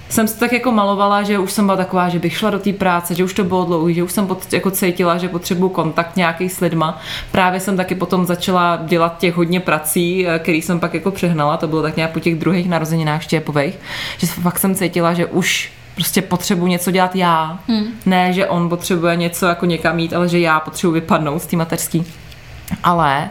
jsem 0.09 0.29
se 0.29 0.39
tak 0.39 0.53
jako 0.53 0.73
malovala, 0.73 1.23
že 1.23 1.39
už 1.39 1.53
jsem 1.53 1.67
byla 1.67 1.77
taková, 1.77 2.09
že 2.09 2.19
bych 2.19 2.39
šla 2.39 2.51
do 2.51 2.59
té 2.59 2.73
práce, 2.73 3.15
že 3.15 3.25
už 3.25 3.35
to 3.35 3.45
bylo 3.45 3.65
dlouhý, 3.65 3.95
že 3.95 4.03
už 4.03 4.13
jsem 4.13 4.27
pot, 4.27 4.53
jako 4.53 4.71
cítila, 4.71 5.19
že 5.19 5.29
potřebuju 5.29 5.69
kontakt 5.69 6.17
nějaký 6.17 6.49
s 6.49 6.61
lidma. 6.61 7.01
Právě 7.33 7.61
jsem 7.61 7.77
taky 7.77 7.95
potom 7.95 8.27
začala 8.27 8.79
dělat 8.87 9.19
těch 9.19 9.35
hodně 9.35 9.61
prací, 9.61 10.27
eh, 10.27 10.39
který 10.39 10.63
jsem 10.63 10.81
pak 10.81 10.95
jako 10.95 11.11
přehnala, 11.11 11.57
to 11.57 11.69
bylo 11.69 11.83
tak 11.83 11.97
nějak 11.97 12.11
po 12.11 12.21
těch 12.21 12.35
druhých 12.35 12.69
narozeninách 12.69 13.23
štěpových, 13.23 13.75
že 14.19 14.27
fakt 14.27 14.59
jsem 14.59 14.75
cítila, 14.75 15.15
že 15.15 15.27
už 15.27 15.73
prostě 15.95 16.23
potřebuji 16.23 16.67
něco 16.67 16.91
dělat 16.91 17.17
já. 17.17 17.59
Hmm. 17.69 17.85
Ne, 18.07 18.33
že 18.33 18.47
on 18.47 18.69
potřebuje 18.69 19.17
něco 19.17 19.47
jako 19.47 19.67
někam 19.67 19.99
jít, 19.99 20.15
ale 20.15 20.29
že 20.29 20.39
já 20.39 20.61
potřebuji 20.61 20.93
vypadnout 20.93 21.43
z 21.43 21.47
té 21.47 21.57
mateřský. 21.57 22.05
Ale 22.83 23.31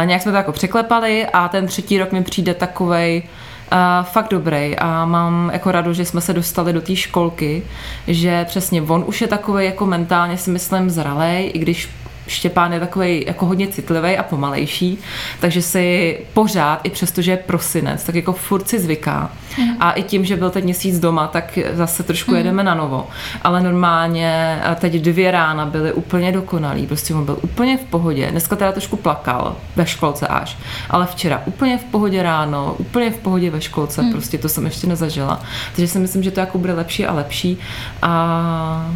Uh, 0.00 0.06
nějak 0.06 0.22
jsme 0.22 0.32
to 0.32 0.36
jako 0.36 0.52
překlepali 0.52 1.26
a 1.26 1.48
ten 1.48 1.66
třetí 1.66 1.98
rok 1.98 2.12
mi 2.12 2.22
přijde 2.22 2.54
takovej 2.54 3.22
uh, 3.24 3.41
fakt 4.02 4.30
dobrý. 4.30 4.76
A 4.78 5.04
mám 5.04 5.50
jako 5.52 5.72
radu, 5.72 5.92
že 5.92 6.04
jsme 6.04 6.20
se 6.20 6.32
dostali 6.32 6.72
do 6.72 6.80
té 6.80 6.96
školky, 6.96 7.62
že 8.06 8.44
přesně 8.44 8.82
on 8.82 9.04
už 9.06 9.20
je 9.20 9.28
takový 9.28 9.64
jako 9.64 9.86
mentálně 9.86 10.38
si 10.38 10.50
myslím 10.50 10.90
zralej, 10.90 11.50
i 11.54 11.58
když 11.58 11.88
Štěpán 12.26 12.72
je 12.72 12.80
takový 12.80 13.24
jako 13.26 13.46
hodně 13.46 13.68
citlivý 13.68 14.16
a 14.16 14.22
pomalejší, 14.22 14.98
takže 15.40 15.62
si 15.62 16.18
pořád, 16.32 16.80
i 16.84 16.90
přesto, 16.90 17.22
že 17.22 17.30
je 17.30 17.36
prosinec, 17.36 18.04
tak 18.04 18.14
jako 18.14 18.32
furt 18.32 18.68
si 18.68 18.80
zvyká. 18.80 19.30
Mm. 19.58 19.76
A 19.80 19.92
i 19.92 20.02
tím, 20.02 20.24
že 20.24 20.36
byl 20.36 20.50
teď 20.50 20.64
měsíc 20.64 20.98
doma, 20.98 21.26
tak 21.26 21.58
zase 21.72 22.02
trošku 22.02 22.30
mm. 22.30 22.36
jedeme 22.36 22.62
na 22.62 22.74
novo. 22.74 23.08
Ale 23.42 23.60
normálně 23.60 24.60
teď 24.74 24.92
dvě 24.92 25.30
rána 25.30 25.66
byly 25.66 25.92
úplně 25.92 26.32
dokonalý, 26.32 26.86
prostě 26.86 27.14
on 27.14 27.24
byl 27.24 27.38
úplně 27.42 27.76
v 27.76 27.84
pohodě. 27.84 28.30
Dneska 28.30 28.56
teda 28.56 28.72
trošku 28.72 28.96
plakal 28.96 29.56
ve 29.76 29.86
školce 29.86 30.26
až, 30.26 30.58
ale 30.90 31.06
včera 31.06 31.42
úplně 31.44 31.78
v 31.78 31.84
pohodě 31.84 32.22
ráno, 32.22 32.74
úplně 32.78 33.10
v 33.10 33.18
pohodě 33.18 33.50
ve 33.50 33.60
školce, 33.60 34.02
mm. 34.02 34.12
prostě 34.12 34.38
to 34.38 34.48
jsem 34.48 34.64
ještě 34.64 34.86
nezažila. 34.86 35.42
Takže 35.76 35.88
si 35.88 35.98
myslím, 35.98 36.22
že 36.22 36.30
to 36.30 36.40
jako 36.40 36.58
bude 36.58 36.72
lepší 36.72 37.06
a 37.06 37.12
lepší. 37.12 37.58
A, 38.02 38.90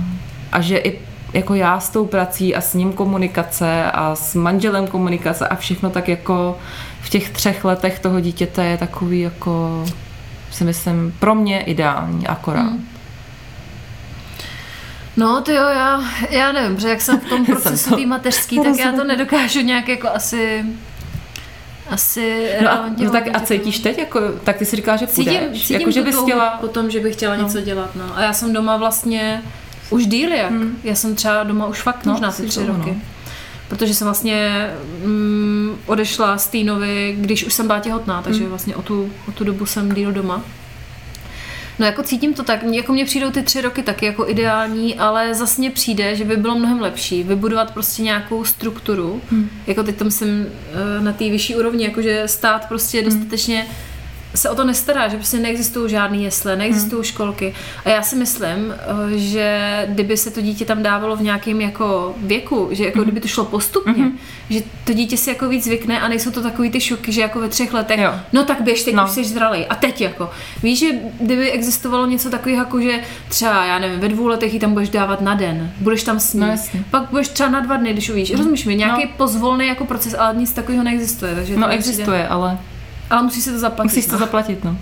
a 0.53 0.61
že 0.61 0.77
i 0.79 0.99
jako 1.33 1.55
já 1.55 1.81
s 1.81 1.91
tou 1.91 2.07
prací 2.07 2.55
a 2.55 2.61
s 2.61 2.75
ním 2.75 2.93
komunikace 2.93 3.91
a 3.93 4.15
s 4.15 4.35
manželem 4.35 4.87
komunikace 4.87 5.49
a 5.49 5.57
všechno 5.57 5.91
tak 5.91 6.09
jako 6.09 6.59
v 7.01 7.09
těch 7.09 7.31
třech 7.31 7.65
letech 7.65 7.99
toho 7.99 8.21
dítěte 8.21 8.65
je 8.65 8.79
takový 8.79 9.21
jako 9.21 9.85
si 10.51 10.65
myslím 10.65 11.15
pro 11.19 11.35
mě 11.35 11.61
ideální 11.61 12.27
akorát. 12.27 12.61
Hmm. 12.61 12.89
No, 15.17 15.41
ty 15.41 15.55
jo, 15.55 15.63
já, 15.63 16.03
já 16.31 16.53
nevím, 16.53 16.77
protože 16.77 16.89
jak 16.89 17.01
jsem 17.01 17.21
v 17.21 17.29
tom 17.29 17.47
procesu 17.47 17.97
té 17.97 18.07
mateřský, 18.07 18.61
tak 18.61 18.79
já 18.79 18.93
to 18.93 19.05
nedokážu 19.05 19.61
nějak 19.61 19.89
jako 19.89 20.09
asi 20.09 20.65
asi 21.91 22.51
no 22.63 22.71
a, 22.71 22.91
no 22.99 23.11
tak 23.11 23.25
a 23.37 23.41
cítíš 23.41 23.79
teď, 23.79 23.99
jako, 23.99 24.21
tak 24.45 24.57
ty 24.57 24.65
si 24.65 24.77
říkáš, 24.77 25.01
že 25.01 25.07
půjdeš, 25.07 25.35
cítím, 25.35 25.61
cítím 25.61 25.81
jako, 25.81 25.91
že 25.91 26.03
bys 26.03 26.17
chtěla... 26.17 26.59
po 26.61 26.69
tom, 26.69 26.91
že 26.91 27.01
bych 27.01 27.15
chtěla 27.15 27.37
no. 27.37 27.43
něco 27.43 27.61
dělat, 27.61 27.91
no. 27.97 28.17
A 28.17 28.23
já 28.23 28.33
jsem 28.33 28.53
doma 28.53 28.77
vlastně 28.77 29.43
už 29.91 30.07
díl 30.07 30.33
jak. 30.33 30.51
Hmm. 30.51 30.79
Já 30.85 30.95
jsem 30.95 31.15
třeba 31.15 31.45
doma 31.45 31.67
už 31.67 31.83
fakt 31.83 32.07
no, 32.07 32.13
možná 32.13 32.33
ty 32.33 32.43
tři 32.43 32.67
roky. 32.67 32.91
No. 32.91 33.01
Protože 33.69 33.95
jsem 33.95 34.07
vlastně 34.07 34.71
mm, 35.05 35.79
odešla 35.87 36.39
z 36.39 36.47
Týnovy, 36.47 37.17
když 37.19 37.45
už 37.45 37.55
jsem 37.55 37.67
byla 37.67 37.81
těhotná, 37.81 38.23
takže 38.23 38.41
hmm. 38.41 38.49
vlastně 38.49 38.77
o 38.77 38.83
tu, 38.83 39.11
o 39.29 39.33
tu 39.33 39.45
dobu 39.45 39.67
jsem 39.67 39.95
díl 39.95 40.13
doma. 40.13 40.43
No 41.79 41.87
jako 41.87 42.03
cítím 42.03 42.35
to 42.35 42.43
tak, 42.43 42.63
jako 42.63 42.93
mně 42.93 43.05
přijdou 43.05 43.31
ty 43.31 43.43
tři 43.43 43.61
roky 43.61 43.83
taky 43.83 44.07
jako 44.07 44.29
ideální, 44.29 44.95
ale 44.95 45.35
zase 45.35 45.61
mně 45.61 45.71
přijde, 45.71 46.17
že 46.17 46.25
by 46.25 46.37
bylo 46.37 46.59
mnohem 46.59 46.81
lepší 46.81 47.23
vybudovat 47.23 47.75
prostě 47.75 48.03
nějakou 48.03 48.45
strukturu, 48.45 49.21
hmm. 49.31 49.51
jako 49.67 49.83
teď 49.83 49.97
tam 49.97 50.11
jsem 50.11 50.47
eh, 50.73 51.01
na 51.01 51.13
té 51.13 51.25
vyšší 51.31 51.57
úrovni, 51.57 51.85
jakože 51.85 52.23
stát 52.27 52.69
prostě 52.69 53.01
hmm. 53.01 53.11
dostatečně 53.11 53.61
hmm 53.61 53.96
se 54.37 54.51
o 54.51 54.55
to 54.55 54.65
nestará, 54.65 55.09
že 55.09 55.17
prostě 55.17 55.39
neexistují 55.39 55.91
žádné 55.91 56.17
jesle, 56.17 56.57
neexistují 56.57 56.99
hmm. 56.99 57.05
školky. 57.05 57.55
A 57.85 57.89
já 57.89 58.03
si 58.03 58.17
myslím, 58.17 58.75
eh, 58.75 59.19
že 59.19 59.87
kdyby 59.89 60.17
se 60.17 60.31
to 60.31 60.41
dítě 60.41 60.65
tam 60.65 60.83
dávalo 60.83 61.17
v 61.17 61.23
nějakém 61.23 61.61
jako 61.61 62.15
věku, 62.19 62.69
že 62.71 62.85
jako 62.85 62.99
hmm. 62.99 63.05
kdyby 63.05 63.21
to 63.21 63.29
šlo 63.29 63.45
postupně, 63.45 63.93
hmm. 63.93 64.19
že 64.51 64.63
to 64.85 64.93
dítě 64.93 65.17
si 65.17 65.31
jako 65.31 65.49
víc 65.49 65.65
zvykne 65.65 66.01
a 66.01 66.09
nejsou 66.09 66.31
to 66.31 66.43
takový 66.43 66.71
ty 66.71 66.81
šoky, 66.81 67.13
že 67.13 67.21
jako 67.21 67.41
ve 67.41 67.49
třech 67.49 67.75
letech, 67.75 68.01
jo. 68.01 68.13
no 68.33 68.45
tak 68.45 68.61
běž, 68.61 68.83
teď 68.83 68.95
no. 68.95 69.05
už 69.05 69.11
jsi 69.11 69.25
zralej. 69.25 69.67
A 69.71 69.75
teď 69.75 70.01
jako, 70.01 70.31
víš, 70.63 70.79
že 70.79 70.87
kdyby 71.21 71.51
existovalo 71.51 72.07
něco 72.07 72.31
takového, 72.31 72.63
jako 72.63 72.81
že 72.81 73.01
třeba, 73.29 73.65
já 73.65 73.79
nevím, 73.79 74.01
ve 74.01 74.09
dvou 74.09 74.27
letech 74.27 74.55
ji 74.55 74.61
tam 74.61 74.73
budeš 74.73 74.89
dávat 74.89 75.21
na 75.21 75.35
den, 75.35 75.71
budeš 75.81 76.03
tam 76.03 76.21
s 76.21 76.35
ní, 76.35 76.41
no, 76.41 76.57
pak 76.91 77.11
budeš 77.11 77.29
třeba 77.29 77.51
na 77.51 77.61
dva 77.61 77.77
dny, 77.77 77.93
když 77.93 78.11
uvíš. 78.11 78.31
Hmm. 78.31 78.39
Rozumíš 78.39 78.65
mi, 78.65 78.77
nějaký 78.77 79.05
no. 79.05 79.11
pozvolný 79.17 79.67
jako 79.67 79.85
proces, 79.85 80.15
ale 80.19 80.35
nic 80.35 80.53
takového 80.53 80.85
neexistuje. 80.85 81.35
Takže 81.35 81.57
no 81.57 81.69
existuje, 81.69 82.05
přijde... 82.05 82.29
ale 82.29 82.59
ale 83.11 83.23
musí 83.23 83.43
se 83.43 83.53
to 83.53 83.59
zaplatit. 83.59 83.89
Musíš 83.89 84.07
no. 84.07 84.13
to 84.13 84.19
zaplatit, 84.19 84.65
no. 84.65 84.77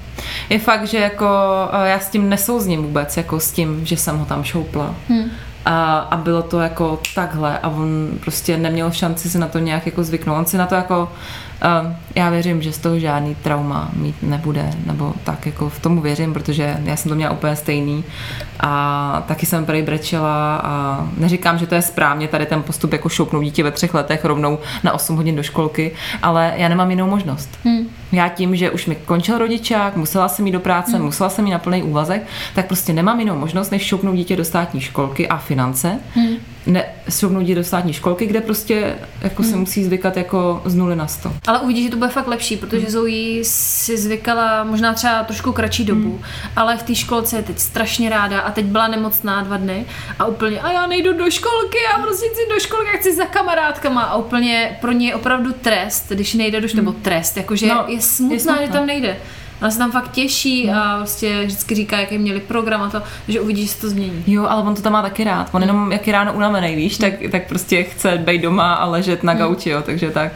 Je 0.51 0.59
fakt, 0.59 0.87
že 0.87 0.99
jako 0.99 1.27
eh, 1.73 1.89
já 1.89 1.99
s 1.99 2.09
tím 2.09 2.29
nesouzním 2.29 2.83
vůbec, 2.83 3.17
jako 3.17 3.41
s 3.41 3.53
tím, 3.53 3.87
že 3.87 3.97
jsem 3.97 4.19
ho 4.19 4.25
tam 4.25 4.45
šoupla. 4.45 4.95
Hmm. 5.09 5.31
A, 5.65 5.99
a 5.99 6.17
bylo 6.17 6.43
to 6.43 6.61
jako 6.61 7.01
takhle 7.15 7.59
a 7.59 7.69
on 7.69 8.09
prostě 8.21 8.57
neměl 8.57 8.91
šanci 8.91 9.31
si 9.31 9.39
na 9.39 9.49
to 9.49 9.59
nějak 9.59 9.87
jako 9.87 10.05
zvyknout. 10.05 10.39
On 10.39 10.47
si 10.47 10.59
na 10.59 10.67
to 10.67 10.75
jako 10.75 11.09
já 12.15 12.31
věřím, 12.31 12.63
že 12.63 12.73
z 12.73 12.79
toho 12.79 12.99
žádný 12.99 13.35
trauma 13.35 13.91
mít 13.93 14.17
nebude, 14.23 14.71
nebo 14.87 15.15
tak 15.25 15.47
jako 15.47 15.69
v 15.69 15.79
tomu 15.79 16.01
věřím, 16.01 16.33
protože 16.33 16.77
já 16.85 16.97
jsem 16.97 17.09
to 17.09 17.15
měla 17.15 17.33
úplně 17.33 17.57
stejný 17.57 18.05
a 18.61 19.23
taky 19.29 19.47
jsem 19.47 19.67
prej 19.67 19.83
brečela 19.83 20.57
a 20.57 21.05
neříkám, 21.17 21.59
že 21.59 21.67
to 21.67 21.75
je 21.75 21.83
správně 21.83 22.29
tady 22.29 22.47
ten 22.47 22.63
postup 22.63 22.93
jako 22.93 23.09
šoupnout 23.09 23.45
dítě 23.45 23.63
ve 23.63 23.71
třech 23.71 23.95
letech 23.95 24.25
rovnou 24.25 24.59
na 24.83 24.93
8 24.93 25.17
hodin 25.17 25.37
do 25.37 25.43
školky, 25.43 25.93
ale 26.23 26.53
já 26.57 26.69
nemám 26.69 26.91
jinou 26.91 27.07
možnost. 27.07 27.59
Hmm. 27.65 27.89
Já 28.15 28.29
tím, 28.29 28.57
že 28.57 28.71
už 28.71 28.87
mi 28.87 28.95
končil 28.95 29.39
rodičák, 29.39 29.97
musela 29.97 30.29
jsem 30.29 30.47
jít 30.47 30.53
do 30.53 30.61
práce, 30.61 30.97
hmm. 30.97 31.05
musela 31.05 31.31
jsem 31.31 31.47
jít 31.47 31.53
na 31.53 31.59
plný 31.59 31.83
úvazek, 31.83 32.23
tak 32.55 32.67
prostě 32.67 32.93
nemám 32.93 33.21
jinou 33.21 33.39
možnost, 33.39 33.71
než 33.71 33.83
šoupnout 33.83 34.17
dítě 34.17 34.37
do 34.37 34.45
státní 34.45 34.81
školky 34.81 35.29
a 35.29 35.37
finance. 35.37 35.99
Hmm 36.15 36.54
ne, 36.67 36.85
šoupnout 37.11 37.47
do 37.47 37.65
státní 37.65 37.93
školky, 37.93 38.27
kde 38.27 38.41
prostě 38.41 38.97
jako 39.23 39.43
hmm. 39.43 39.51
se 39.51 39.57
musí 39.57 39.85
zvykat 39.85 40.17
jako 40.17 40.63
z 40.65 40.75
nuly 40.75 40.97
na 40.97 41.07
sto. 41.07 41.33
Ale 41.47 41.61
uvidíš, 41.61 41.85
že 41.85 41.91
to 41.91 41.97
bude 41.97 42.11
fakt 42.11 42.27
lepší, 42.27 42.57
protože 42.57 42.83
hmm. 42.83 42.91
Zoe 42.91 43.45
si 43.45 43.99
zvykala 43.99 44.65
možná 44.65 44.95
třeba 44.95 45.25
trošku 45.25 45.53
kratší 45.53 45.85
dobu, 45.85 46.11
hmm. 46.11 46.23
ale 46.57 46.77
v 46.77 46.83
té 46.83 46.95
školce 46.95 47.37
je 47.37 47.43
teď 47.43 47.59
strašně 47.59 48.11
ráda 48.11 48.41
a 48.41 48.51
teď 48.51 48.65
byla 48.65 48.89
nemocná 48.89 49.43
dva 49.43 49.57
dny 49.57 49.87
a 50.19 50.25
úplně 50.25 50.61
a 50.61 50.73
já 50.73 50.87
nejdu 50.87 51.13
do 51.13 51.31
školky, 51.31 51.79
já 51.93 52.03
prostě 52.03 52.27
chci 52.29 52.55
do 52.55 52.61
školky, 52.61 52.87
já 52.93 52.99
chci 52.99 53.17
za 53.17 53.25
kamarádkama 53.25 54.03
a 54.03 54.17
úplně 54.17 54.79
pro 54.81 54.93
ně 54.93 55.07
je 55.07 55.15
opravdu 55.15 55.53
trest, 55.53 56.07
když 56.09 56.35
nejde 56.35 56.61
do 56.61 56.69
školky, 56.69 56.81
hmm. 56.81 56.87
nebo 56.87 57.03
trest, 57.03 57.37
jakože 57.37 57.67
no, 57.67 57.85
je 57.89 58.01
smutná, 58.01 58.35
je 58.35 58.41
smutná, 58.41 58.67
že 58.67 58.73
tam 58.73 58.87
nejde. 58.87 59.17
Ona 59.65 59.71
se 59.71 59.79
tam 59.79 59.93
fakt 59.93 60.11
těší 60.11 60.71
a 60.71 60.97
prostě 60.97 61.45
vždycky 61.45 61.75
říká, 61.75 61.99
jaký 61.99 62.19
měli 62.19 62.41
program 62.41 62.83
a 62.83 62.91
to, 62.91 63.03
že 63.29 63.41
uvidí, 63.41 63.63
že 63.63 63.69
se 63.69 63.81
to 63.81 63.91
změní. 63.91 64.25
Jo, 64.27 64.47
ale 64.49 64.63
on 64.63 64.75
to 64.75 64.83
tam 64.83 64.93
má 64.93 65.03
taky 65.03 65.25
rád. 65.25 65.49
On 65.53 65.63
jenom 65.63 65.93
jak 65.93 66.07
je 66.07 66.13
ráno 66.13 66.33
unavený, 66.33 66.77
víš, 66.77 66.99
tak, 66.99 67.13
tak 67.31 67.49
prostě 67.49 67.83
chce 67.83 68.19
být 68.19 68.43
doma 68.43 68.75
a 68.75 68.87
ležet 68.87 69.23
na 69.23 69.35
gauči, 69.35 69.71
jo, 69.71 69.83
takže 69.83 70.11
tak. 70.11 70.33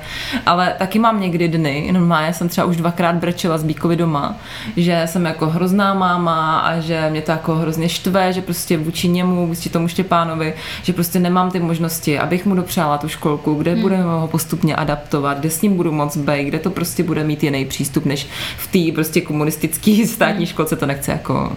Ale 0.46 0.74
taky 0.78 0.98
mám 0.98 1.20
někdy 1.20 1.48
dny, 1.48 1.88
normálně 1.92 2.34
jsem 2.34 2.48
třeba 2.48 2.66
už 2.66 2.76
dvakrát 2.76 3.16
brečela 3.16 3.58
z 3.58 3.64
Bíkovi 3.64 3.96
doma, 3.96 4.36
že 4.76 5.02
jsem 5.06 5.24
jako 5.24 5.46
hrozná 5.46 5.94
máma 5.94 6.58
a 6.58 6.80
že 6.80 7.06
mě 7.10 7.22
to 7.22 7.30
jako 7.30 7.54
hrozně 7.54 7.88
štve, 7.88 8.32
že 8.32 8.42
prostě 8.42 8.76
vůči 8.76 9.08
němu, 9.08 9.46
vůči 9.46 9.68
tomu 9.68 9.88
Štěpánovi, 9.88 10.54
že 10.82 10.92
prostě 10.92 11.18
nemám 11.18 11.50
ty 11.50 11.60
možnosti, 11.60 12.18
abych 12.18 12.46
mu 12.46 12.54
dopřála 12.54 12.98
tu 12.98 13.08
školku, 13.08 13.54
kde 13.54 13.72
hmm. 13.72 13.82
budeme 13.82 14.04
ho 14.04 14.28
postupně 14.28 14.76
adaptovat, 14.76 15.38
kde 15.38 15.50
s 15.50 15.62
ním 15.62 15.76
budu 15.76 15.92
moc 15.92 16.16
být, 16.16 16.44
kde 16.44 16.58
to 16.58 16.70
prostě 16.70 17.02
bude 17.02 17.24
mít 17.24 17.42
jiný 17.42 17.64
přístup, 17.64 18.04
než 18.04 18.26
v 18.56 18.66
té 18.66 18.94
prostě 18.94 19.17
prostě 19.18 19.26
komunistický 19.26 20.06
státní 20.16 20.46
školce, 20.46 20.76
to 20.76 20.86
nechce 20.86 21.12
jako 21.12 21.52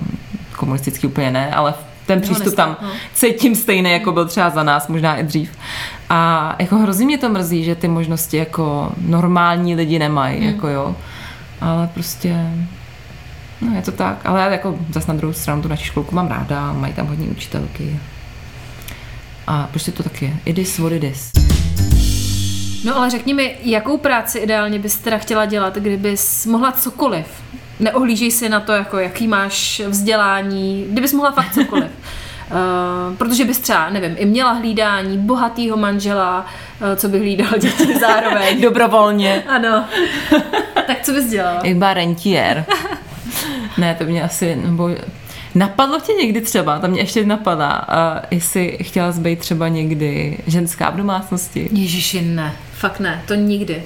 komunistický 0.56 1.08
úplně 1.08 1.32
ne, 1.32 1.52
ale 1.54 1.74
ten 2.06 2.21
přístup 2.21 2.56
tam 2.56 2.78
no. 2.82 2.89
cítím 3.13 3.56
stejný, 3.56 3.91
jako 3.91 4.12
byl 4.12 4.28
třeba 4.28 4.50
za 4.50 4.63
nás, 4.63 4.88
možná 4.88 5.17
i 5.17 5.24
dřív. 5.24 5.52
A 6.10 6.56
jako 6.60 6.78
hrozně 6.78 7.06
mě 7.06 7.17
to 7.17 7.30
mrzí, 7.30 7.63
že 7.63 7.76
ty 7.76 7.88
možnosti 7.88 8.38
jako 8.38 8.91
normální 8.97 9.76
lidi 9.76 10.00
nemají, 10.00 10.39
hmm. 10.39 10.50
jako 10.50 10.67
jo. 10.67 10.95
Ale 11.62 11.88
prostě, 11.88 12.36
no 13.62 13.76
je 13.76 13.82
to 13.82 13.91
tak. 13.91 14.26
Ale 14.26 14.41
já 14.41 14.52
jako 14.52 14.76
zase 14.93 15.08
na 15.08 15.17
druhou 15.17 15.34
stranu 15.34 15.62
tu 15.62 15.67
naši 15.67 15.86
školku 15.86 16.15
mám 16.15 16.28
ráda, 16.28 16.74
mají 16.74 16.93
tam 16.93 17.08
hodně 17.08 17.28
učitelky. 17.28 18.00
A 19.47 19.67
prostě 19.71 19.91
to 19.91 20.04
tak 20.04 20.21
je. 20.21 20.34
It 20.45 20.58
is 20.58 20.80
what 20.80 20.91
it 20.91 21.04
is. 21.04 21.32
No 22.84 22.98
ale 22.98 23.10
řekni 23.10 23.34
mi, 23.34 23.58
jakou 23.63 23.98
práci 23.98 24.39
ideálně 24.39 24.80
bys 24.80 24.98
teda 24.98 25.17
chtěla 25.17 25.46
dělat, 25.46 25.76
kdybys 25.76 26.46
mohla 26.46 26.72
cokoliv? 26.72 27.26
Neohlížej 27.80 28.32
si 28.32 28.50
na 28.50 28.60
to, 28.60 28.72
jako 28.72 29.00
jaký 29.00 29.28
máš 29.28 29.82
vzdělání, 29.88 30.86
kdybys 30.89 31.13
mohla 31.13 31.32
fakt 31.32 31.54
cokoliv. 31.54 31.91
Uh, 31.91 33.15
protože 33.17 33.46
bys 33.46 33.60
třeba, 33.60 33.89
nevím, 33.89 34.15
i 34.17 34.26
měla 34.26 34.52
hlídání 34.52 35.17
bohatýho 35.17 35.78
manžela, 35.78 36.46
uh, 36.82 36.96
co 36.96 37.10
by 37.10 37.20
hlídal 37.20 37.52
děti 37.60 37.98
zároveň. 38.00 38.62
Dobrovolně. 38.62 39.44
Ano. 39.48 39.86
tak 40.88 41.02
co 41.04 41.12
bys 41.12 41.30
dělala? 41.30 41.62
Jak 41.63 41.78
byla 41.78 41.94
rentier. 41.94 42.65
ne, 43.78 43.96
to 43.96 44.04
mě 44.04 44.24
asi, 44.24 44.56
nebo 44.56 44.89
Napadlo 45.56 46.00
tě 46.00 46.13
někdy 46.13 46.41
třeba, 46.41 46.80
tam 46.80 46.91
mě 46.91 47.02
ještě 47.02 47.26
napadá, 47.26 47.88
uh, 47.89 48.26
jestli 48.32 48.78
chtěla 48.82 49.12
být 49.12 49.39
třeba 49.39 49.67
někdy 49.67 50.38
ženská 50.48 50.89
v 50.89 50.96
domácnosti? 50.96 51.70
Ježiši, 51.72 52.22
ne. 52.22 52.56
Fakt 52.82 53.00
ne, 53.00 53.24
to 53.28 53.34
nikdy. 53.34 53.84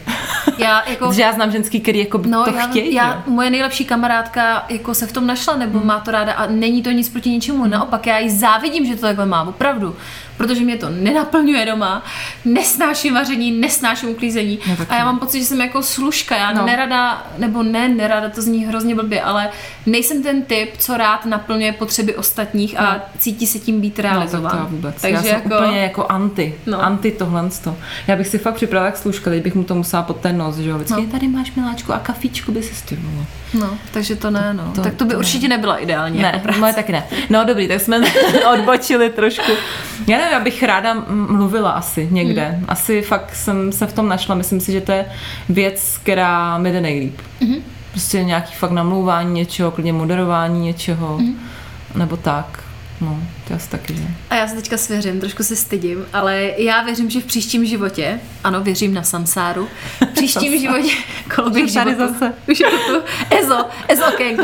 Já, 0.58 0.84
jako, 0.90 1.12
já 1.18 1.34
znám 1.34 1.52
ženský, 1.52 1.80
který 1.80 2.00
jako 2.00 2.22
no, 2.26 2.44
to 2.44 2.56
já, 2.56 2.68
chtějí. 2.68 2.94
Já, 2.94 3.24
moje 3.28 3.50
nejlepší 3.50 3.86
kamarádka 3.86 4.66
jako 4.70 4.94
se 4.94 5.08
v 5.08 5.12
tom 5.12 5.28
našla, 5.28 5.56
nebo 5.56 5.80
hmm. 5.80 5.88
má 5.88 6.00
to 6.00 6.12
ráda 6.12 6.34
a 6.34 6.48
není 6.48 6.82
to 6.84 6.92
nic 6.92 7.10
proti 7.10 7.30
ničemu. 7.30 7.68
Naopak, 7.68 8.08
já 8.08 8.18
jí 8.18 8.30
závidím, 8.30 8.86
že 8.86 8.96
to 8.96 9.02
takhle 9.02 9.26
má, 9.26 9.44
opravdu. 9.44 9.96
Protože 10.38 10.62
mě 10.62 10.78
to 10.78 10.90
nenaplňuje 10.90 11.66
doma, 11.66 12.04
nesnáším 12.46 13.14
vaření, 13.14 13.52
nesnáším 13.52 14.10
uklízení 14.10 14.58
taky. 14.78 14.90
a 14.90 14.96
já 14.96 15.06
mám 15.06 15.20
pocit, 15.20 15.40
že 15.40 15.46
jsem 15.46 15.62
jako 15.62 15.84
služka, 15.84 16.36
já 16.38 16.52
No. 16.54 16.60
no. 16.62 16.66
nerada, 16.68 17.28
nebo 17.38 17.64
ne, 17.64 17.88
nerada, 17.90 18.30
to 18.30 18.42
zní 18.42 18.66
hrozně 18.66 18.96
blbě, 18.96 19.22
ale 19.22 19.50
nejsem 19.86 20.24
ten 20.24 20.42
typ, 20.42 20.70
co 20.78 20.98
rád 20.98 21.26
naplňuje 21.26 21.72
potřeby 21.74 22.16
ostatních 22.16 22.80
a 22.80 23.02
cítí 23.20 23.48
se 23.48 23.60
tím 23.60 23.82
být 23.82 23.98
No, 23.98 24.04
tak 24.04 24.12
realizován. 24.12 24.58
to 24.60 24.66
vůbec. 24.76 24.96
Takže 25.02 25.16
já 25.16 25.22
jsem 25.24 25.32
jako, 25.36 25.48
úplně 25.64 25.80
jako 25.82 26.06
anti. 26.10 26.56
No. 26.66 26.82
Anti 26.84 27.12
tohle. 27.12 27.36
Já 28.08 28.16
bych 28.16 28.28
si 28.28 28.38
fakt 28.38 28.54
připravila 28.56 28.86
jak 28.86 28.98
služka, 28.98 29.30
teď 29.32 29.44
bych 29.44 29.56
mu 29.56 29.64
to 29.64 29.76
musela 29.76 30.04
pod 30.04 30.18
ten 30.20 30.38
nos, 30.38 30.56
že 30.56 30.70
jo. 30.70 30.76
Vždycky 30.78 31.02
No. 31.02 31.08
tady 31.12 31.28
máš 31.28 31.52
miláčku 31.56 31.94
a 31.94 32.00
kafíčku 32.00 32.52
by 32.52 32.64
si 32.64 32.76
stivnula. 32.76 33.26
No, 33.60 33.70
takže 33.92 34.16
to 34.16 34.32
ne, 34.32 34.54
no. 34.54 34.72
to- 34.76 34.82
tak 34.82 34.94
to 34.94 35.06
by 35.06 35.10
to 35.12 35.16
ne. 35.16 35.20
určitě 35.20 35.48
nebyla 35.48 35.78
ideální 35.78 36.22
Ne, 36.22 36.32
jako 36.44 36.60
moje 36.60 36.74
taky 36.74 36.92
ne. 36.92 37.04
No 37.30 37.44
dobrý, 37.46 37.68
tak 37.68 37.82
jsme 37.82 37.98
odbočili 38.54 39.10
trošku. 39.10 39.52
Já 40.08 40.18
nevím, 40.18 40.34
já 40.34 40.40
bych 40.40 40.64
ráda 40.64 40.94
mluvila 41.10 41.72
asi 41.72 42.08
někde. 42.12 42.46
Hmm. 42.46 42.66
Asi 42.68 43.02
fakt 43.02 43.36
jsem 43.36 43.72
se 43.72 43.88
v 43.88 43.94
tom 43.94 44.10
našla. 44.10 44.36
Myslím 44.36 44.60
si, 44.60 44.72
že 44.72 44.82
to 44.82 44.92
je 44.92 45.06
věc, 45.50 46.00
která 46.04 46.58
mi 46.58 46.72
jde 46.72 46.82
nejlíp. 46.82 47.22
Mhm. 47.42 47.56
Prostě 47.92 48.24
nějaký 48.24 48.54
fakt 48.54 48.72
namlouvání 48.72 49.34
něčeho, 49.34 49.72
klidně 49.72 49.94
moderování 49.94 50.60
něčeho, 50.66 51.18
Mhm. 51.18 51.34
nebo 51.96 52.18
tak. 52.18 52.60
No, 53.02 53.20
to 53.48 53.54
asi 53.54 53.70
taky, 53.70 53.96
že? 53.96 54.04
A 54.30 54.36
já 54.36 54.48
se 54.48 54.56
teďka 54.56 54.78
svěřím, 54.78 55.20
trošku 55.20 55.44
se 55.44 55.56
stydím, 55.56 56.06
ale 56.14 56.52
já 56.58 56.84
věřím, 56.84 57.10
že 57.10 57.20
v 57.22 57.26
příštím 57.26 57.66
životě, 57.66 58.20
ano, 58.44 58.62
věřím 58.62 58.94
na 58.94 59.04
samsáru, 59.04 59.68
v 60.02 60.14
příštím 60.14 60.60
životě, 60.60 60.92
koloběh 61.36 61.74
Tady 61.74 61.96
zase. 61.96 62.34
už 62.52 62.60
je 62.60 62.68
to 62.70 62.78
tu, 62.78 63.06
Ezo, 63.30 63.66
Ezo 63.88 64.04
okénko. 64.14 64.44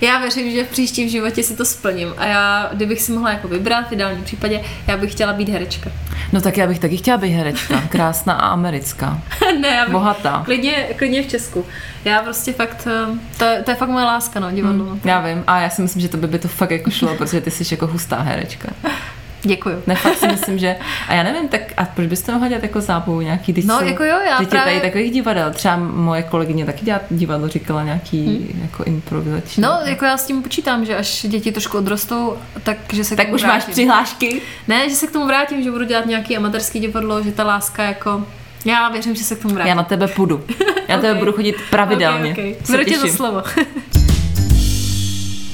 Já 0.00 0.18
věřím, 0.20 0.50
že 0.50 0.64
v 0.64 0.68
příštím 0.68 1.08
životě 1.08 1.42
si 1.42 1.56
to 1.56 1.64
splním 1.64 2.14
a 2.16 2.26
já, 2.26 2.70
kdybych 2.72 3.02
si 3.02 3.12
mohla 3.12 3.30
jako 3.30 3.48
vybrat, 3.48 3.88
v 3.88 3.92
ideálním 3.92 4.24
případě, 4.24 4.60
já 4.86 4.96
bych 4.96 5.12
chtěla 5.12 5.32
být 5.32 5.48
herečka. 5.48 5.90
No 6.32 6.40
tak 6.40 6.56
já 6.56 6.66
bych 6.66 6.78
taky 6.78 6.96
chtěla 6.96 7.16
být 7.16 7.30
herečka. 7.32 7.80
Krásná 7.88 8.32
a 8.34 8.46
americká. 8.46 9.18
ne, 9.60 9.68
já 9.68 9.84
bych, 9.84 9.92
Bohatá. 9.92 10.42
Klidně, 10.44 10.72
klidně 10.96 11.22
v 11.22 11.26
Česku. 11.26 11.66
Já 12.04 12.22
prostě 12.22 12.52
fakt, 12.52 12.88
eh, 12.90 13.18
to, 13.38 13.44
je- 13.44 13.62
to 13.62 13.70
je 13.70 13.74
fakt 13.74 13.88
moje 13.88 14.04
láska, 14.04 14.40
no, 14.40 14.50
divadlo. 14.50 14.84
Hmm. 14.84 15.00
Já 15.04 15.20
vím. 15.20 15.44
A 15.46 15.60
já 15.60 15.70
si 15.70 15.82
myslím, 15.82 16.02
že 16.02 16.08
to 16.08 16.16
by, 16.16 16.26
by 16.26 16.38
to 16.38 16.48
fakt 16.48 16.70
jako 16.70 16.90
šlo, 16.90 17.14
protože 17.14 17.40
ty 17.40 17.50
jsi 17.50 17.74
jako 17.74 17.86
hustá 17.86 18.20
herečka. 18.20 18.68
Děkuju. 19.44 19.82
Ne, 19.86 19.94
fakt 19.94 20.16
si 20.16 20.26
myslím, 20.28 20.58
že... 20.58 20.76
A 21.08 21.14
já 21.14 21.22
nevím, 21.22 21.48
tak 21.48 21.60
a 21.76 21.84
proč 21.84 22.06
byste 22.06 22.32
mohla 22.32 22.48
dělat 22.48 22.62
jako 22.62 22.80
zábavu 22.80 23.20
nějaký, 23.20 23.52
teď 23.52 23.64
No, 23.64 23.78
jsou, 23.78 23.84
jako 23.84 24.04
jo, 24.04 24.16
já 24.30 24.38
teď 24.38 24.48
právě- 24.48 24.74
je 24.74 24.80
tady 24.80 24.90
takových 24.90 25.12
divadel. 25.12 25.50
Třeba 25.50 25.76
moje 25.76 26.22
kolegyně 26.22 26.64
taky 26.66 26.84
dělá 26.84 27.00
divadlo, 27.10 27.48
říkala 27.48 27.82
nějaký 27.84 28.26
hmm. 28.26 28.62
jako 28.62 28.84
improvizační. 28.84 29.62
No, 29.62 29.78
jako 29.84 30.04
já 30.04 30.16
s 30.16 30.26
tím 30.26 30.42
počítám, 30.42 30.84
že 30.84 30.96
až 30.96 31.26
děti 31.28 31.52
trošku 31.52 31.78
odrostou, 31.78 32.36
tak 32.62 32.76
že 32.92 33.04
se 33.04 33.16
tak 33.16 33.32
už 33.32 33.42
máš 33.42 33.50
vrátím. 33.52 33.72
přihlášky? 33.72 34.40
Ne, 34.68 34.88
že 34.88 34.94
se 34.96 35.06
k 35.06 35.10
tomu 35.12 35.26
vrátím, 35.26 35.62
že 35.62 35.70
budu 35.70 35.84
dělat 35.84 36.06
nějaký 36.06 36.36
amatérský 36.36 36.80
divadlo, 36.80 37.22
že 37.22 37.32
ta 37.32 37.44
láska 37.44 37.82
jako... 37.82 38.26
Já 38.64 38.88
věřím, 38.88 39.14
že 39.14 39.24
se 39.24 39.36
k 39.36 39.42
tomu 39.42 39.54
vrátím. 39.54 39.68
Já 39.68 39.74
na 39.74 39.82
tebe 39.82 40.08
půjdu. 40.08 40.44
Já 40.88 40.96
na 40.96 41.02
tebe 41.02 41.18
budu 41.18 41.32
chodit 41.32 41.56
pravidelně. 41.70 42.32
Okay, 42.32 42.50
okay. 42.50 42.64
Se 42.64 42.72
Beru 42.72 42.84
tě 42.84 42.96
za 42.98 43.02
těším. 43.02 43.16
slovo. 43.16 43.42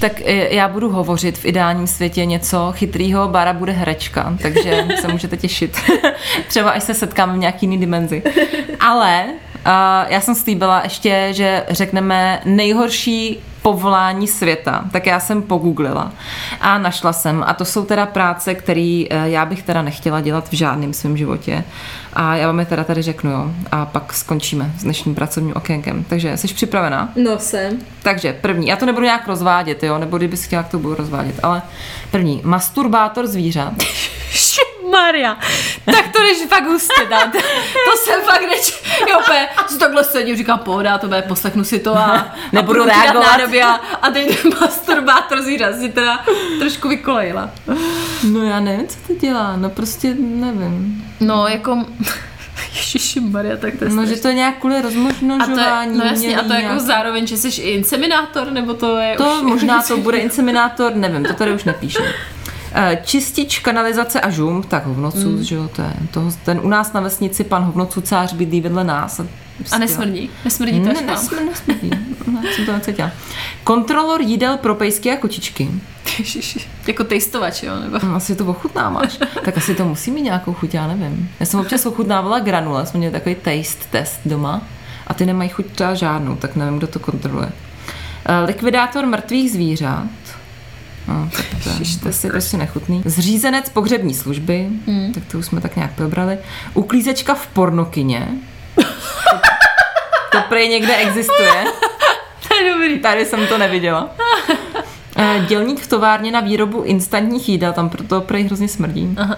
Tak 0.01 0.21
e, 0.25 0.55
já 0.55 0.69
budu 0.69 0.91
hovořit 0.91 1.39
v 1.39 1.45
ideálním 1.45 1.87
světě 1.87 2.25
něco 2.25 2.73
chytrýho, 2.73 3.29
Bára 3.29 3.53
bude 3.53 3.73
herečka, 3.73 4.37
takže 4.43 4.87
se 5.01 5.09
můžete 5.09 5.37
těšit. 5.37 5.77
Třeba 6.49 6.71
až 6.71 6.83
se 6.83 6.95
setkáme 6.95 7.33
v 7.33 7.39
nějaký 7.39 7.67
jiný 7.67 7.79
dimenzi. 7.79 8.23
Ale 8.81 9.25
uh, 9.67 10.13
já 10.13 10.21
jsem 10.21 10.35
slíbila 10.35 10.81
ještě, 10.85 11.29
že 11.31 11.65
řekneme 11.69 12.41
nejhorší 12.45 13.39
povolání 13.63 14.27
světa, 14.29 14.85
tak 14.93 15.07
já 15.07 15.21
jsem 15.21 15.43
pogooglila 15.43 16.13
a 16.61 16.79
našla 16.79 17.13
jsem, 17.13 17.45
a 17.47 17.55
to 17.55 17.65
jsou 17.65 17.85
teda 17.85 18.07
práce, 18.07 18.55
které 18.55 19.05
já 19.25 19.47
bych 19.47 19.63
teda 19.63 19.83
nechtěla 19.83 20.21
dělat 20.21 20.49
v 20.49 20.53
žádném 20.53 20.93
svém 20.93 21.17
životě 21.17 21.65
a 22.13 22.37
já 22.37 22.47
vám 22.47 22.59
je 22.61 22.67
teda 22.67 22.85
tady 22.85 23.03
řeknu, 23.03 23.31
jo, 23.31 23.51
a 23.73 23.87
pak 23.87 24.13
skončíme 24.13 24.73
s 24.79 24.83
dnešním 24.83 25.15
pracovním 25.15 25.57
okénkem. 25.57 26.05
Takže 26.05 26.37
jsi 26.37 26.49
připravená? 26.55 27.13
No 27.17 27.39
jsem. 27.39 27.79
Takže 28.03 28.33
první, 28.33 28.67
já 28.67 28.77
to 28.77 28.87
nebudu 28.87 29.05
nějak 29.05 29.29
rozvádět, 29.29 29.83
jo, 29.83 29.99
nebo 29.99 30.17
kdybys 30.17 30.45
chtěla, 30.45 30.63
to 30.63 30.79
budu 30.79 30.95
rozvádět, 30.95 31.41
ale 31.43 31.63
první, 32.11 32.41
masturbátor 32.45 33.27
zvířat. 33.27 33.73
Maria, 34.91 35.39
tak 35.85 36.09
to 36.09 36.23
jdeš 36.23 36.49
fakt 36.49 36.67
hustě 36.67 37.07
dát. 37.11 37.33
To 37.33 37.97
jsem 37.97 38.23
fakt 38.23 38.43
neč... 38.43 38.83
Jo, 39.11 39.19
úplně, 39.21 39.49
si 39.69 39.79
takhle 39.79 40.05
sedím, 40.05 40.37
říkám, 40.37 40.59
pohoda, 40.59 40.99
to 40.99 41.07
bude, 41.07 41.23
poslechnu 41.23 41.65
si 41.65 41.79
to 41.79 41.97
a, 41.97 42.35
Nebudu 42.53 42.81
a 42.83 42.85
budu 42.85 42.97
reagovat. 43.01 43.41
a, 43.65 43.97
a 43.97 44.11
teď 44.11 44.45
masturbátor 44.61 45.43
zvířat 45.43 45.75
si 45.79 45.89
teda 45.89 46.21
trošku 46.59 46.89
vykolejila. 46.89 47.51
No 48.33 48.45
já 48.45 48.61
nevím, 48.61 48.89
co 48.89 48.97
to 49.07 49.15
dělá, 49.15 49.57
no 49.57 49.71
prostě 49.71 50.15
nevím. 50.19 51.05
No, 51.21 51.47
jako... 51.49 51.85
Ježiši 52.75 53.21
Maria, 53.21 53.57
tak 53.57 53.77
to 53.79 53.85
je 53.85 53.91
No, 53.91 54.07
že 54.07 54.17
to 54.17 54.29
je 54.29 54.35
nějak 54.35 54.59
kvůli 54.59 54.77
a 54.77 54.83
to 54.83 54.89
je, 54.89 54.95
rozmnožování. 54.97 55.99
no 55.99 56.05
jasně, 56.05 56.37
a 56.37 56.39
to 56.39 56.45
umělý 56.45 56.65
jako 56.65 56.81
zároveň, 56.81 57.27
že 57.27 57.37
jsi 57.37 57.49
i 57.63 57.71
inseminátor, 57.71 58.51
nebo 58.53 58.75
to 58.75 58.97
je 58.99 59.17
To 59.17 59.35
už... 59.35 59.43
možná 59.43 59.83
to 59.83 59.97
bude 59.97 60.19
inseminátor, 60.19 60.95
nevím, 60.95 61.25
to 61.25 61.35
tady 61.35 61.53
už 61.53 61.65
nepíše. 61.65 62.15
Eh, 62.75 62.99
Čistič, 63.05 63.59
kanalizace 63.59 64.21
a 64.21 64.31
žum, 64.31 64.63
tak 64.63 64.87
hovnocůz, 64.87 65.25
mm. 65.25 65.43
že 65.45 65.55
jo, 65.55 65.69
to 65.77 65.83
je, 65.83 65.93
toho, 66.11 66.33
ten 66.45 66.61
u 66.63 66.69
nás 66.69 66.93
na 66.93 67.01
vesnici 67.01 67.45
pan 67.45 67.63
hovnocůcář 67.65 68.33
bydlí 68.33 68.61
vedle 68.61 68.85
nás. 68.85 69.21
A 69.73 69.79
nesmrdí? 69.79 70.31
Nesmrdí 70.45 70.81
to 70.81 70.87
Ne, 70.87 71.01
nesmrdí, 71.07 71.45
nesmrdí. 71.49 71.91
No, 72.33 72.41
jsem 72.53 72.67
to 72.67 72.73
necítila. 72.73 73.11
Kontrolor 73.65 74.21
jídel 74.21 74.57
pro 74.57 74.75
pejsky 74.75 75.13
a 75.13 75.17
kočičky. 75.17 75.71
Ježiši. 76.19 76.61
Jako 76.87 77.05
tejstovač, 77.05 77.63
jo? 77.63 77.73
Nebo... 77.81 77.99
Hm, 78.03 78.15
Asi 78.15 78.37
to 78.37 78.47
ochutnáváš. 78.47 79.19
tak 79.45 79.57
asi 79.59 79.75
to 79.75 79.85
musí 79.85 80.11
mít 80.11 80.23
nějakou 80.23 80.55
chuť, 80.55 80.75
já 80.75 80.87
nevím. 80.87 81.31
Já 81.41 81.47
jsem 81.47 81.61
občas 81.61 81.87
ochutnávala 81.87 82.39
granule, 82.39 82.87
jsme 82.87 82.99
měli 82.99 83.13
takový 83.13 83.35
taste 83.35 83.85
test 83.91 84.21
doma 84.25 84.63
a 85.07 85.15
ty 85.15 85.27
nemají 85.27 85.51
chuť 85.51 85.67
třeba 85.67 85.95
žádnou, 85.95 86.37
tak 86.37 86.57
nevím, 86.57 86.79
kdo 86.79 86.87
to 86.87 86.99
kontroluje. 86.99 87.49
Eh, 88.27 88.39
Likvidátor 88.41 89.07
mrtvých 89.07 89.53
zvířat. 89.53 90.07
No, 91.11 91.29
to, 91.63 91.69
je- 91.69 92.09
asi 92.11 92.29
prostě 92.31 92.57
nechutný. 92.57 93.03
Zřízenec 93.05 93.69
pohřební 93.69 94.15
služby, 94.15 94.69
hmm. 94.87 95.13
tak 95.15 95.23
to 95.25 95.39
už 95.39 95.47
jsme 95.47 95.61
tak 95.61 95.77
nějak 95.77 95.93
probrali. 95.95 96.39
Uklízečka 96.75 97.35
v 97.35 97.47
pornokyně. 97.47 98.29
To, 98.75 98.83
to 100.33 100.39
prej 100.49 100.69
někde 100.69 100.97
existuje. 100.97 101.65
To 102.49 102.55
je 102.57 102.73
dobrý. 102.73 102.99
Tady 102.99 103.25
jsem 103.25 103.47
to 103.47 103.59
neviděla. 103.59 104.11
Eh, 105.17 105.45
Dělník 105.49 105.81
v 105.81 105.87
továrně 105.87 106.31
na 106.33 106.41
výrobu 106.41 106.83
instantních 106.83 107.49
jídel, 107.49 107.73
tam 107.73 107.89
proto 107.89 108.21
prej 108.21 108.45
hrozně 108.45 108.69
smrdí. 108.69 109.15
Aha. 109.19 109.37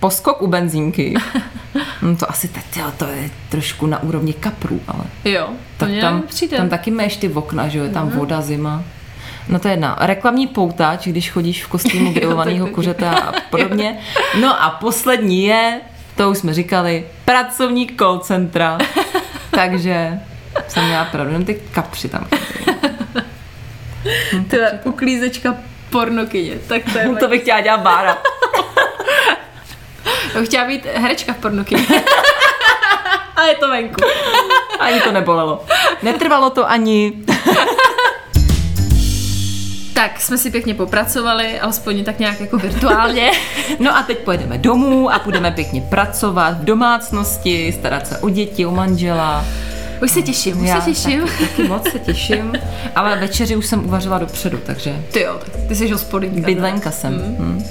Poskok 0.00 0.42
u 0.42 0.46
benzínky. 0.46 1.14
No 2.02 2.16
to 2.20 2.30
asi 2.30 2.48
teď, 2.48 2.64
jo, 2.76 2.84
to 2.96 3.04
je 3.06 3.30
trošku 3.48 3.86
na 3.86 4.02
úrovni 4.02 4.32
kaprů, 4.32 4.80
ale 4.88 5.04
Jo, 5.24 5.48
to 5.78 5.84
tak 5.86 5.94
tam, 6.00 6.22
přijde. 6.22 6.56
tam 6.56 6.68
taky 6.68 6.90
máš 6.90 7.16
ty 7.16 7.28
okna, 7.28 7.68
že 7.68 7.78
jo, 7.78 7.84
je 7.84 7.90
tam 7.90 8.10
voda, 8.10 8.40
zima. 8.42 8.82
No 9.48 9.58
to 9.58 9.68
je 9.68 9.72
jedna. 9.72 9.96
Reklamní 10.00 10.46
poutač, 10.46 11.06
když 11.06 11.30
chodíš 11.30 11.64
v 11.64 11.68
kostýmu 11.68 12.12
grilovaného 12.12 12.66
kuřete 12.66 13.08
a 13.08 13.32
podobně. 13.50 13.98
No 14.40 14.62
a 14.62 14.70
poslední 14.70 15.44
je, 15.44 15.80
to 16.16 16.30
už 16.30 16.38
jsme 16.38 16.54
říkali, 16.54 17.06
pracovník 17.24 17.98
call 17.98 18.18
centra. 18.18 18.78
Takže 19.50 20.20
jsem 20.68 20.84
měla 20.84 21.04
pravdu, 21.04 21.30
jenom 21.32 21.44
ty 21.44 21.60
kapři 21.72 22.08
tam 22.08 22.24
chybějí. 22.24 22.78
To 24.50 24.56
je 24.56 24.80
uklízečka 24.84 25.54
pornokyně. 25.90 26.54
Tak 26.68 26.82
to 26.92 26.98
je 26.98 27.08
To 27.20 27.28
bych 27.28 27.42
chtěla 27.42 27.60
dělat 27.60 27.80
Bára. 27.80 28.18
Bych 30.38 30.48
chtěla 30.48 30.64
být 30.64 30.86
herečka 30.94 31.32
v 31.32 31.36
pornokyně. 31.36 31.86
A 33.36 33.42
je 33.42 33.54
to 33.54 33.68
venku. 33.68 34.00
Ani 34.80 35.00
to 35.00 35.12
nebolelo. 35.12 35.64
Netrvalo 36.02 36.50
to 36.50 36.70
ani. 36.70 37.12
Tak 40.02 40.20
jsme 40.20 40.38
si 40.38 40.50
pěkně 40.50 40.74
popracovali, 40.74 41.60
alespoň 41.60 42.04
tak 42.04 42.18
nějak 42.18 42.40
jako 42.40 42.58
virtuálně. 42.58 43.30
No 43.78 43.96
a 43.96 44.02
teď 44.02 44.18
pojedeme 44.18 44.58
domů 44.58 45.12
a 45.12 45.18
budeme 45.24 45.50
pěkně 45.50 45.80
pracovat 45.80 46.60
v 46.60 46.64
domácnosti, 46.64 47.72
starat 47.72 48.06
se 48.06 48.18
o 48.18 48.28
děti, 48.28 48.66
o 48.66 48.70
manžela. 48.70 49.44
Už 50.02 50.10
se 50.10 50.22
těším, 50.22 50.62
už 50.62 50.68
Já 50.68 50.80
se 50.80 50.90
těším. 50.90 51.20
Taky, 51.20 51.46
taky 51.46 51.68
moc 51.68 51.90
se 51.90 51.98
těším. 51.98 52.52
Ale 52.96 53.16
večeři 53.16 53.56
už 53.56 53.66
jsem 53.66 53.84
uvařila 53.84 54.18
dopředu, 54.18 54.58
takže 54.66 54.96
Ty 55.12 55.20
jo, 55.20 55.40
tak 55.44 55.62
ty 55.68 55.74
jsi 55.74 55.88
hospodinka. 55.88 56.46
bydlenka 56.46 56.90
jsem. 56.90 57.12
Mm. 57.14 57.64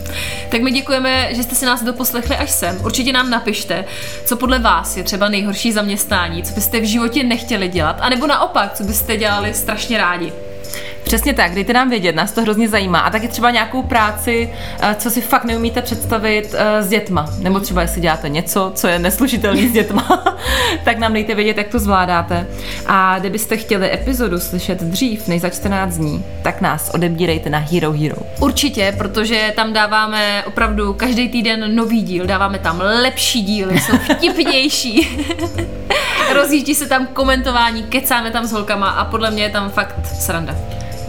Tak 0.49 0.61
my 0.61 0.71
děkujeme, 0.71 1.35
že 1.35 1.43
jste 1.43 1.55
si 1.55 1.65
nás 1.65 1.83
doposlechli 1.83 2.35
až 2.35 2.51
sem. 2.51 2.77
Určitě 2.85 3.13
nám 3.13 3.29
napište, 3.29 3.85
co 4.25 4.35
podle 4.35 4.59
vás 4.59 4.97
je 4.97 5.03
třeba 5.03 5.29
nejhorší 5.29 5.71
zaměstnání, 5.71 6.43
co 6.43 6.53
byste 6.53 6.79
v 6.79 6.83
životě 6.83 7.23
nechtěli 7.23 7.67
dělat, 7.67 7.97
anebo 7.99 8.27
naopak, 8.27 8.73
co 8.73 8.83
byste 8.83 9.17
dělali 9.17 9.53
strašně 9.53 9.97
rádi. 9.97 10.33
Přesně 11.03 11.33
tak, 11.33 11.55
dejte 11.55 11.73
nám 11.73 11.89
vědět, 11.89 12.15
nás 12.15 12.31
to 12.31 12.41
hrozně 12.41 12.69
zajímá. 12.69 12.99
A 12.99 13.09
taky 13.09 13.27
třeba 13.27 13.51
nějakou 13.51 13.83
práci, 13.83 14.49
eh, 14.79 14.95
co 14.99 15.09
si 15.11 15.21
fakt 15.21 15.43
neumíte 15.43 15.81
představit 15.81 16.55
eh, 16.57 16.83
s 16.83 16.89
dětma. 16.89 17.29
Nebo 17.39 17.59
třeba 17.59 17.81
jestli 17.81 18.01
děláte 18.01 18.29
něco, 18.29 18.71
co 18.75 18.87
je 18.87 18.99
neslušitelný 18.99 19.67
s 19.67 19.71
dětma, 19.71 20.23
tak 20.83 20.91
tak 20.91 20.99
nám 20.99 21.13
dejte 21.13 21.35
vědět, 21.35 21.57
jak 21.57 21.67
to 21.67 21.79
zvládáte. 21.79 22.47
A 22.85 23.19
kdybyste 23.19 23.57
chtěli 23.57 23.93
epizodu 23.93 24.39
slyšet 24.39 24.83
dřív 24.83 25.27
než 25.27 25.41
za 25.41 25.49
14 25.49 25.97
dní, 25.97 26.25
tak 26.41 26.61
nás 26.61 26.91
odebírejte 26.93 27.49
na 27.49 27.57
Hero 27.57 27.91
Hero. 27.91 28.15
Určitě, 28.39 28.95
protože 28.97 29.53
tam 29.55 29.73
dáváme 29.73 30.43
opravdu 30.43 30.93
každý 30.93 31.29
týden 31.29 31.75
nový 31.75 32.01
díl, 32.01 32.25
dáváme 32.25 32.59
tam 32.59 32.81
lepší 32.83 33.41
díly, 33.41 33.79
jsou 33.79 33.97
vtipnější. 33.97 35.19
Rozjíždí 36.33 36.75
se 36.75 36.87
tam 36.87 37.07
komentování, 37.07 37.83
kecáme 37.83 38.31
tam 38.31 38.45
s 38.45 38.51
holkama 38.51 38.89
a 38.89 39.05
podle 39.05 39.31
mě 39.31 39.43
je 39.43 39.49
tam 39.49 39.69
fakt 39.69 39.95
sranda. 40.05 40.55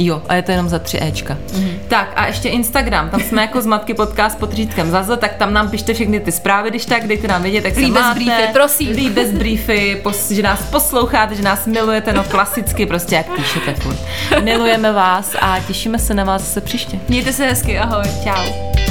Jo, 0.04 0.22
a 0.28 0.34
je 0.34 0.42
to 0.42 0.50
jenom 0.50 0.68
za 0.68 0.78
3 0.78 0.98
Ečka. 1.02 1.34
Mm-hmm. 1.34 1.72
Tak 1.88 2.12
a 2.16 2.26
ještě 2.26 2.48
Instagram, 2.48 3.10
tam 3.10 3.20
jsme 3.20 3.42
jako 3.42 3.62
z 3.62 3.66
Matky 3.66 3.94
podcast 3.94 4.38
pod 4.38 4.52
řídkem 4.52 4.90
Zaza, 4.90 5.16
tak 5.16 5.34
tam 5.34 5.52
nám 5.52 5.70
pište 5.70 5.94
všechny 5.94 6.20
ty 6.20 6.32
zprávy, 6.32 6.70
když 6.70 6.86
tak, 6.86 7.06
dejte 7.06 7.28
nám 7.28 7.42
vědět, 7.42 7.64
jak 7.64 7.74
se 7.74 7.80
Líbez 7.80 8.02
máte. 8.02 8.14
briefy, 8.14 8.42
prosím. 8.52 8.90
Líbez 8.96 9.30
briefy, 9.30 10.00
pos, 10.02 10.30
že 10.30 10.42
nás 10.42 10.62
posloucháte, 10.62 11.34
že 11.34 11.42
nás 11.42 11.66
milujete, 11.66 12.12
no 12.12 12.24
klasicky 12.24 12.86
prostě 12.86 13.14
jak 13.14 13.36
píšete 13.36 13.74
furt. 13.74 13.98
Milujeme 14.42 14.92
vás 14.92 15.36
a 15.40 15.60
těšíme 15.66 15.98
se 15.98 16.14
na 16.14 16.24
vás 16.24 16.42
zase 16.42 16.60
příště. 16.60 16.98
Mějte 17.08 17.32
se 17.32 17.46
hezky, 17.46 17.78
ahoj. 17.78 18.04
Čau. 18.24 18.81